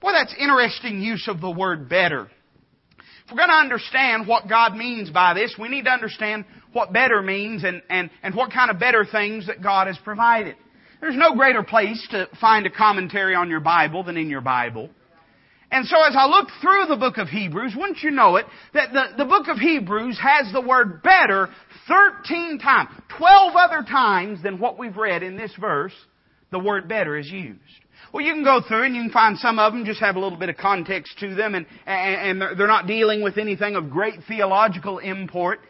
boy, 0.00 0.12
that's 0.12 0.34
interesting 0.38 1.00
use 1.00 1.28
of 1.28 1.40
the 1.40 1.50
word 1.50 1.88
better. 1.88 2.30
If 2.98 3.32
we're 3.32 3.36
going 3.36 3.50
to 3.50 3.54
understand 3.54 4.26
what 4.26 4.48
God 4.48 4.74
means 4.74 5.10
by 5.10 5.34
this, 5.34 5.54
we 5.58 5.68
need 5.68 5.84
to 5.84 5.90
understand 5.90 6.44
what 6.72 6.92
better 6.92 7.22
means 7.22 7.64
and, 7.64 7.82
and, 7.88 8.10
and 8.22 8.34
what 8.34 8.52
kind 8.52 8.70
of 8.70 8.78
better 8.78 9.04
things 9.04 9.46
that 9.46 9.62
God 9.62 9.86
has 9.86 9.98
provided. 10.02 10.56
There's 11.00 11.16
no 11.16 11.34
greater 11.34 11.62
place 11.62 12.06
to 12.10 12.28
find 12.40 12.66
a 12.66 12.70
commentary 12.70 13.34
on 13.34 13.48
your 13.48 13.60
Bible 13.60 14.02
than 14.02 14.16
in 14.16 14.28
your 14.28 14.40
Bible. 14.40 14.90
And 15.70 15.86
so 15.86 16.02
as 16.02 16.14
I 16.16 16.26
look 16.26 16.48
through 16.60 16.86
the 16.88 16.96
book 16.96 17.16
of 17.16 17.28
Hebrews, 17.28 17.74
wouldn't 17.76 18.02
you 18.02 18.10
know 18.10 18.36
it, 18.36 18.46
that 18.74 18.92
the, 18.92 19.18
the 19.18 19.24
book 19.24 19.46
of 19.46 19.56
Hebrews 19.58 20.18
has 20.20 20.52
the 20.52 20.60
word 20.60 21.02
better 21.02 21.48
13 21.90 22.58
times. 22.58 22.88
12 23.18 23.54
other 23.56 23.82
times 23.82 24.42
than 24.42 24.58
what 24.58 24.78
we've 24.78 24.96
read 24.96 25.22
in 25.22 25.36
this 25.36 25.52
verse, 25.60 25.92
the 26.50 26.58
word 26.58 26.88
better 26.88 27.18
is 27.18 27.30
used. 27.30 27.58
Well, 28.12 28.24
you 28.24 28.32
can 28.32 28.44
go 28.44 28.60
through 28.66 28.84
and 28.84 28.94
you 28.94 29.02
can 29.02 29.10
find 29.10 29.36
some 29.38 29.58
of 29.58 29.72
them 29.72 29.84
just 29.84 30.00
have 30.00 30.16
a 30.16 30.20
little 30.20 30.38
bit 30.38 30.48
of 30.48 30.56
context 30.56 31.18
to 31.18 31.34
them 31.34 31.54
and, 31.54 31.66
and, 31.86 32.40
and 32.42 32.58
they're 32.58 32.66
not 32.66 32.86
dealing 32.86 33.22
with 33.22 33.38
anything 33.38 33.76
of 33.76 33.90
great 33.90 34.14
theological 34.26 34.98
import. 34.98 35.60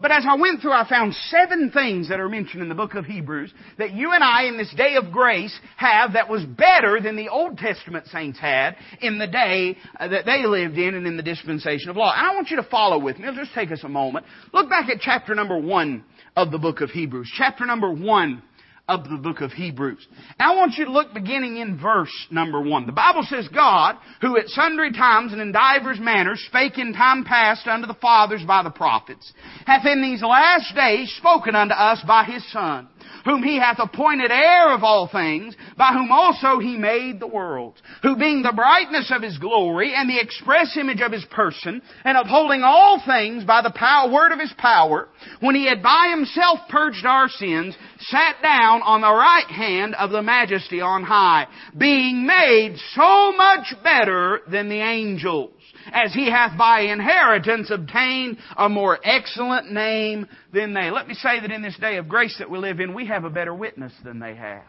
But 0.00 0.10
as 0.10 0.24
I 0.28 0.36
went 0.36 0.60
through, 0.60 0.72
I 0.72 0.86
found 0.88 1.14
seven 1.30 1.70
things 1.70 2.10
that 2.10 2.20
are 2.20 2.28
mentioned 2.28 2.62
in 2.62 2.68
the 2.68 2.74
book 2.74 2.94
of 2.94 3.06
Hebrews 3.06 3.52
that 3.78 3.92
you 3.92 4.12
and 4.12 4.22
I 4.22 4.44
in 4.44 4.58
this 4.58 4.72
day 4.76 4.96
of 4.96 5.10
grace 5.10 5.58
have 5.76 6.12
that 6.12 6.28
was 6.28 6.44
better 6.44 7.00
than 7.00 7.16
the 7.16 7.30
Old 7.30 7.56
Testament 7.56 8.06
saints 8.08 8.38
had 8.38 8.76
in 9.00 9.18
the 9.18 9.26
day 9.26 9.76
uh, 9.98 10.08
that 10.08 10.26
they 10.26 10.44
lived 10.46 10.76
in 10.76 10.94
and 10.94 11.06
in 11.06 11.16
the 11.16 11.22
dispensation 11.22 11.88
of 11.88 11.96
law. 11.96 12.12
And 12.14 12.26
I 12.26 12.34
want 12.34 12.50
you 12.50 12.56
to 12.56 12.62
follow 12.64 12.98
with 12.98 13.18
me. 13.18 13.26
It'll 13.26 13.42
just 13.42 13.54
take 13.54 13.72
us 13.72 13.84
a 13.84 13.88
moment. 13.88 14.26
Look 14.52 14.68
back 14.68 14.90
at 14.90 15.00
chapter 15.00 15.34
number 15.34 15.58
one 15.58 16.04
of 16.36 16.50
the 16.50 16.58
book 16.58 16.82
of 16.82 16.90
Hebrews. 16.90 17.32
Chapter 17.34 17.64
number 17.64 17.90
one 17.90 18.42
of 18.88 19.08
the 19.08 19.16
book 19.16 19.40
of 19.40 19.52
Hebrews. 19.52 20.06
I 20.38 20.54
want 20.54 20.74
you 20.76 20.84
to 20.84 20.92
look 20.92 21.12
beginning 21.12 21.56
in 21.56 21.78
verse 21.78 22.12
number 22.30 22.60
one. 22.60 22.86
The 22.86 22.92
Bible 22.92 23.26
says, 23.28 23.48
God, 23.48 23.96
who 24.20 24.38
at 24.38 24.48
sundry 24.48 24.92
times 24.92 25.32
and 25.32 25.40
in 25.40 25.50
divers 25.50 25.98
manners 25.98 26.44
spake 26.46 26.78
in 26.78 26.92
time 26.92 27.24
past 27.24 27.66
unto 27.66 27.86
the 27.86 27.94
fathers 27.94 28.44
by 28.46 28.62
the 28.62 28.70
prophets, 28.70 29.32
hath 29.66 29.84
in 29.86 30.02
these 30.02 30.22
last 30.22 30.72
days 30.74 31.12
spoken 31.16 31.56
unto 31.56 31.74
us 31.74 32.00
by 32.06 32.24
His 32.24 32.48
Son 32.52 32.88
whom 33.24 33.42
he 33.42 33.58
hath 33.58 33.78
appointed 33.78 34.30
heir 34.30 34.72
of 34.72 34.84
all 34.84 35.08
things, 35.08 35.54
by 35.76 35.92
whom 35.92 36.10
also 36.12 36.58
he 36.58 36.76
made 36.76 37.20
the 37.20 37.26
worlds, 37.26 37.80
who 38.02 38.16
being 38.16 38.42
the 38.42 38.52
brightness 38.52 39.10
of 39.14 39.22
his 39.22 39.38
glory 39.38 39.94
and 39.94 40.08
the 40.08 40.20
express 40.20 40.76
image 40.76 41.00
of 41.00 41.12
his 41.12 41.24
person, 41.26 41.82
and 42.04 42.16
upholding 42.16 42.62
all 42.62 43.02
things 43.04 43.44
by 43.44 43.62
the 43.62 43.70
power, 43.70 44.10
word 44.10 44.32
of 44.32 44.38
his 44.38 44.52
power, 44.58 45.08
when 45.40 45.54
he 45.54 45.66
had 45.66 45.82
by 45.82 46.08
himself 46.10 46.60
purged 46.68 47.04
our 47.04 47.28
sins, 47.28 47.74
sat 47.98 48.36
down 48.42 48.82
on 48.82 49.00
the 49.00 49.12
right 49.12 49.48
hand 49.48 49.94
of 49.94 50.10
the 50.10 50.22
majesty 50.22 50.80
on 50.80 51.02
high, 51.02 51.46
being 51.76 52.26
made 52.26 52.76
so 52.94 53.32
much 53.32 53.74
better 53.82 54.40
than 54.48 54.68
the 54.68 54.80
angels 54.80 55.55
as 55.92 56.12
he 56.12 56.30
hath 56.30 56.56
by 56.58 56.80
inheritance 56.80 57.70
obtained 57.70 58.38
a 58.56 58.68
more 58.68 58.98
excellent 59.02 59.72
name 59.72 60.26
than 60.52 60.74
they. 60.74 60.90
Let 60.90 61.08
me 61.08 61.14
say 61.14 61.40
that 61.40 61.50
in 61.50 61.62
this 61.62 61.76
day 61.78 61.96
of 61.96 62.08
grace 62.08 62.36
that 62.38 62.50
we 62.50 62.58
live 62.58 62.80
in, 62.80 62.94
we 62.94 63.06
have 63.06 63.24
a 63.24 63.30
better 63.30 63.54
witness 63.54 63.92
than 64.04 64.18
they 64.18 64.34
have. 64.34 64.64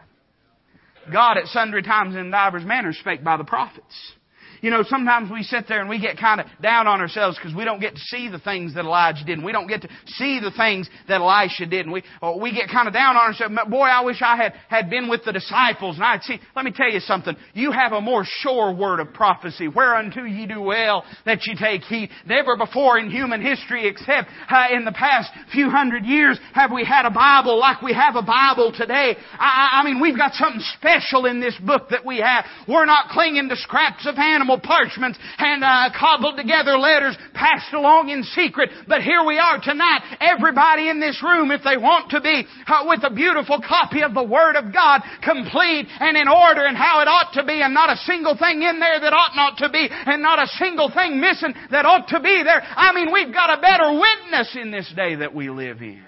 God 1.12 1.38
at 1.38 1.46
sundry 1.46 1.82
times 1.82 2.14
and 2.14 2.26
in 2.26 2.30
divers 2.30 2.64
manners 2.64 2.98
spake 2.98 3.24
by 3.24 3.36
the 3.36 3.44
prophets. 3.44 4.12
You 4.60 4.70
know, 4.70 4.82
sometimes 4.82 5.30
we 5.30 5.42
sit 5.42 5.66
there 5.68 5.80
and 5.80 5.88
we 5.88 6.00
get 6.00 6.18
kind 6.18 6.40
of 6.40 6.46
down 6.62 6.86
on 6.86 7.00
ourselves 7.00 7.38
because 7.38 7.54
we 7.54 7.64
don't 7.64 7.80
get 7.80 7.94
to 7.94 8.00
see 8.00 8.28
the 8.28 8.38
things 8.38 8.74
that 8.74 8.84
Elijah 8.84 9.24
did. 9.24 9.38
And 9.38 9.44
we 9.44 9.52
don't 9.52 9.68
get 9.68 9.82
to 9.82 9.88
see 10.06 10.40
the 10.40 10.50
things 10.50 10.88
that 11.06 11.20
Elisha 11.20 11.66
did. 11.66 11.86
And 11.86 11.92
we, 11.92 12.02
oh, 12.22 12.38
we 12.38 12.52
get 12.52 12.68
kind 12.68 12.88
of 12.88 12.94
down 12.94 13.16
on 13.16 13.28
ourselves. 13.28 13.54
Boy, 13.70 13.86
I 13.86 14.04
wish 14.04 14.20
I 14.22 14.36
had, 14.36 14.54
had 14.68 14.90
been 14.90 15.08
with 15.08 15.24
the 15.24 15.32
disciples 15.32 15.96
and 15.96 16.04
I'd 16.04 16.22
see. 16.22 16.38
Let 16.56 16.64
me 16.64 16.72
tell 16.74 16.90
you 16.90 17.00
something. 17.00 17.36
You 17.54 17.72
have 17.72 17.92
a 17.92 18.00
more 18.00 18.24
sure 18.24 18.74
word 18.74 19.00
of 19.00 19.12
prophecy. 19.12 19.68
Whereunto 19.68 20.24
ye 20.24 20.46
do 20.46 20.60
well 20.60 21.04
that 21.24 21.46
ye 21.46 21.56
take 21.56 21.82
heed. 21.82 22.10
Never 22.26 22.56
before 22.56 22.98
in 22.98 23.10
human 23.10 23.40
history 23.40 23.86
except 23.86 24.28
uh, 24.50 24.66
in 24.72 24.84
the 24.84 24.92
past 24.92 25.30
few 25.52 25.70
hundred 25.70 26.04
years 26.04 26.38
have 26.54 26.72
we 26.72 26.84
had 26.84 27.06
a 27.06 27.10
Bible 27.10 27.58
like 27.58 27.82
we 27.82 27.92
have 27.92 28.16
a 28.16 28.22
Bible 28.22 28.72
today. 28.76 29.16
I, 29.38 29.80
I 29.80 29.84
mean, 29.84 30.00
we've 30.00 30.16
got 30.16 30.34
something 30.34 30.62
special 30.76 31.26
in 31.26 31.40
this 31.40 31.56
book 31.64 31.90
that 31.90 32.04
we 32.04 32.18
have. 32.18 32.44
We're 32.66 32.86
not 32.86 33.10
clinging 33.10 33.48
to 33.48 33.56
scraps 33.56 34.06
of 34.06 34.16
animals 34.16 34.47
parchments 34.56 35.18
and 35.36 35.60
uh, 35.62 35.92
cobbled 35.92 36.38
together 36.38 36.78
letters 36.78 37.18
passed 37.34 37.74
along 37.74 38.08
in 38.08 38.24
secret. 38.32 38.70
But 38.88 39.02
here 39.02 39.24
we 39.24 39.36
are 39.36 39.60
tonight. 39.60 40.16
Everybody 40.20 40.88
in 40.88 41.00
this 41.00 41.20
room, 41.22 41.50
if 41.50 41.60
they 41.62 41.76
want 41.76 42.10
to 42.16 42.20
be 42.22 42.46
uh, 42.66 42.88
with 42.88 43.04
a 43.04 43.12
beautiful 43.12 43.60
copy 43.60 44.00
of 44.00 44.14
the 44.14 44.24
Word 44.24 44.56
of 44.56 44.72
God, 44.72 45.02
complete 45.22 45.86
and 46.00 46.16
in 46.16 46.28
order 46.28 46.64
and 46.64 46.76
how 46.76 47.02
it 47.02 47.08
ought 47.08 47.34
to 47.34 47.44
be, 47.44 47.60
and 47.60 47.74
not 47.74 47.90
a 47.90 48.00
single 48.08 48.36
thing 48.38 48.62
in 48.62 48.80
there 48.80 49.00
that 49.00 49.12
ought 49.12 49.36
not 49.36 49.58
to 49.58 49.68
be, 49.68 49.88
and 49.90 50.22
not 50.22 50.38
a 50.38 50.46
single 50.56 50.90
thing 50.90 51.20
missing 51.20 51.52
that 51.70 51.84
ought 51.84 52.08
to 52.08 52.20
be 52.20 52.42
there. 52.44 52.62
I 52.62 52.94
mean, 52.94 53.12
we've 53.12 53.34
got 53.34 53.58
a 53.58 53.60
better 53.60 53.92
witness 53.92 54.56
in 54.56 54.70
this 54.70 54.90
day 54.94 55.16
that 55.16 55.34
we 55.34 55.50
live 55.50 55.82
in. 55.82 56.02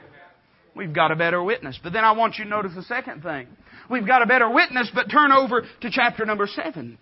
We've 0.74 0.94
got 0.94 1.10
a 1.10 1.16
better 1.16 1.42
witness. 1.42 1.78
But 1.82 1.92
then 1.92 2.04
I 2.04 2.12
want 2.12 2.38
you 2.38 2.44
to 2.44 2.50
notice 2.50 2.72
the 2.74 2.84
second 2.84 3.22
thing. 3.22 3.48
We've 3.90 4.06
got 4.06 4.22
a 4.22 4.26
better 4.26 4.48
witness, 4.48 4.90
but 4.94 5.10
turn 5.10 5.32
over 5.32 5.62
to 5.62 5.90
chapter 5.90 6.24
number 6.24 6.46
seven 6.46 6.96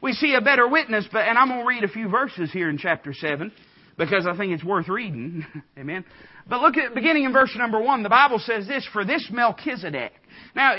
we 0.00 0.12
see 0.12 0.34
a 0.34 0.40
better 0.40 0.68
witness, 0.68 1.06
but, 1.10 1.26
and 1.26 1.38
I'm 1.38 1.48
going 1.48 1.60
to 1.60 1.66
read 1.66 1.84
a 1.84 1.88
few 1.88 2.08
verses 2.08 2.50
here 2.52 2.68
in 2.68 2.78
chapter 2.78 3.12
7 3.12 3.52
because 3.96 4.26
I 4.26 4.36
think 4.36 4.52
it's 4.52 4.64
worth 4.64 4.88
reading. 4.88 5.46
Amen. 5.78 6.04
But 6.48 6.60
look 6.60 6.76
at 6.76 6.94
beginning 6.94 7.24
in 7.24 7.32
verse 7.32 7.54
number 7.56 7.80
1. 7.80 8.02
The 8.02 8.08
Bible 8.08 8.38
says 8.38 8.66
this, 8.66 8.86
for 8.92 9.04
this 9.04 9.28
Melchizedek, 9.32 10.12
now, 10.54 10.76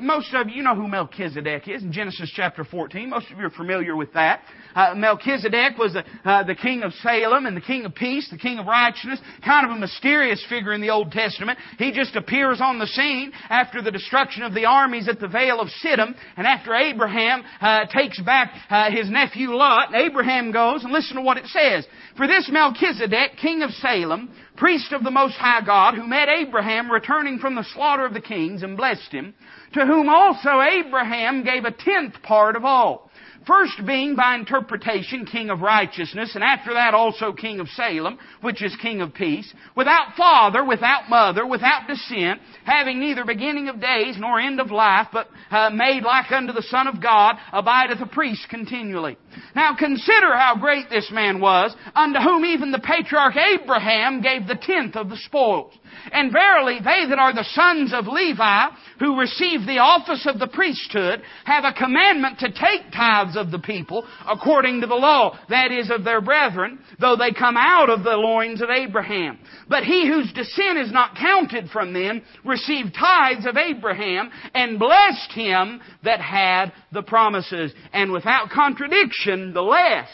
most 0.00 0.32
of 0.34 0.48
you 0.48 0.62
know 0.62 0.74
who 0.74 0.86
Melchizedek 0.86 1.66
is 1.66 1.82
in 1.82 1.92
Genesis 1.92 2.30
chapter 2.34 2.64
14. 2.64 3.10
Most 3.10 3.30
of 3.30 3.38
you 3.38 3.46
are 3.46 3.50
familiar 3.50 3.96
with 3.96 4.12
that. 4.12 4.42
Uh, 4.74 4.94
Melchizedek 4.94 5.76
was 5.78 5.94
the, 5.94 6.04
uh, 6.24 6.44
the 6.44 6.54
king 6.54 6.82
of 6.82 6.92
Salem 6.94 7.46
and 7.46 7.56
the 7.56 7.60
king 7.60 7.84
of 7.84 7.94
peace, 7.94 8.28
the 8.30 8.38
king 8.38 8.58
of 8.58 8.66
righteousness, 8.66 9.20
kind 9.44 9.68
of 9.68 9.76
a 9.76 9.80
mysterious 9.80 10.44
figure 10.48 10.72
in 10.72 10.80
the 10.80 10.90
Old 10.90 11.10
Testament. 11.10 11.58
He 11.78 11.90
just 11.90 12.14
appears 12.14 12.60
on 12.60 12.78
the 12.78 12.86
scene 12.86 13.32
after 13.48 13.82
the 13.82 13.90
destruction 13.90 14.42
of 14.42 14.54
the 14.54 14.66
armies 14.66 15.08
at 15.08 15.18
the 15.18 15.28
Vale 15.28 15.60
of 15.60 15.68
Siddim 15.82 16.14
and 16.36 16.46
after 16.46 16.74
Abraham 16.74 17.42
uh, 17.60 17.86
takes 17.86 18.20
back 18.20 18.52
uh, 18.70 18.90
his 18.90 19.10
nephew 19.10 19.50
Lot. 19.50 19.94
Abraham 19.94 20.52
goes, 20.52 20.84
and 20.84 20.92
listen 20.92 21.16
to 21.16 21.22
what 21.22 21.36
it 21.36 21.46
says. 21.46 21.86
For 22.16 22.26
this 22.26 22.48
Melchizedek, 22.50 23.32
king 23.40 23.62
of 23.62 23.70
Salem, 23.70 24.30
priest 24.56 24.92
of 24.92 25.04
the 25.04 25.10
Most 25.10 25.34
High 25.34 25.64
God, 25.64 25.94
who 25.94 26.06
met 26.06 26.28
Abraham 26.28 26.90
returning 26.90 27.38
from 27.38 27.54
the 27.54 27.66
slaughter 27.74 28.06
of 28.06 28.14
the 28.14 28.20
kings 28.20 28.62
and 28.62 28.76
blessed 28.76 29.12
him, 29.12 29.34
to 29.74 29.84
whom 29.84 30.08
also 30.08 30.60
Abraham 30.60 31.44
gave 31.44 31.64
a 31.64 31.70
tenth 31.70 32.22
part 32.22 32.56
of 32.56 32.64
all. 32.64 33.05
First 33.46 33.86
being 33.86 34.16
by 34.16 34.34
interpretation 34.34 35.24
King 35.24 35.50
of 35.50 35.60
righteousness, 35.60 36.34
and 36.34 36.42
after 36.42 36.74
that 36.74 36.94
also 36.94 37.32
King 37.32 37.60
of 37.60 37.68
Salem, 37.68 38.18
which 38.40 38.60
is 38.60 38.74
King 38.82 39.00
of 39.00 39.14
peace, 39.14 39.52
without 39.76 40.16
father, 40.16 40.64
without 40.64 41.08
mother, 41.08 41.46
without 41.46 41.86
descent, 41.86 42.40
having 42.64 42.98
neither 42.98 43.24
beginning 43.24 43.68
of 43.68 43.80
days 43.80 44.16
nor 44.18 44.40
end 44.40 44.60
of 44.60 44.72
life, 44.72 45.06
but 45.12 45.28
uh, 45.52 45.70
made 45.70 46.02
like 46.02 46.32
unto 46.32 46.52
the 46.52 46.62
Son 46.62 46.88
of 46.88 47.00
God, 47.00 47.36
abideth 47.52 48.00
a 48.00 48.06
priest 48.06 48.48
continually. 48.50 49.16
Now 49.54 49.76
consider 49.76 50.36
how 50.36 50.56
great 50.60 50.90
this 50.90 51.08
man 51.12 51.40
was, 51.40 51.72
unto 51.94 52.18
whom 52.18 52.44
even 52.44 52.72
the 52.72 52.80
patriarch 52.80 53.36
Abraham 53.36 54.22
gave 54.22 54.48
the 54.48 54.58
tenth 54.60 54.96
of 54.96 55.08
the 55.08 55.18
spoils. 55.18 55.72
And 56.12 56.32
verily, 56.32 56.78
they 56.78 57.06
that 57.08 57.18
are 57.18 57.34
the 57.34 57.46
sons 57.52 57.92
of 57.92 58.06
Levi, 58.06 58.66
who 58.98 59.18
receive 59.18 59.66
the 59.66 59.78
office 59.78 60.26
of 60.26 60.38
the 60.38 60.46
priesthood, 60.46 61.22
have 61.44 61.64
a 61.64 61.72
commandment 61.72 62.38
to 62.40 62.48
take 62.48 62.92
tithes 62.94 63.36
of 63.36 63.50
the 63.50 63.58
people 63.58 64.06
according 64.26 64.80
to 64.80 64.86
the 64.86 64.94
law, 64.94 65.38
that 65.48 65.72
is, 65.72 65.90
of 65.90 66.04
their 66.04 66.20
brethren, 66.20 66.78
though 67.00 67.16
they 67.16 67.32
come 67.32 67.56
out 67.56 67.90
of 67.90 68.04
the 68.04 68.16
loins 68.16 68.62
of 68.62 68.70
Abraham. 68.70 69.38
But 69.68 69.84
he 69.84 70.06
whose 70.06 70.32
descent 70.32 70.78
is 70.78 70.92
not 70.92 71.16
counted 71.16 71.70
from 71.70 71.92
them 71.92 72.22
received 72.44 72.94
tithes 72.94 73.46
of 73.46 73.56
Abraham 73.56 74.30
and 74.54 74.78
blessed 74.78 75.32
him 75.32 75.80
that 76.04 76.20
had 76.20 76.72
the 76.92 77.02
promises. 77.02 77.72
And 77.92 78.12
without 78.12 78.50
contradiction, 78.50 79.52
the 79.52 79.62
less 79.62 80.08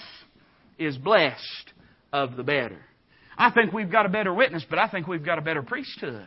is 0.78 0.96
blessed 0.96 1.72
of 2.12 2.36
the 2.36 2.42
better. 2.42 2.80
I 3.36 3.50
think 3.50 3.72
we've 3.72 3.90
got 3.90 4.06
a 4.06 4.08
better 4.08 4.32
witness, 4.32 4.64
but 4.68 4.78
I 4.78 4.88
think 4.88 5.06
we've 5.06 5.24
got 5.24 5.38
a 5.38 5.42
better 5.42 5.62
priesthood. 5.62 6.26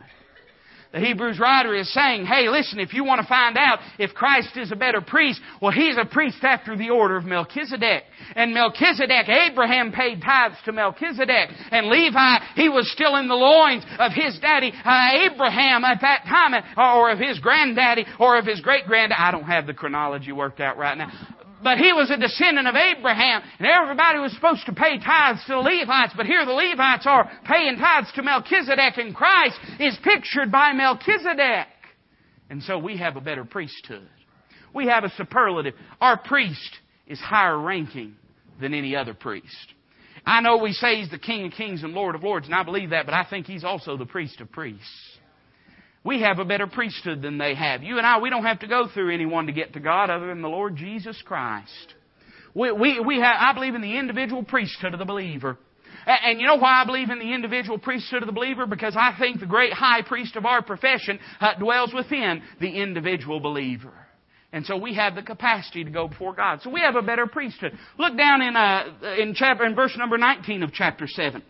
The 0.92 1.00
Hebrews 1.00 1.38
writer 1.38 1.74
is 1.74 1.92
saying, 1.92 2.26
hey, 2.26 2.48
listen, 2.48 2.78
if 2.78 2.94
you 2.94 3.04
want 3.04 3.20
to 3.20 3.26
find 3.26 3.58
out 3.58 3.80
if 3.98 4.14
Christ 4.14 4.56
is 4.56 4.72
a 4.72 4.76
better 4.76 5.00
priest, 5.00 5.40
well, 5.60 5.72
he's 5.72 5.96
a 5.98 6.06
priest 6.06 6.38
after 6.42 6.76
the 6.76 6.90
order 6.90 7.16
of 7.16 7.24
Melchizedek. 7.24 8.04
And 8.34 8.54
Melchizedek, 8.54 9.28
Abraham 9.28 9.92
paid 9.92 10.22
tithes 10.22 10.56
to 10.64 10.72
Melchizedek. 10.72 11.50
And 11.70 11.88
Levi, 11.88 12.38
he 12.54 12.68
was 12.68 12.90
still 12.92 13.16
in 13.16 13.28
the 13.28 13.34
loins 13.34 13.84
of 13.98 14.12
his 14.12 14.38
daddy, 14.38 14.72
uh, 14.72 15.30
Abraham 15.30 15.84
at 15.84 16.00
that 16.00 16.24
time, 16.24 16.54
or 16.76 17.10
of 17.10 17.18
his 17.18 17.40
granddaddy, 17.40 18.06
or 18.18 18.38
of 18.38 18.46
his 18.46 18.60
great 18.60 18.86
granddaddy. 18.86 19.20
I 19.20 19.32
don't 19.32 19.44
have 19.44 19.66
the 19.66 19.74
chronology 19.74 20.32
worked 20.32 20.60
out 20.60 20.78
right 20.78 20.96
now 20.96 21.10
but 21.66 21.78
he 21.78 21.92
was 21.92 22.12
a 22.12 22.16
descendant 22.16 22.68
of 22.68 22.76
Abraham, 22.76 23.42
and 23.58 23.66
everybody 23.66 24.20
was 24.20 24.32
supposed 24.32 24.64
to 24.66 24.72
pay 24.72 25.00
tithes 25.00 25.42
to 25.46 25.54
the 25.54 25.58
Levites, 25.58 26.12
but 26.16 26.24
here 26.24 26.46
the 26.46 26.52
Levites 26.52 27.06
are 27.06 27.28
paying 27.44 27.76
tithes 27.76 28.12
to 28.14 28.22
Melchizedek, 28.22 28.98
and 28.98 29.12
Christ 29.12 29.58
is 29.80 29.98
pictured 30.04 30.52
by 30.52 30.72
Melchizedek. 30.74 31.66
And 32.50 32.62
so 32.62 32.78
we 32.78 32.98
have 32.98 33.16
a 33.16 33.20
better 33.20 33.44
priesthood. 33.44 34.08
We 34.72 34.86
have 34.86 35.02
a 35.02 35.10
superlative. 35.16 35.74
Our 36.00 36.16
priest 36.16 36.70
is 37.08 37.18
higher 37.18 37.58
ranking 37.58 38.14
than 38.60 38.72
any 38.72 38.94
other 38.94 39.12
priest. 39.12 39.74
I 40.24 40.42
know 40.42 40.58
we 40.58 40.70
say 40.70 41.00
he's 41.00 41.10
the 41.10 41.18
King 41.18 41.46
of 41.46 41.52
Kings 41.54 41.82
and 41.82 41.94
Lord 41.94 42.14
of 42.14 42.22
Lords, 42.22 42.46
and 42.46 42.54
I 42.54 42.62
believe 42.62 42.90
that, 42.90 43.06
but 43.06 43.14
I 43.14 43.26
think 43.28 43.46
he's 43.46 43.64
also 43.64 43.96
the 43.96 44.06
priest 44.06 44.40
of 44.40 44.52
priests. 44.52 45.15
We 46.06 46.20
have 46.20 46.38
a 46.38 46.44
better 46.44 46.68
priesthood 46.68 47.20
than 47.20 47.36
they 47.36 47.56
have. 47.56 47.82
You 47.82 47.98
and 47.98 48.06
I, 48.06 48.20
we 48.20 48.30
don't 48.30 48.44
have 48.44 48.60
to 48.60 48.68
go 48.68 48.86
through 48.86 49.12
anyone 49.12 49.46
to 49.46 49.52
get 49.52 49.72
to 49.72 49.80
God 49.80 50.08
other 50.08 50.28
than 50.28 50.40
the 50.40 50.48
Lord 50.48 50.76
Jesus 50.76 51.20
Christ. 51.26 51.94
We, 52.54 52.70
we, 52.70 53.00
we 53.00 53.16
have, 53.16 53.36
I 53.40 53.52
believe 53.52 53.74
in 53.74 53.82
the 53.82 53.98
individual 53.98 54.44
priesthood 54.44 54.92
of 54.92 55.00
the 55.00 55.04
believer. 55.04 55.58
And 56.06 56.40
you 56.40 56.46
know 56.46 56.54
why 56.54 56.82
I 56.82 56.84
believe 56.86 57.10
in 57.10 57.18
the 57.18 57.34
individual 57.34 57.78
priesthood 57.78 58.22
of 58.22 58.26
the 58.26 58.32
believer? 58.32 58.66
Because 58.66 58.94
I 58.96 59.16
think 59.18 59.40
the 59.40 59.46
great 59.46 59.72
high 59.72 60.02
priest 60.02 60.36
of 60.36 60.46
our 60.46 60.62
profession 60.62 61.18
uh, 61.40 61.54
dwells 61.58 61.92
within 61.92 62.40
the 62.60 62.70
individual 62.70 63.40
believer. 63.40 63.92
And 64.52 64.64
so 64.64 64.76
we 64.76 64.94
have 64.94 65.16
the 65.16 65.22
capacity 65.22 65.82
to 65.82 65.90
go 65.90 66.06
before 66.06 66.34
God. 66.34 66.62
So 66.62 66.70
we 66.70 66.80
have 66.82 66.94
a 66.94 67.02
better 67.02 67.26
priesthood. 67.26 67.72
Look 67.98 68.16
down 68.16 68.42
in, 68.42 68.54
uh, 68.54 68.84
in 69.18 69.34
chapter, 69.34 69.64
in 69.64 69.74
verse 69.74 69.96
number 69.98 70.16
19 70.16 70.62
of 70.62 70.72
chapter 70.72 71.08
7. 71.08 71.42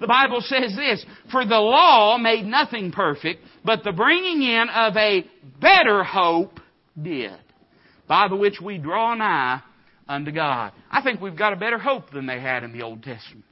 The 0.00 0.06
Bible 0.06 0.40
says 0.40 0.74
this, 0.76 1.04
For 1.30 1.44
the 1.44 1.58
law 1.58 2.18
made 2.18 2.44
nothing 2.44 2.92
perfect, 2.92 3.42
but 3.64 3.84
the 3.84 3.92
bringing 3.92 4.42
in 4.42 4.68
of 4.68 4.96
a 4.96 5.24
better 5.60 6.02
hope 6.02 6.60
did, 7.00 7.38
by 8.08 8.28
the 8.28 8.36
which 8.36 8.60
we 8.60 8.78
draw 8.78 9.14
nigh 9.14 9.62
unto 10.08 10.32
God. 10.32 10.72
I 10.90 11.02
think 11.02 11.20
we've 11.20 11.36
got 11.36 11.52
a 11.52 11.56
better 11.56 11.78
hope 11.78 12.10
than 12.10 12.26
they 12.26 12.40
had 12.40 12.64
in 12.64 12.72
the 12.72 12.82
Old 12.82 13.02
Testament. 13.02 13.44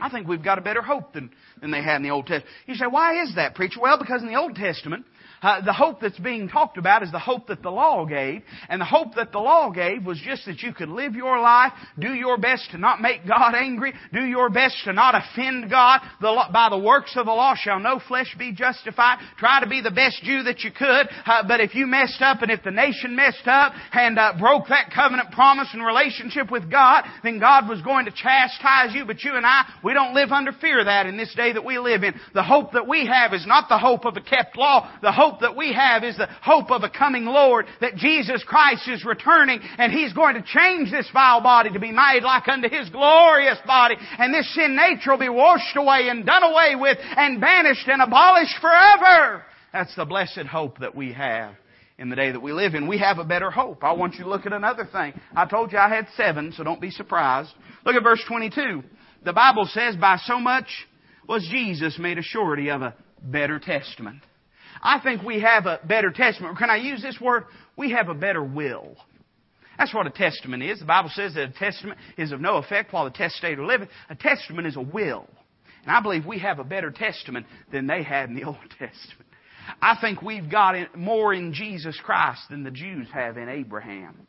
I 0.00 0.10
think 0.10 0.28
we've 0.28 0.42
got 0.42 0.58
a 0.58 0.62
better 0.62 0.82
hope 0.82 1.12
than, 1.14 1.30
than 1.60 1.70
they 1.70 1.82
had 1.82 1.96
in 1.96 2.02
the 2.02 2.10
Old 2.10 2.26
Testament. 2.26 2.54
You 2.66 2.74
say, 2.74 2.86
why 2.86 3.22
is 3.22 3.34
that, 3.36 3.54
preacher? 3.54 3.80
Well, 3.80 3.98
because 3.98 4.22
in 4.22 4.28
the 4.28 4.36
Old 4.36 4.54
Testament, 4.54 5.04
uh, 5.42 5.60
the 5.64 5.72
hope 5.72 6.00
that's 6.00 6.18
being 6.18 6.48
talked 6.48 6.78
about 6.78 7.02
is 7.02 7.12
the 7.12 7.18
hope 7.18 7.48
that 7.48 7.62
the 7.62 7.70
law 7.70 8.04
gave. 8.04 8.42
And 8.68 8.80
the 8.80 8.86
hope 8.86 9.14
that 9.16 9.32
the 9.32 9.38
law 9.38 9.70
gave 9.70 10.04
was 10.04 10.20
just 10.24 10.46
that 10.46 10.62
you 10.62 10.72
could 10.72 10.88
live 10.88 11.14
your 11.14 11.40
life, 11.40 11.72
do 11.98 12.12
your 12.14 12.38
best 12.38 12.70
to 12.70 12.78
not 12.78 13.00
make 13.00 13.26
God 13.26 13.54
angry, 13.54 13.92
do 14.12 14.24
your 14.24 14.48
best 14.48 14.76
to 14.84 14.92
not 14.92 15.14
offend 15.14 15.70
God. 15.70 16.00
The 16.20 16.30
law, 16.30 16.50
by 16.50 16.68
the 16.70 16.78
works 16.78 17.12
of 17.16 17.26
the 17.26 17.32
law 17.32 17.54
shall 17.54 17.78
no 17.78 18.00
flesh 18.08 18.34
be 18.38 18.52
justified. 18.52 19.18
Try 19.38 19.60
to 19.60 19.68
be 19.68 19.80
the 19.80 19.90
best 19.90 20.22
Jew 20.22 20.42
that 20.44 20.60
you 20.60 20.70
could. 20.70 21.08
Uh, 21.26 21.46
but 21.46 21.60
if 21.60 21.74
you 21.74 21.86
messed 21.86 22.22
up 22.22 22.42
and 22.42 22.50
if 22.50 22.62
the 22.62 22.70
nation 22.70 23.14
messed 23.14 23.46
up 23.46 23.72
and 23.92 24.18
uh, 24.18 24.32
broke 24.38 24.68
that 24.68 24.90
covenant 24.94 25.32
promise 25.32 25.68
and 25.72 25.84
relationship 25.84 26.50
with 26.50 26.70
God, 26.70 27.04
then 27.22 27.38
God 27.38 27.68
was 27.68 27.82
going 27.82 28.06
to 28.06 28.10
chastise 28.10 28.94
you. 28.94 29.04
But 29.04 29.22
you 29.22 29.34
and 29.34 29.44
I, 29.44 29.64
we 29.84 29.92
don't 29.92 30.14
live 30.14 30.32
under 30.32 30.52
fear 30.52 30.80
of 30.80 30.86
that 30.86 31.06
in 31.06 31.16
this 31.16 31.34
day 31.34 31.45
that 31.52 31.64
we 31.64 31.78
live 31.78 32.02
in. 32.02 32.14
The 32.34 32.42
hope 32.42 32.72
that 32.72 32.88
we 32.88 33.06
have 33.06 33.32
is 33.32 33.46
not 33.46 33.68
the 33.68 33.78
hope 33.78 34.04
of 34.04 34.16
a 34.16 34.20
kept 34.20 34.56
law. 34.56 34.90
The 35.02 35.12
hope 35.12 35.26
hope 35.26 35.40
that 35.40 35.56
we 35.56 35.72
have 35.72 36.04
is 36.04 36.16
the 36.16 36.28
hope 36.42 36.70
of 36.70 36.82
a 36.82 36.90
coming 36.90 37.24
Lord, 37.24 37.66
that 37.80 37.96
Jesus 37.96 38.44
Christ 38.44 38.88
is 38.88 39.04
returning 39.04 39.60
and 39.78 39.92
He's 39.92 40.12
going 40.12 40.34
to 40.34 40.42
change 40.42 40.90
this 40.90 41.08
vile 41.12 41.42
body 41.42 41.70
to 41.70 41.80
be 41.80 41.92
made 41.92 42.20
like 42.22 42.46
unto 42.48 42.68
His 42.68 42.88
glorious 42.90 43.58
body. 43.66 43.96
And 44.18 44.32
this 44.32 44.52
sin 44.54 44.76
nature 44.76 45.12
will 45.12 45.18
be 45.18 45.28
washed 45.28 45.76
away 45.76 46.08
and 46.08 46.24
done 46.24 46.42
away 46.42 46.74
with 46.76 46.98
and 47.00 47.40
banished 47.40 47.88
and 47.88 48.02
abolished 48.02 48.56
forever. 48.60 49.44
That's 49.72 49.94
the 49.96 50.04
blessed 50.04 50.46
hope 50.50 50.78
that 50.78 50.94
we 50.94 51.12
have 51.12 51.54
in 51.98 52.08
the 52.08 52.16
day 52.16 52.30
that 52.30 52.40
we 52.40 52.52
live 52.52 52.74
in. 52.74 52.86
We 52.86 52.98
have 52.98 53.18
a 53.18 53.24
better 53.24 53.50
hope. 53.50 53.82
I 53.82 53.92
want 53.92 54.14
you 54.14 54.24
to 54.24 54.30
look 54.30 54.46
at 54.46 54.52
another 54.52 54.86
thing. 54.90 55.18
I 55.34 55.46
told 55.46 55.72
you 55.72 55.78
I 55.78 55.88
had 55.88 56.06
seven, 56.16 56.52
so 56.56 56.62
don't 56.62 56.80
be 56.80 56.90
surprised. 56.90 57.50
Look 57.84 57.96
at 57.96 58.02
verse 58.02 58.22
22. 58.28 58.82
The 59.24 59.32
Bible 59.32 59.68
says, 59.72 59.96
by 59.96 60.18
so 60.24 60.38
much 60.38 60.66
was 61.28 61.46
Jesus 61.50 61.98
made 61.98 62.18
a 62.18 62.22
surety 62.22 62.70
of 62.70 62.82
a 62.82 62.94
better 63.22 63.58
testament. 63.58 64.22
I 64.82 65.00
think 65.00 65.22
we 65.22 65.40
have 65.40 65.66
a 65.66 65.80
better 65.84 66.10
testament. 66.10 66.58
Can 66.58 66.70
I 66.70 66.76
use 66.76 67.02
this 67.02 67.20
word? 67.20 67.44
We 67.76 67.92
have 67.92 68.08
a 68.08 68.14
better 68.14 68.42
will. 68.42 68.96
That's 69.78 69.94
what 69.94 70.06
a 70.06 70.10
testament 70.10 70.62
is. 70.62 70.80
The 70.80 70.86
Bible 70.86 71.10
says 71.12 71.34
that 71.34 71.48
a 71.48 71.52
testament 71.52 71.98
is 72.16 72.32
of 72.32 72.40
no 72.40 72.56
effect 72.56 72.92
while 72.92 73.04
the 73.04 73.10
testator 73.10 73.64
liveth. 73.64 73.88
A 74.08 74.14
testament 74.14 74.66
is 74.66 74.76
a 74.76 74.80
will. 74.80 75.26
And 75.82 75.94
I 75.94 76.00
believe 76.00 76.26
we 76.26 76.38
have 76.40 76.58
a 76.58 76.64
better 76.64 76.90
testament 76.90 77.46
than 77.72 77.86
they 77.86 78.02
had 78.02 78.28
in 78.28 78.34
the 78.34 78.44
Old 78.46 78.56
Testament. 78.78 79.26
I 79.82 79.96
think 80.00 80.22
we've 80.22 80.50
got 80.50 80.96
more 80.96 81.34
in 81.34 81.52
Jesus 81.52 81.98
Christ 82.02 82.42
than 82.50 82.62
the 82.62 82.70
Jews 82.70 83.08
have 83.12 83.36
in 83.36 83.48
Abraham. 83.48 84.26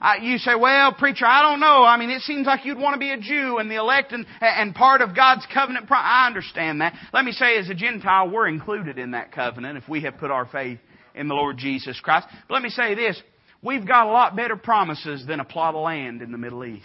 I, 0.00 0.16
you 0.16 0.38
say, 0.38 0.54
well, 0.54 0.92
preacher, 0.92 1.26
I 1.26 1.42
don't 1.42 1.60
know. 1.60 1.84
I 1.84 1.96
mean, 1.96 2.10
it 2.10 2.22
seems 2.22 2.46
like 2.46 2.64
you'd 2.64 2.78
want 2.78 2.94
to 2.94 2.98
be 2.98 3.10
a 3.10 3.18
Jew 3.18 3.58
and 3.58 3.70
the 3.70 3.76
elect 3.76 4.12
and, 4.12 4.26
and 4.40 4.74
part 4.74 5.00
of 5.00 5.14
God's 5.14 5.46
covenant. 5.52 5.86
Pro- 5.86 5.98
I 5.98 6.26
understand 6.26 6.80
that. 6.80 6.94
Let 7.12 7.24
me 7.24 7.32
say, 7.32 7.56
as 7.58 7.68
a 7.68 7.74
Gentile, 7.74 8.30
we're 8.30 8.48
included 8.48 8.98
in 8.98 9.12
that 9.12 9.32
covenant 9.32 9.78
if 9.78 9.88
we 9.88 10.02
have 10.02 10.18
put 10.18 10.30
our 10.30 10.46
faith 10.46 10.78
in 11.14 11.28
the 11.28 11.34
Lord 11.34 11.56
Jesus 11.58 11.98
Christ. 12.00 12.26
But 12.48 12.54
let 12.54 12.62
me 12.62 12.70
say 12.70 12.94
this. 12.94 13.20
We've 13.62 13.86
got 13.86 14.06
a 14.06 14.10
lot 14.10 14.36
better 14.36 14.56
promises 14.56 15.24
than 15.26 15.40
a 15.40 15.44
plot 15.44 15.74
of 15.74 15.82
land 15.82 16.20
in 16.20 16.32
the 16.32 16.38
Middle 16.38 16.64
East. 16.64 16.84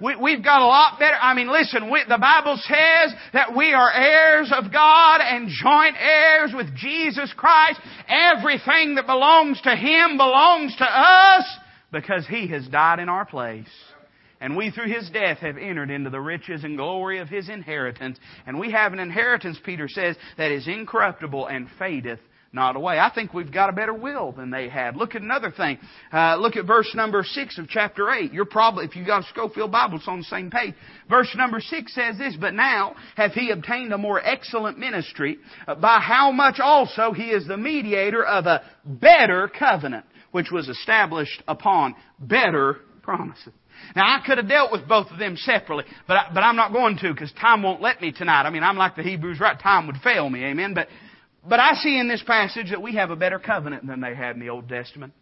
We, 0.00 0.34
have 0.34 0.44
got 0.44 0.62
a 0.62 0.66
lot 0.66 1.00
better. 1.00 1.16
I 1.20 1.34
mean, 1.34 1.50
listen, 1.50 1.90
we, 1.90 2.04
the 2.08 2.18
Bible 2.18 2.56
says 2.56 3.14
that 3.32 3.56
we 3.56 3.72
are 3.72 3.90
heirs 3.90 4.52
of 4.54 4.72
God 4.72 5.20
and 5.20 5.48
joint 5.48 5.96
heirs 5.98 6.52
with 6.54 6.72
Jesus 6.76 7.32
Christ. 7.36 7.80
Everything 8.06 8.94
that 8.94 9.06
belongs 9.06 9.60
to 9.62 9.74
Him 9.74 10.16
belongs 10.16 10.76
to 10.76 10.84
us 10.84 11.44
because 11.92 12.26
He 12.26 12.48
has 12.48 12.66
died 12.68 12.98
in 12.98 13.08
our 13.08 13.24
place. 13.24 13.68
And 14.40 14.56
we 14.56 14.70
through 14.70 14.92
His 14.92 15.10
death 15.10 15.38
have 15.38 15.56
entered 15.56 15.90
into 15.90 16.10
the 16.10 16.20
riches 16.20 16.64
and 16.64 16.76
glory 16.76 17.18
of 17.18 17.28
His 17.28 17.48
inheritance. 17.48 18.18
And 18.46 18.58
we 18.58 18.70
have 18.72 18.92
an 18.92 19.00
inheritance, 19.00 19.58
Peter 19.64 19.88
says, 19.88 20.16
that 20.36 20.52
is 20.52 20.68
incorruptible 20.68 21.46
and 21.46 21.68
fadeth 21.78 22.20
not 22.52 22.76
away. 22.76 22.98
I 22.98 23.10
think 23.14 23.34
we've 23.34 23.52
got 23.52 23.68
a 23.68 23.72
better 23.72 23.92
will 23.92 24.32
than 24.32 24.50
they 24.50 24.68
had. 24.68 24.96
Look 24.96 25.14
at 25.14 25.22
another 25.22 25.50
thing. 25.50 25.78
Uh, 26.12 26.36
look 26.36 26.56
at 26.56 26.66
verse 26.66 26.90
number 26.94 27.22
six 27.22 27.58
of 27.58 27.68
chapter 27.68 28.10
eight. 28.10 28.32
You're 28.32 28.46
probably, 28.46 28.86
if 28.86 28.96
you've 28.96 29.06
got 29.06 29.24
a 29.24 29.26
Scofield 29.28 29.70
Bible, 29.70 29.98
it's 29.98 30.08
on 30.08 30.18
the 30.18 30.24
same 30.24 30.50
page. 30.50 30.74
Verse 31.10 31.28
number 31.36 31.60
six 31.60 31.94
says 31.94 32.16
this, 32.16 32.36
But 32.40 32.54
now 32.54 32.96
hath 33.16 33.32
he 33.32 33.50
obtained 33.50 33.92
a 33.92 33.98
more 33.98 34.20
excellent 34.24 34.78
ministry, 34.78 35.38
uh, 35.66 35.74
by 35.74 36.00
how 36.00 36.32
much 36.32 36.58
also 36.58 37.12
he 37.12 37.30
is 37.30 37.46
the 37.46 37.58
mediator 37.58 38.24
of 38.24 38.46
a 38.46 38.62
better 38.84 39.48
covenant 39.48 40.06
which 40.30 40.50
was 40.50 40.68
established 40.68 41.42
upon 41.48 41.94
better 42.18 42.78
promises. 43.02 43.52
Now 43.94 44.04
I 44.04 44.24
could 44.26 44.38
have 44.38 44.48
dealt 44.48 44.72
with 44.72 44.88
both 44.88 45.10
of 45.10 45.18
them 45.18 45.36
separately, 45.36 45.84
but 46.06 46.16
I, 46.16 46.30
but 46.34 46.40
I'm 46.40 46.56
not 46.56 46.72
going 46.72 46.98
to 46.98 47.12
because 47.12 47.32
time 47.40 47.62
won't 47.62 47.80
let 47.80 48.00
me 48.00 48.12
tonight. 48.12 48.42
I 48.42 48.50
mean, 48.50 48.62
I'm 48.62 48.76
like 48.76 48.96
the 48.96 49.02
Hebrews, 49.02 49.40
right? 49.40 49.58
Time 49.58 49.86
would 49.86 49.96
fail 50.02 50.28
me, 50.28 50.44
amen. 50.44 50.74
But 50.74 50.88
but 51.48 51.60
I 51.60 51.74
see 51.74 51.98
in 51.98 52.08
this 52.08 52.22
passage 52.26 52.70
that 52.70 52.82
we 52.82 52.96
have 52.96 53.10
a 53.10 53.16
better 53.16 53.38
covenant 53.38 53.86
than 53.86 54.00
they 54.00 54.14
had 54.14 54.34
in 54.34 54.40
the 54.40 54.50
Old 54.50 54.68
Testament. 54.68 55.12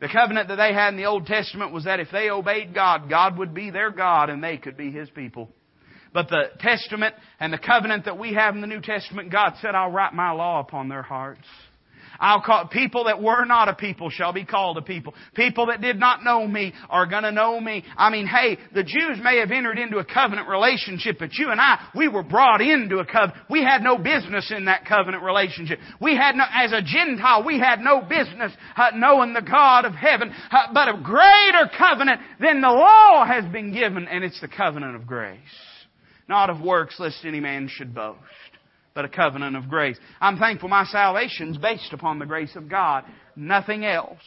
The 0.00 0.08
covenant 0.08 0.48
that 0.48 0.56
they 0.56 0.72
had 0.72 0.94
in 0.94 0.96
the 0.96 1.06
Old 1.06 1.26
Testament 1.26 1.72
was 1.72 1.84
that 1.84 2.00
if 2.00 2.08
they 2.12 2.30
obeyed 2.30 2.74
God, 2.74 3.08
God 3.10 3.36
would 3.38 3.52
be 3.52 3.70
their 3.70 3.90
God 3.90 4.30
and 4.30 4.42
they 4.42 4.56
could 4.56 4.76
be 4.76 4.90
His 4.90 5.10
people. 5.10 5.50
But 6.12 6.28
the 6.28 6.44
testament 6.58 7.14
and 7.38 7.52
the 7.52 7.58
covenant 7.58 8.06
that 8.06 8.18
we 8.18 8.34
have 8.34 8.54
in 8.54 8.60
the 8.60 8.66
New 8.66 8.80
Testament, 8.80 9.30
God 9.30 9.54
said, 9.60 9.74
I'll 9.74 9.90
write 9.90 10.12
my 10.12 10.32
law 10.32 10.60
upon 10.60 10.88
their 10.88 11.02
hearts. 11.02 11.46
I'll 12.20 12.42
call 12.42 12.68
people 12.68 13.04
that 13.04 13.22
were 13.22 13.46
not 13.46 13.68
a 13.68 13.74
people 13.74 14.10
shall 14.10 14.32
be 14.32 14.44
called 14.44 14.76
a 14.76 14.82
people. 14.82 15.14
People 15.34 15.66
that 15.66 15.80
did 15.80 15.98
not 15.98 16.22
know 16.22 16.46
me 16.46 16.74
are 16.90 17.06
gonna 17.06 17.32
know 17.32 17.58
me. 17.58 17.82
I 17.96 18.10
mean, 18.10 18.26
hey, 18.26 18.58
the 18.74 18.84
Jews 18.84 19.18
may 19.22 19.38
have 19.38 19.50
entered 19.50 19.78
into 19.78 19.98
a 19.98 20.04
covenant 20.04 20.46
relationship, 20.46 21.16
but 21.18 21.32
you 21.34 21.50
and 21.50 21.60
I, 21.60 21.88
we 21.94 22.08
were 22.08 22.22
brought 22.22 22.60
into 22.60 22.98
a 22.98 23.06
covenant. 23.06 23.38
We 23.48 23.64
had 23.64 23.82
no 23.82 23.96
business 23.96 24.52
in 24.54 24.66
that 24.66 24.84
covenant 24.84 25.22
relationship. 25.22 25.78
We 26.00 26.14
had 26.14 26.36
no, 26.36 26.44
as 26.52 26.72
a 26.72 26.82
Gentile, 26.82 27.42
we 27.44 27.58
had 27.58 27.80
no 27.80 28.02
business 28.02 28.52
uh, 28.76 28.90
knowing 28.94 29.32
the 29.32 29.40
God 29.40 29.86
of 29.86 29.94
heaven, 29.94 30.30
uh, 30.50 30.72
but 30.74 30.88
a 30.88 31.00
greater 31.02 31.70
covenant 31.76 32.20
than 32.38 32.60
the 32.60 32.68
law 32.68 33.24
has 33.24 33.50
been 33.50 33.72
given, 33.72 34.06
and 34.06 34.22
it's 34.22 34.40
the 34.40 34.48
covenant 34.48 34.94
of 34.94 35.06
grace. 35.06 35.38
Not 36.28 36.50
of 36.50 36.60
works, 36.60 36.96
lest 37.00 37.24
any 37.24 37.40
man 37.40 37.68
should 37.68 37.94
boast 37.94 38.18
but 38.94 39.04
a 39.04 39.08
covenant 39.08 39.56
of 39.56 39.68
grace. 39.68 39.98
I'm 40.20 40.38
thankful 40.38 40.68
my 40.68 40.84
salvation 40.84 41.50
is 41.50 41.58
based 41.58 41.92
upon 41.92 42.18
the 42.18 42.26
grace 42.26 42.54
of 42.56 42.68
God, 42.68 43.04
nothing 43.36 43.84
else. 43.84 44.18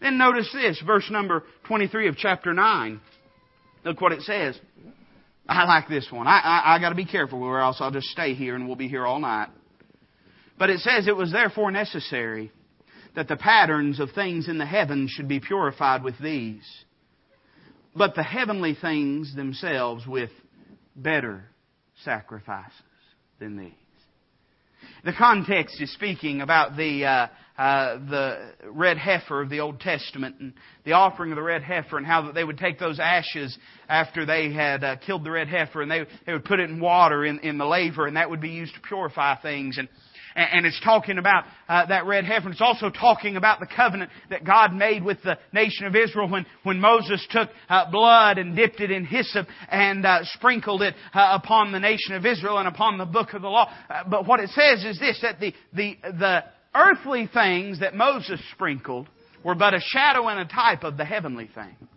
Then 0.00 0.18
notice 0.18 0.50
this, 0.52 0.82
verse 0.84 1.08
number 1.10 1.44
23 1.68 2.08
of 2.08 2.16
chapter 2.16 2.52
9. 2.52 3.00
Look 3.84 4.00
what 4.00 4.12
it 4.12 4.22
says. 4.22 4.58
I 5.48 5.64
like 5.64 5.88
this 5.88 6.08
one. 6.10 6.26
I, 6.26 6.38
I, 6.38 6.74
I 6.74 6.78
got 6.80 6.90
to 6.90 6.94
be 6.94 7.04
careful 7.04 7.42
or 7.42 7.60
else 7.60 7.78
I'll 7.80 7.90
just 7.90 8.08
stay 8.08 8.34
here 8.34 8.54
and 8.54 8.66
we'll 8.66 8.76
be 8.76 8.88
here 8.88 9.06
all 9.06 9.18
night. 9.18 9.48
But 10.58 10.70
it 10.70 10.80
says, 10.80 11.08
It 11.08 11.16
was 11.16 11.32
therefore 11.32 11.70
necessary 11.70 12.52
that 13.14 13.28
the 13.28 13.36
patterns 13.36 14.00
of 14.00 14.10
things 14.12 14.48
in 14.48 14.58
the 14.58 14.66
heavens 14.66 15.10
should 15.10 15.28
be 15.28 15.40
purified 15.40 16.02
with 16.02 16.18
these, 16.18 16.64
but 17.94 18.14
the 18.14 18.22
heavenly 18.22 18.74
things 18.80 19.34
themselves 19.34 20.06
with 20.06 20.30
better 20.96 21.44
sacrifices 22.04 22.72
than 23.38 23.56
these. 23.56 23.81
The 25.04 25.12
context 25.12 25.80
is 25.80 25.92
speaking 25.92 26.40
about 26.40 26.76
the 26.76 27.04
uh, 27.04 27.26
uh, 27.58 27.98
the 28.08 28.52
red 28.66 28.96
heifer 28.96 29.42
of 29.42 29.50
the 29.50 29.60
Old 29.60 29.78
Testament 29.78 30.36
and 30.40 30.54
the 30.84 30.92
offering 30.92 31.32
of 31.32 31.36
the 31.36 31.42
red 31.42 31.62
heifer 31.62 31.98
and 31.98 32.06
how 32.06 32.22
that 32.22 32.34
they 32.34 32.44
would 32.44 32.58
take 32.58 32.78
those 32.78 32.98
ashes 32.98 33.56
after 33.88 34.24
they 34.24 34.52
had 34.52 34.82
uh, 34.82 34.96
killed 34.96 35.22
the 35.24 35.30
red 35.30 35.48
heifer 35.48 35.82
and 35.82 35.90
they 35.90 36.06
they 36.26 36.32
would 36.32 36.44
put 36.44 36.60
it 36.60 36.70
in 36.70 36.80
water 36.80 37.24
in 37.24 37.40
in 37.40 37.58
the 37.58 37.66
laver 37.66 38.06
and 38.06 38.16
that 38.16 38.30
would 38.30 38.40
be 38.40 38.50
used 38.50 38.74
to 38.74 38.80
purify 38.80 39.40
things. 39.40 39.78
And 39.78 39.88
and 40.34 40.66
it's 40.66 40.80
talking 40.80 41.18
about 41.18 41.44
uh, 41.68 41.86
that 41.86 42.06
red 42.06 42.24
heifer. 42.24 42.50
It's 42.50 42.60
also 42.60 42.90
talking 42.90 43.36
about 43.36 43.60
the 43.60 43.66
covenant 43.66 44.10
that 44.30 44.44
God 44.44 44.74
made 44.74 45.04
with 45.04 45.22
the 45.22 45.38
nation 45.52 45.86
of 45.86 45.96
Israel 45.96 46.28
when, 46.28 46.46
when 46.62 46.80
Moses 46.80 47.26
took 47.30 47.48
uh, 47.68 47.90
blood 47.90 48.38
and 48.38 48.56
dipped 48.56 48.80
it 48.80 48.90
in 48.90 49.04
hyssop 49.04 49.46
and 49.68 50.04
uh, 50.04 50.20
sprinkled 50.24 50.82
it 50.82 50.94
uh, 51.14 51.38
upon 51.42 51.72
the 51.72 51.80
nation 51.80 52.14
of 52.14 52.26
Israel 52.26 52.58
and 52.58 52.68
upon 52.68 52.98
the 52.98 53.04
book 53.04 53.32
of 53.34 53.42
the 53.42 53.48
law. 53.48 53.70
Uh, 53.88 54.04
but 54.08 54.26
what 54.26 54.40
it 54.40 54.50
says 54.50 54.84
is 54.84 54.98
this, 54.98 55.20
that 55.22 55.40
the, 55.40 55.54
the, 55.72 55.96
the 56.02 56.44
earthly 56.74 57.28
things 57.32 57.80
that 57.80 57.94
Moses 57.94 58.40
sprinkled 58.52 59.08
were 59.44 59.54
but 59.54 59.74
a 59.74 59.80
shadow 59.80 60.28
and 60.28 60.40
a 60.40 60.44
type 60.44 60.84
of 60.84 60.96
the 60.96 61.04
heavenly 61.04 61.50
things. 61.54 61.88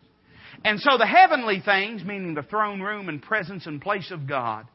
And 0.63 0.79
so 0.79 0.97
the 0.97 1.05
heavenly 1.05 1.61
things, 1.63 2.03
meaning 2.03 2.33
the 2.33 2.43
throne 2.43 2.81
room 2.81 3.07
and 3.07 3.21
presence 3.21 3.67
and 3.67 3.79
place 3.79 4.09
of 4.11 4.27
God, 4.27 4.65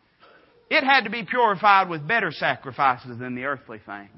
it 0.71 0.85
had 0.85 1.05
to 1.05 1.11
be 1.11 1.25
purified 1.25 1.89
with 1.89 2.07
better 2.07 2.31
sacrifices 2.31 3.19
than 3.19 3.35
the 3.35 3.45
earthly 3.45 3.81
things. 3.85 4.11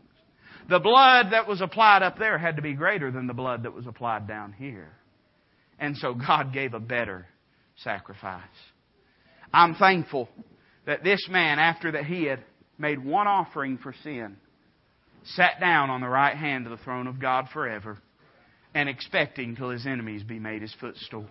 The 0.69 0.79
blood 0.79 1.33
that 1.33 1.49
was 1.49 1.61
applied 1.61 2.03
up 2.03 2.19
there 2.19 2.39
had 2.39 2.57
to 2.57 2.63
be 2.63 2.75
greater 2.75 3.11
than 3.11 3.27
the 3.27 3.35
blood 3.35 3.65
that 3.65 3.75
was 3.75 3.87
applied 3.87 4.29
down 4.29 4.53
here. 4.53 4.93
And 5.79 5.97
so 5.97 6.15
God 6.15 6.53
gave 6.53 6.75
a 6.75 6.81
better 6.81 7.27
sacrifice. 7.77 8.43
I'm 9.53 9.75
thankful 9.75 10.29
that 10.87 11.03
this 11.03 11.27
man, 11.29 11.59
after 11.59 11.93
that 11.93 12.05
he 12.05 12.25
had 12.25 12.45
made 12.79 13.03
one 13.05 13.27
offering 13.27 13.79
for 13.79 13.95
sin, 14.05 14.37
sat 15.25 15.59
down 15.59 15.91
on 15.91 16.01
the 16.01 16.09
right 16.09 16.37
hand 16.37 16.67
of 16.67 16.71
the 16.77 16.85
throne 16.85 17.07
of 17.07 17.21
God 17.21 17.47
forever 17.53 17.99
and 18.75 18.89
expecting 18.89 19.57
till 19.57 19.71
his 19.71 19.87
enemies 19.87 20.23
be 20.23 20.39
made 20.39 20.63
his 20.63 20.75
footstool. 20.81 21.27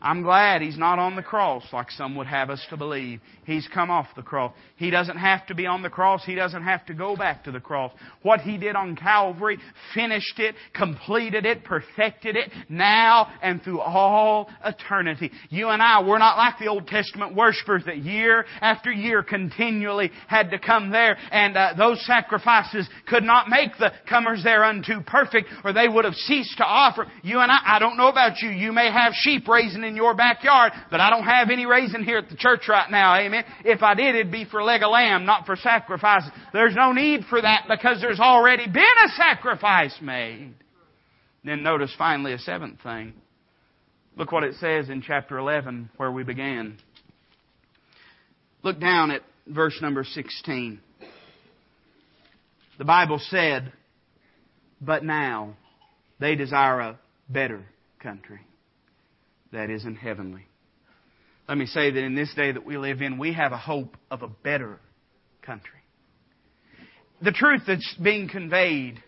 I'm 0.00 0.22
glad 0.22 0.62
he's 0.62 0.78
not 0.78 0.98
on 0.98 1.16
the 1.16 1.22
cross 1.22 1.64
like 1.72 1.90
some 1.90 2.14
would 2.16 2.26
have 2.26 2.50
us 2.50 2.64
to 2.70 2.76
believe. 2.76 3.20
He's 3.44 3.68
come 3.72 3.90
off 3.90 4.08
the 4.16 4.22
cross. 4.22 4.52
He 4.76 4.90
doesn't 4.90 5.16
have 5.16 5.46
to 5.46 5.54
be 5.54 5.66
on 5.66 5.82
the 5.82 5.90
cross. 5.90 6.24
He 6.24 6.34
doesn't 6.34 6.62
have 6.62 6.84
to 6.86 6.94
go 6.94 7.16
back 7.16 7.44
to 7.44 7.52
the 7.52 7.60
cross. 7.60 7.92
What 8.22 8.40
he 8.40 8.58
did 8.58 8.76
on 8.76 8.96
Calvary, 8.96 9.58
finished 9.94 10.38
it, 10.38 10.56
completed 10.74 11.46
it, 11.46 11.64
perfected 11.64 12.36
it, 12.36 12.50
now 12.68 13.32
and 13.42 13.62
through 13.62 13.80
all 13.80 14.48
eternity. 14.64 15.30
You 15.48 15.68
and 15.68 15.80
I, 15.80 16.02
we're 16.02 16.18
not 16.18 16.36
like 16.36 16.58
the 16.58 16.66
Old 16.66 16.86
Testament 16.88 17.34
worshippers 17.34 17.84
that 17.86 17.98
year 17.98 18.44
after 18.60 18.90
year 18.90 19.22
continually 19.22 20.10
had 20.26 20.50
to 20.50 20.58
come 20.58 20.90
there 20.90 21.16
and 21.30 21.56
uh, 21.56 21.74
those 21.76 22.04
sacrifices 22.04 22.88
could 23.08 23.22
not 23.22 23.48
make 23.48 23.76
the 23.78 23.92
comers 24.08 24.42
thereunto 24.42 25.02
perfect 25.06 25.48
or 25.64 25.72
they 25.72 25.88
would 25.88 26.04
have 26.04 26.14
ceased 26.14 26.56
to 26.58 26.64
offer. 26.64 27.06
You 27.22 27.38
and 27.40 27.50
I, 27.50 27.58
I 27.64 27.78
don't 27.78 27.96
know 27.96 28.08
about 28.08 28.42
you, 28.42 28.50
you 28.50 28.72
may 28.72 28.90
have 28.90 29.12
sheep 29.14 29.46
raising 29.46 29.84
in 29.86 29.96
your 29.96 30.14
backyard, 30.14 30.72
but 30.90 31.00
I 31.00 31.10
don't 31.10 31.24
have 31.24 31.50
any 31.50 31.66
raising 31.66 32.02
here 32.02 32.18
at 32.18 32.28
the 32.28 32.36
church 32.36 32.68
right 32.68 32.90
now. 32.90 33.14
Amen. 33.16 33.44
If 33.64 33.82
I 33.82 33.94
did, 33.94 34.14
it'd 34.14 34.32
be 34.32 34.44
for 34.44 34.62
leg 34.62 34.82
of 34.82 34.90
lamb, 34.90 35.24
not 35.24 35.46
for 35.46 35.56
sacrifice. 35.56 36.22
There's 36.52 36.74
no 36.74 36.92
need 36.92 37.24
for 37.30 37.40
that 37.40 37.64
because 37.68 38.00
there's 38.00 38.20
already 38.20 38.66
been 38.66 38.82
a 38.82 39.08
sacrifice 39.16 39.96
made. 40.02 40.54
Then 41.44 41.62
notice 41.62 41.94
finally 41.96 42.32
a 42.32 42.38
seventh 42.38 42.82
thing. 42.82 43.14
Look 44.16 44.32
what 44.32 44.44
it 44.44 44.54
says 44.56 44.88
in 44.88 45.02
chapter 45.02 45.38
11 45.38 45.90
where 45.96 46.10
we 46.10 46.24
began. 46.24 46.78
Look 48.62 48.80
down 48.80 49.10
at 49.10 49.22
verse 49.46 49.78
number 49.80 50.02
16. 50.04 50.80
The 52.78 52.84
Bible 52.84 53.20
said, 53.30 53.72
but 54.80 55.04
now 55.04 55.54
they 56.18 56.34
desire 56.34 56.80
a 56.80 56.98
better 57.28 57.64
country 58.00 58.40
that 59.52 59.70
is 59.70 59.84
in 59.84 59.94
heavenly. 59.94 60.46
Let 61.48 61.58
me 61.58 61.66
say 61.66 61.90
that 61.90 62.02
in 62.02 62.14
this 62.14 62.32
day 62.34 62.52
that 62.52 62.66
we 62.66 62.76
live 62.76 63.02
in, 63.02 63.18
we 63.18 63.32
have 63.32 63.52
a 63.52 63.58
hope 63.58 63.96
of 64.10 64.22
a 64.22 64.28
better 64.28 64.78
country. 65.42 65.70
The 67.22 67.32
truth 67.32 67.62
that's 67.66 67.94
being 68.02 68.28
conveyed 68.28 69.02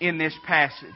in 0.00 0.18
this 0.18 0.34
passage 0.46 0.88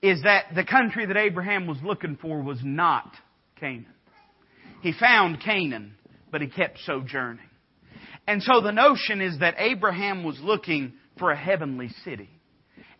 is 0.00 0.22
that 0.22 0.46
the 0.54 0.64
country 0.64 1.06
that 1.06 1.16
Abraham 1.16 1.66
was 1.66 1.78
looking 1.82 2.16
for 2.20 2.40
was 2.40 2.58
not 2.62 3.12
Canaan. 3.60 3.86
He 4.80 4.92
found 4.92 5.42
Canaan, 5.42 5.94
but 6.30 6.40
he 6.40 6.48
kept 6.48 6.78
sojourning. 6.86 7.40
And 8.26 8.42
so 8.42 8.60
the 8.60 8.72
notion 8.72 9.20
is 9.20 9.38
that 9.40 9.54
Abraham 9.58 10.24
was 10.24 10.38
looking 10.40 10.94
for 11.18 11.30
a 11.30 11.36
heavenly 11.36 11.90
city 12.04 12.30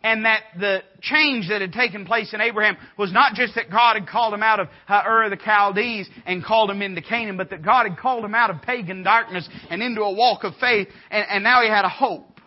and 0.03 0.25
that 0.25 0.43
the 0.57 0.81
change 1.01 1.49
that 1.49 1.61
had 1.61 1.73
taken 1.73 2.05
place 2.05 2.33
in 2.33 2.39
Abraham 2.39 2.77
was 2.97 3.11
not 3.11 3.33
just 3.33 3.55
that 3.55 3.69
God 3.69 3.95
had 3.95 4.07
called 4.07 4.33
him 4.33 4.43
out 4.43 4.59
of 4.59 4.67
uh, 4.87 5.01
Ur 5.05 5.23
of 5.23 5.31
the 5.31 5.37
Chaldees 5.43 6.09
and 6.25 6.43
called 6.43 6.71
him 6.71 6.81
into 6.81 7.01
Canaan, 7.01 7.37
but 7.37 7.49
that 7.49 7.63
God 7.63 7.87
had 7.87 7.97
called 7.97 8.23
him 8.23 8.33
out 8.33 8.49
of 8.49 8.61
pagan 8.61 9.03
darkness 9.03 9.47
and 9.69 9.81
into 9.81 10.01
a 10.01 10.13
walk 10.13 10.43
of 10.43 10.53
faith, 10.59 10.87
and, 11.11 11.25
and 11.29 11.43
now 11.43 11.61
he 11.61 11.67
had 11.67 11.85
a 11.85 11.89
hope. 11.89 12.39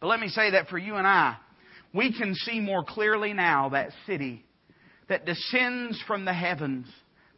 But 0.00 0.08
let 0.08 0.20
me 0.20 0.28
say 0.28 0.52
that 0.52 0.68
for 0.68 0.78
you 0.78 0.96
and 0.96 1.06
I, 1.06 1.36
we 1.94 2.16
can 2.16 2.34
see 2.34 2.60
more 2.60 2.84
clearly 2.84 3.32
now 3.32 3.70
that 3.70 3.90
city 4.06 4.44
that 5.08 5.24
descends 5.24 6.02
from 6.06 6.24
the 6.24 6.34
heavens, 6.34 6.86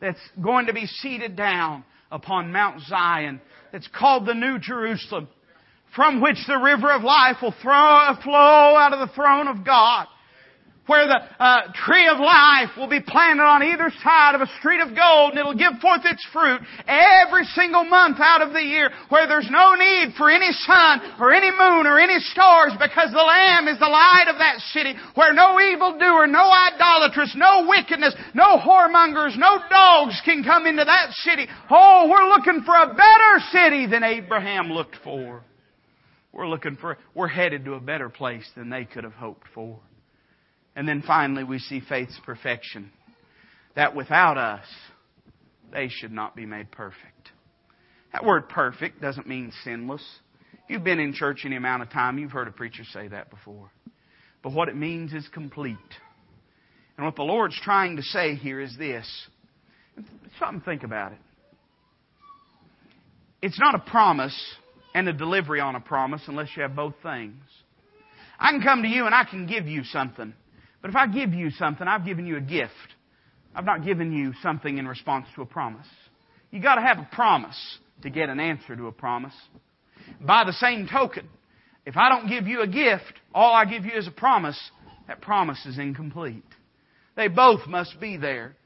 that's 0.00 0.18
going 0.42 0.66
to 0.66 0.72
be 0.72 0.86
seated 0.86 1.36
down 1.36 1.84
upon 2.10 2.52
Mount 2.52 2.80
Zion, 2.82 3.40
that's 3.70 3.88
called 3.96 4.26
the 4.26 4.34
New 4.34 4.58
Jerusalem, 4.58 5.28
from 5.94 6.20
which 6.20 6.38
the 6.46 6.58
river 6.58 6.90
of 6.90 7.02
life 7.02 7.36
will 7.42 7.54
throw, 7.62 8.14
flow 8.22 8.76
out 8.76 8.92
of 8.92 9.00
the 9.00 9.14
throne 9.14 9.48
of 9.48 9.64
God. 9.64 10.06
Where 10.86 11.06
the 11.06 11.22
uh, 11.38 11.70
tree 11.86 12.08
of 12.08 12.18
life 12.18 12.74
will 12.76 12.88
be 12.90 12.98
planted 12.98 13.46
on 13.46 13.62
either 13.62 13.92
side 14.02 14.34
of 14.34 14.40
a 14.40 14.50
street 14.58 14.80
of 14.82 14.90
gold 14.96 15.30
and 15.30 15.38
it'll 15.38 15.54
give 15.54 15.78
forth 15.78 16.02
its 16.02 16.26
fruit 16.32 16.58
every 16.88 17.44
single 17.54 17.84
month 17.84 18.18
out 18.18 18.42
of 18.42 18.52
the 18.52 18.62
year. 18.62 18.90
Where 19.08 19.28
there's 19.28 19.46
no 19.52 19.78
need 19.78 20.18
for 20.18 20.28
any 20.30 20.50
sun 20.66 21.14
or 21.20 21.30
any 21.30 21.52
moon 21.52 21.86
or 21.86 22.00
any 22.00 22.18
stars 22.34 22.72
because 22.74 23.12
the 23.12 23.22
Lamb 23.22 23.68
is 23.68 23.78
the 23.78 23.86
light 23.86 24.26
of 24.26 24.38
that 24.38 24.58
city. 24.74 24.94
Where 25.14 25.32
no 25.32 25.60
evildoer, 25.60 26.26
no 26.26 26.50
idolatrous, 26.50 27.36
no 27.36 27.70
wickedness, 27.70 28.16
no 28.34 28.58
whoremongers, 28.58 29.38
no 29.38 29.62
dogs 29.70 30.20
can 30.24 30.42
come 30.42 30.66
into 30.66 30.84
that 30.84 31.12
city. 31.22 31.46
Oh, 31.70 32.08
we're 32.10 32.28
looking 32.34 32.64
for 32.66 32.74
a 32.74 32.90
better 32.90 33.32
city 33.52 33.86
than 33.86 34.02
Abraham 34.02 34.72
looked 34.72 34.96
for. 35.04 35.44
We're 36.32 36.48
looking 36.48 36.76
for, 36.76 36.98
we're 37.14 37.28
headed 37.28 37.64
to 37.64 37.74
a 37.74 37.80
better 37.80 38.08
place 38.08 38.48
than 38.56 38.70
they 38.70 38.84
could 38.84 39.04
have 39.04 39.14
hoped 39.14 39.46
for. 39.54 39.80
And 40.76 40.86
then 40.86 41.02
finally, 41.04 41.44
we 41.44 41.58
see 41.58 41.80
faith's 41.80 42.18
perfection. 42.24 42.90
That 43.74 43.96
without 43.96 44.38
us, 44.38 44.64
they 45.72 45.88
should 45.88 46.12
not 46.12 46.36
be 46.36 46.46
made 46.46 46.70
perfect. 46.70 47.30
That 48.12 48.24
word 48.24 48.48
perfect 48.48 49.00
doesn't 49.00 49.26
mean 49.26 49.52
sinless. 49.64 50.04
You've 50.68 50.84
been 50.84 51.00
in 51.00 51.12
church 51.12 51.42
any 51.44 51.56
amount 51.56 51.82
of 51.82 51.90
time, 51.90 52.18
you've 52.18 52.30
heard 52.30 52.48
a 52.48 52.52
preacher 52.52 52.84
say 52.92 53.08
that 53.08 53.30
before. 53.30 53.70
But 54.42 54.52
what 54.52 54.68
it 54.68 54.76
means 54.76 55.12
is 55.12 55.28
complete. 55.32 55.76
And 56.96 57.04
what 57.04 57.16
the 57.16 57.22
Lord's 57.22 57.58
trying 57.60 57.96
to 57.96 58.02
say 58.02 58.34
here 58.34 58.60
is 58.60 58.76
this. 58.78 59.06
Something 60.38 60.60
think 60.60 60.82
about 60.82 61.12
it. 61.12 61.18
It's 63.42 63.58
not 63.58 63.74
a 63.74 63.78
promise 63.78 64.38
and 64.94 65.08
a 65.08 65.12
delivery 65.12 65.60
on 65.60 65.76
a 65.76 65.80
promise 65.80 66.22
unless 66.26 66.48
you 66.56 66.62
have 66.62 66.74
both 66.74 66.94
things. 67.02 67.42
I 68.38 68.50
can 68.50 68.62
come 68.62 68.82
to 68.82 68.88
you 68.88 69.06
and 69.06 69.14
I 69.14 69.24
can 69.24 69.46
give 69.46 69.66
you 69.66 69.84
something. 69.84 70.32
But 70.80 70.90
if 70.90 70.96
I 70.96 71.06
give 71.06 71.34
you 71.34 71.50
something, 71.50 71.86
I've 71.86 72.04
given 72.04 72.26
you 72.26 72.36
a 72.36 72.40
gift. 72.40 72.72
I've 73.54 73.64
not 73.64 73.84
given 73.84 74.12
you 74.12 74.32
something 74.42 74.78
in 74.78 74.86
response 74.88 75.26
to 75.34 75.42
a 75.42 75.46
promise. 75.46 75.86
You 76.50 76.60
gotta 76.60 76.80
have 76.80 76.98
a 76.98 77.08
promise 77.12 77.78
to 78.02 78.10
get 78.10 78.28
an 78.28 78.40
answer 78.40 78.74
to 78.76 78.86
a 78.86 78.92
promise. 78.92 79.34
By 80.20 80.44
the 80.44 80.52
same 80.54 80.88
token, 80.90 81.28
if 81.84 81.96
I 81.96 82.08
don't 82.08 82.28
give 82.28 82.46
you 82.46 82.62
a 82.62 82.66
gift, 82.66 83.12
all 83.34 83.54
I 83.54 83.64
give 83.64 83.84
you 83.84 83.92
is 83.92 84.06
a 84.06 84.12
promise, 84.12 84.58
that 85.06 85.20
promise 85.20 85.64
is 85.66 85.78
incomplete. 85.78 86.44
They 87.16 87.28
both 87.28 87.66
must 87.66 88.00
be 88.00 88.16
there. 88.16 88.56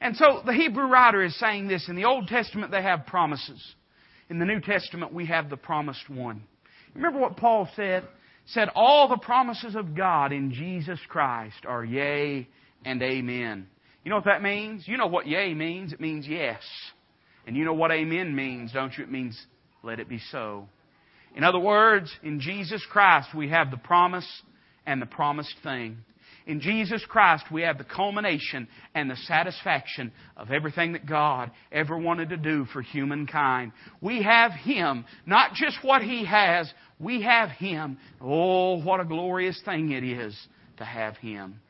And 0.00 0.16
so 0.16 0.42
the 0.44 0.52
Hebrew 0.52 0.86
writer 0.86 1.22
is 1.22 1.38
saying 1.38 1.68
this. 1.68 1.88
In 1.88 1.96
the 1.96 2.04
Old 2.04 2.26
Testament, 2.26 2.72
they 2.72 2.82
have 2.82 3.06
promises. 3.06 3.62
In 4.32 4.38
the 4.38 4.46
New 4.46 4.60
Testament, 4.60 5.12
we 5.12 5.26
have 5.26 5.50
the 5.50 5.58
promised 5.58 6.08
one. 6.08 6.44
Remember 6.94 7.18
what 7.18 7.36
Paul 7.36 7.68
said? 7.76 8.02
Said, 8.46 8.70
all 8.74 9.06
the 9.06 9.18
promises 9.18 9.74
of 9.76 9.94
God 9.94 10.32
in 10.32 10.54
Jesus 10.54 10.98
Christ 11.06 11.66
are 11.68 11.84
yea 11.84 12.48
and 12.82 13.02
amen. 13.02 13.66
You 14.02 14.08
know 14.08 14.16
what 14.16 14.24
that 14.24 14.42
means? 14.42 14.88
You 14.88 14.96
know 14.96 15.06
what 15.06 15.26
yea 15.26 15.52
means? 15.52 15.92
It 15.92 16.00
means 16.00 16.26
yes. 16.26 16.62
And 17.46 17.54
you 17.54 17.66
know 17.66 17.74
what 17.74 17.92
amen 17.92 18.34
means, 18.34 18.72
don't 18.72 18.96
you? 18.96 19.04
It 19.04 19.12
means 19.12 19.38
let 19.82 20.00
it 20.00 20.08
be 20.08 20.18
so. 20.30 20.66
In 21.36 21.44
other 21.44 21.60
words, 21.60 22.10
in 22.22 22.40
Jesus 22.40 22.82
Christ 22.90 23.34
we 23.36 23.50
have 23.50 23.70
the 23.70 23.76
promise 23.76 24.26
and 24.86 25.02
the 25.02 25.06
promised 25.06 25.56
thing. 25.62 25.98
In 26.46 26.60
Jesus 26.60 27.04
Christ, 27.08 27.44
we 27.52 27.62
have 27.62 27.78
the 27.78 27.84
culmination 27.84 28.66
and 28.94 29.10
the 29.10 29.16
satisfaction 29.16 30.12
of 30.36 30.50
everything 30.50 30.92
that 30.92 31.06
God 31.06 31.50
ever 31.70 31.96
wanted 31.96 32.30
to 32.30 32.36
do 32.36 32.64
for 32.66 32.82
humankind. 32.82 33.72
We 34.00 34.22
have 34.22 34.52
Him, 34.52 35.04
not 35.24 35.54
just 35.54 35.78
what 35.82 36.02
He 36.02 36.24
has, 36.24 36.72
we 36.98 37.22
have 37.22 37.50
Him. 37.50 37.98
Oh, 38.20 38.82
what 38.82 39.00
a 39.00 39.04
glorious 39.04 39.60
thing 39.64 39.92
it 39.92 40.04
is 40.04 40.36
to 40.78 40.84
have 40.84 41.16
Him. 41.16 41.60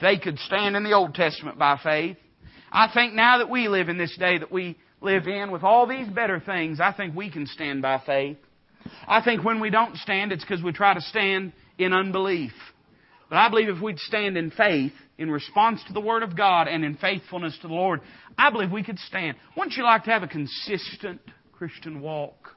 They 0.00 0.18
could 0.18 0.38
stand 0.40 0.76
in 0.76 0.84
the 0.84 0.92
Old 0.92 1.14
Testament 1.14 1.58
by 1.58 1.78
faith. 1.82 2.16
I 2.70 2.90
think 2.92 3.14
now 3.14 3.38
that 3.38 3.50
we 3.50 3.68
live 3.68 3.88
in 3.88 3.98
this 3.98 4.16
day 4.18 4.38
that 4.38 4.52
we 4.52 4.76
live 5.00 5.26
in 5.26 5.50
with 5.50 5.62
all 5.62 5.86
these 5.86 6.08
better 6.08 6.40
things, 6.40 6.80
I 6.80 6.92
think 6.92 7.16
we 7.16 7.30
can 7.30 7.46
stand 7.46 7.82
by 7.82 8.02
faith. 8.04 8.36
I 9.06 9.22
think 9.22 9.44
when 9.44 9.60
we 9.60 9.70
don't 9.70 9.96
stand, 9.96 10.32
it's 10.32 10.44
because 10.44 10.62
we 10.62 10.72
try 10.72 10.94
to 10.94 11.00
stand 11.00 11.52
in 11.78 11.92
unbelief. 11.92 12.52
But 13.28 13.36
I 13.36 13.48
believe 13.50 13.68
if 13.68 13.82
we'd 13.82 13.98
stand 13.98 14.36
in 14.36 14.50
faith, 14.50 14.92
in 15.18 15.30
response 15.30 15.82
to 15.86 15.92
the 15.92 16.00
Word 16.00 16.22
of 16.22 16.36
God, 16.36 16.68
and 16.68 16.84
in 16.84 16.96
faithfulness 16.96 17.56
to 17.62 17.68
the 17.68 17.74
Lord, 17.74 18.00
I 18.38 18.50
believe 18.50 18.70
we 18.70 18.82
could 18.82 18.98
stand. 19.00 19.36
Wouldn't 19.56 19.76
you 19.76 19.84
like 19.84 20.04
to 20.04 20.10
have 20.10 20.22
a 20.22 20.28
consistent 20.28 21.20
Christian 21.52 22.00
walk? 22.00 22.56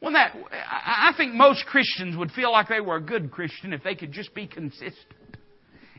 Well, 0.00 0.12
that 0.12 0.34
I 0.50 1.12
think 1.16 1.34
most 1.34 1.66
Christians 1.66 2.16
would 2.16 2.30
feel 2.32 2.50
like 2.50 2.68
they 2.68 2.80
were 2.80 2.96
a 2.96 3.02
good 3.02 3.30
Christian 3.30 3.72
if 3.72 3.82
they 3.84 3.94
could 3.94 4.12
just 4.12 4.34
be 4.34 4.46
consistent. 4.46 4.96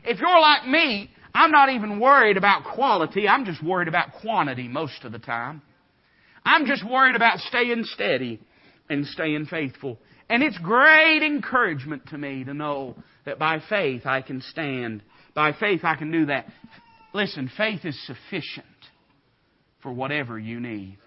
If 0.04 0.18
you're 0.18 0.40
like 0.40 0.66
me, 0.66 1.08
I'm 1.32 1.52
not 1.52 1.70
even 1.70 2.00
worried 2.00 2.36
about 2.36 2.64
quality. 2.64 3.28
I'm 3.28 3.44
just 3.44 3.62
worried 3.62 3.88
about 3.88 4.12
quantity 4.20 4.66
most 4.66 5.04
of 5.04 5.12
the 5.12 5.20
time. 5.20 5.62
I'm 6.44 6.66
just 6.66 6.84
worried 6.84 7.14
about 7.14 7.38
staying 7.38 7.84
steady 7.84 8.40
and 8.90 9.06
staying 9.06 9.46
faithful. 9.46 9.98
And 10.32 10.42
it's 10.42 10.56
great 10.56 11.22
encouragement 11.22 12.06
to 12.08 12.16
me 12.16 12.42
to 12.44 12.54
know 12.54 12.96
that 13.26 13.38
by 13.38 13.60
faith 13.68 14.06
I 14.06 14.22
can 14.22 14.40
stand. 14.40 15.02
By 15.34 15.52
faith 15.52 15.80
I 15.84 15.94
can 15.94 16.10
do 16.10 16.24
that. 16.26 16.46
Listen, 17.12 17.50
faith 17.54 17.84
is 17.84 17.98
sufficient. 18.06 18.66
for 19.82 19.92
whatever 19.92 20.38
you 20.38 20.60
need. 20.60 20.98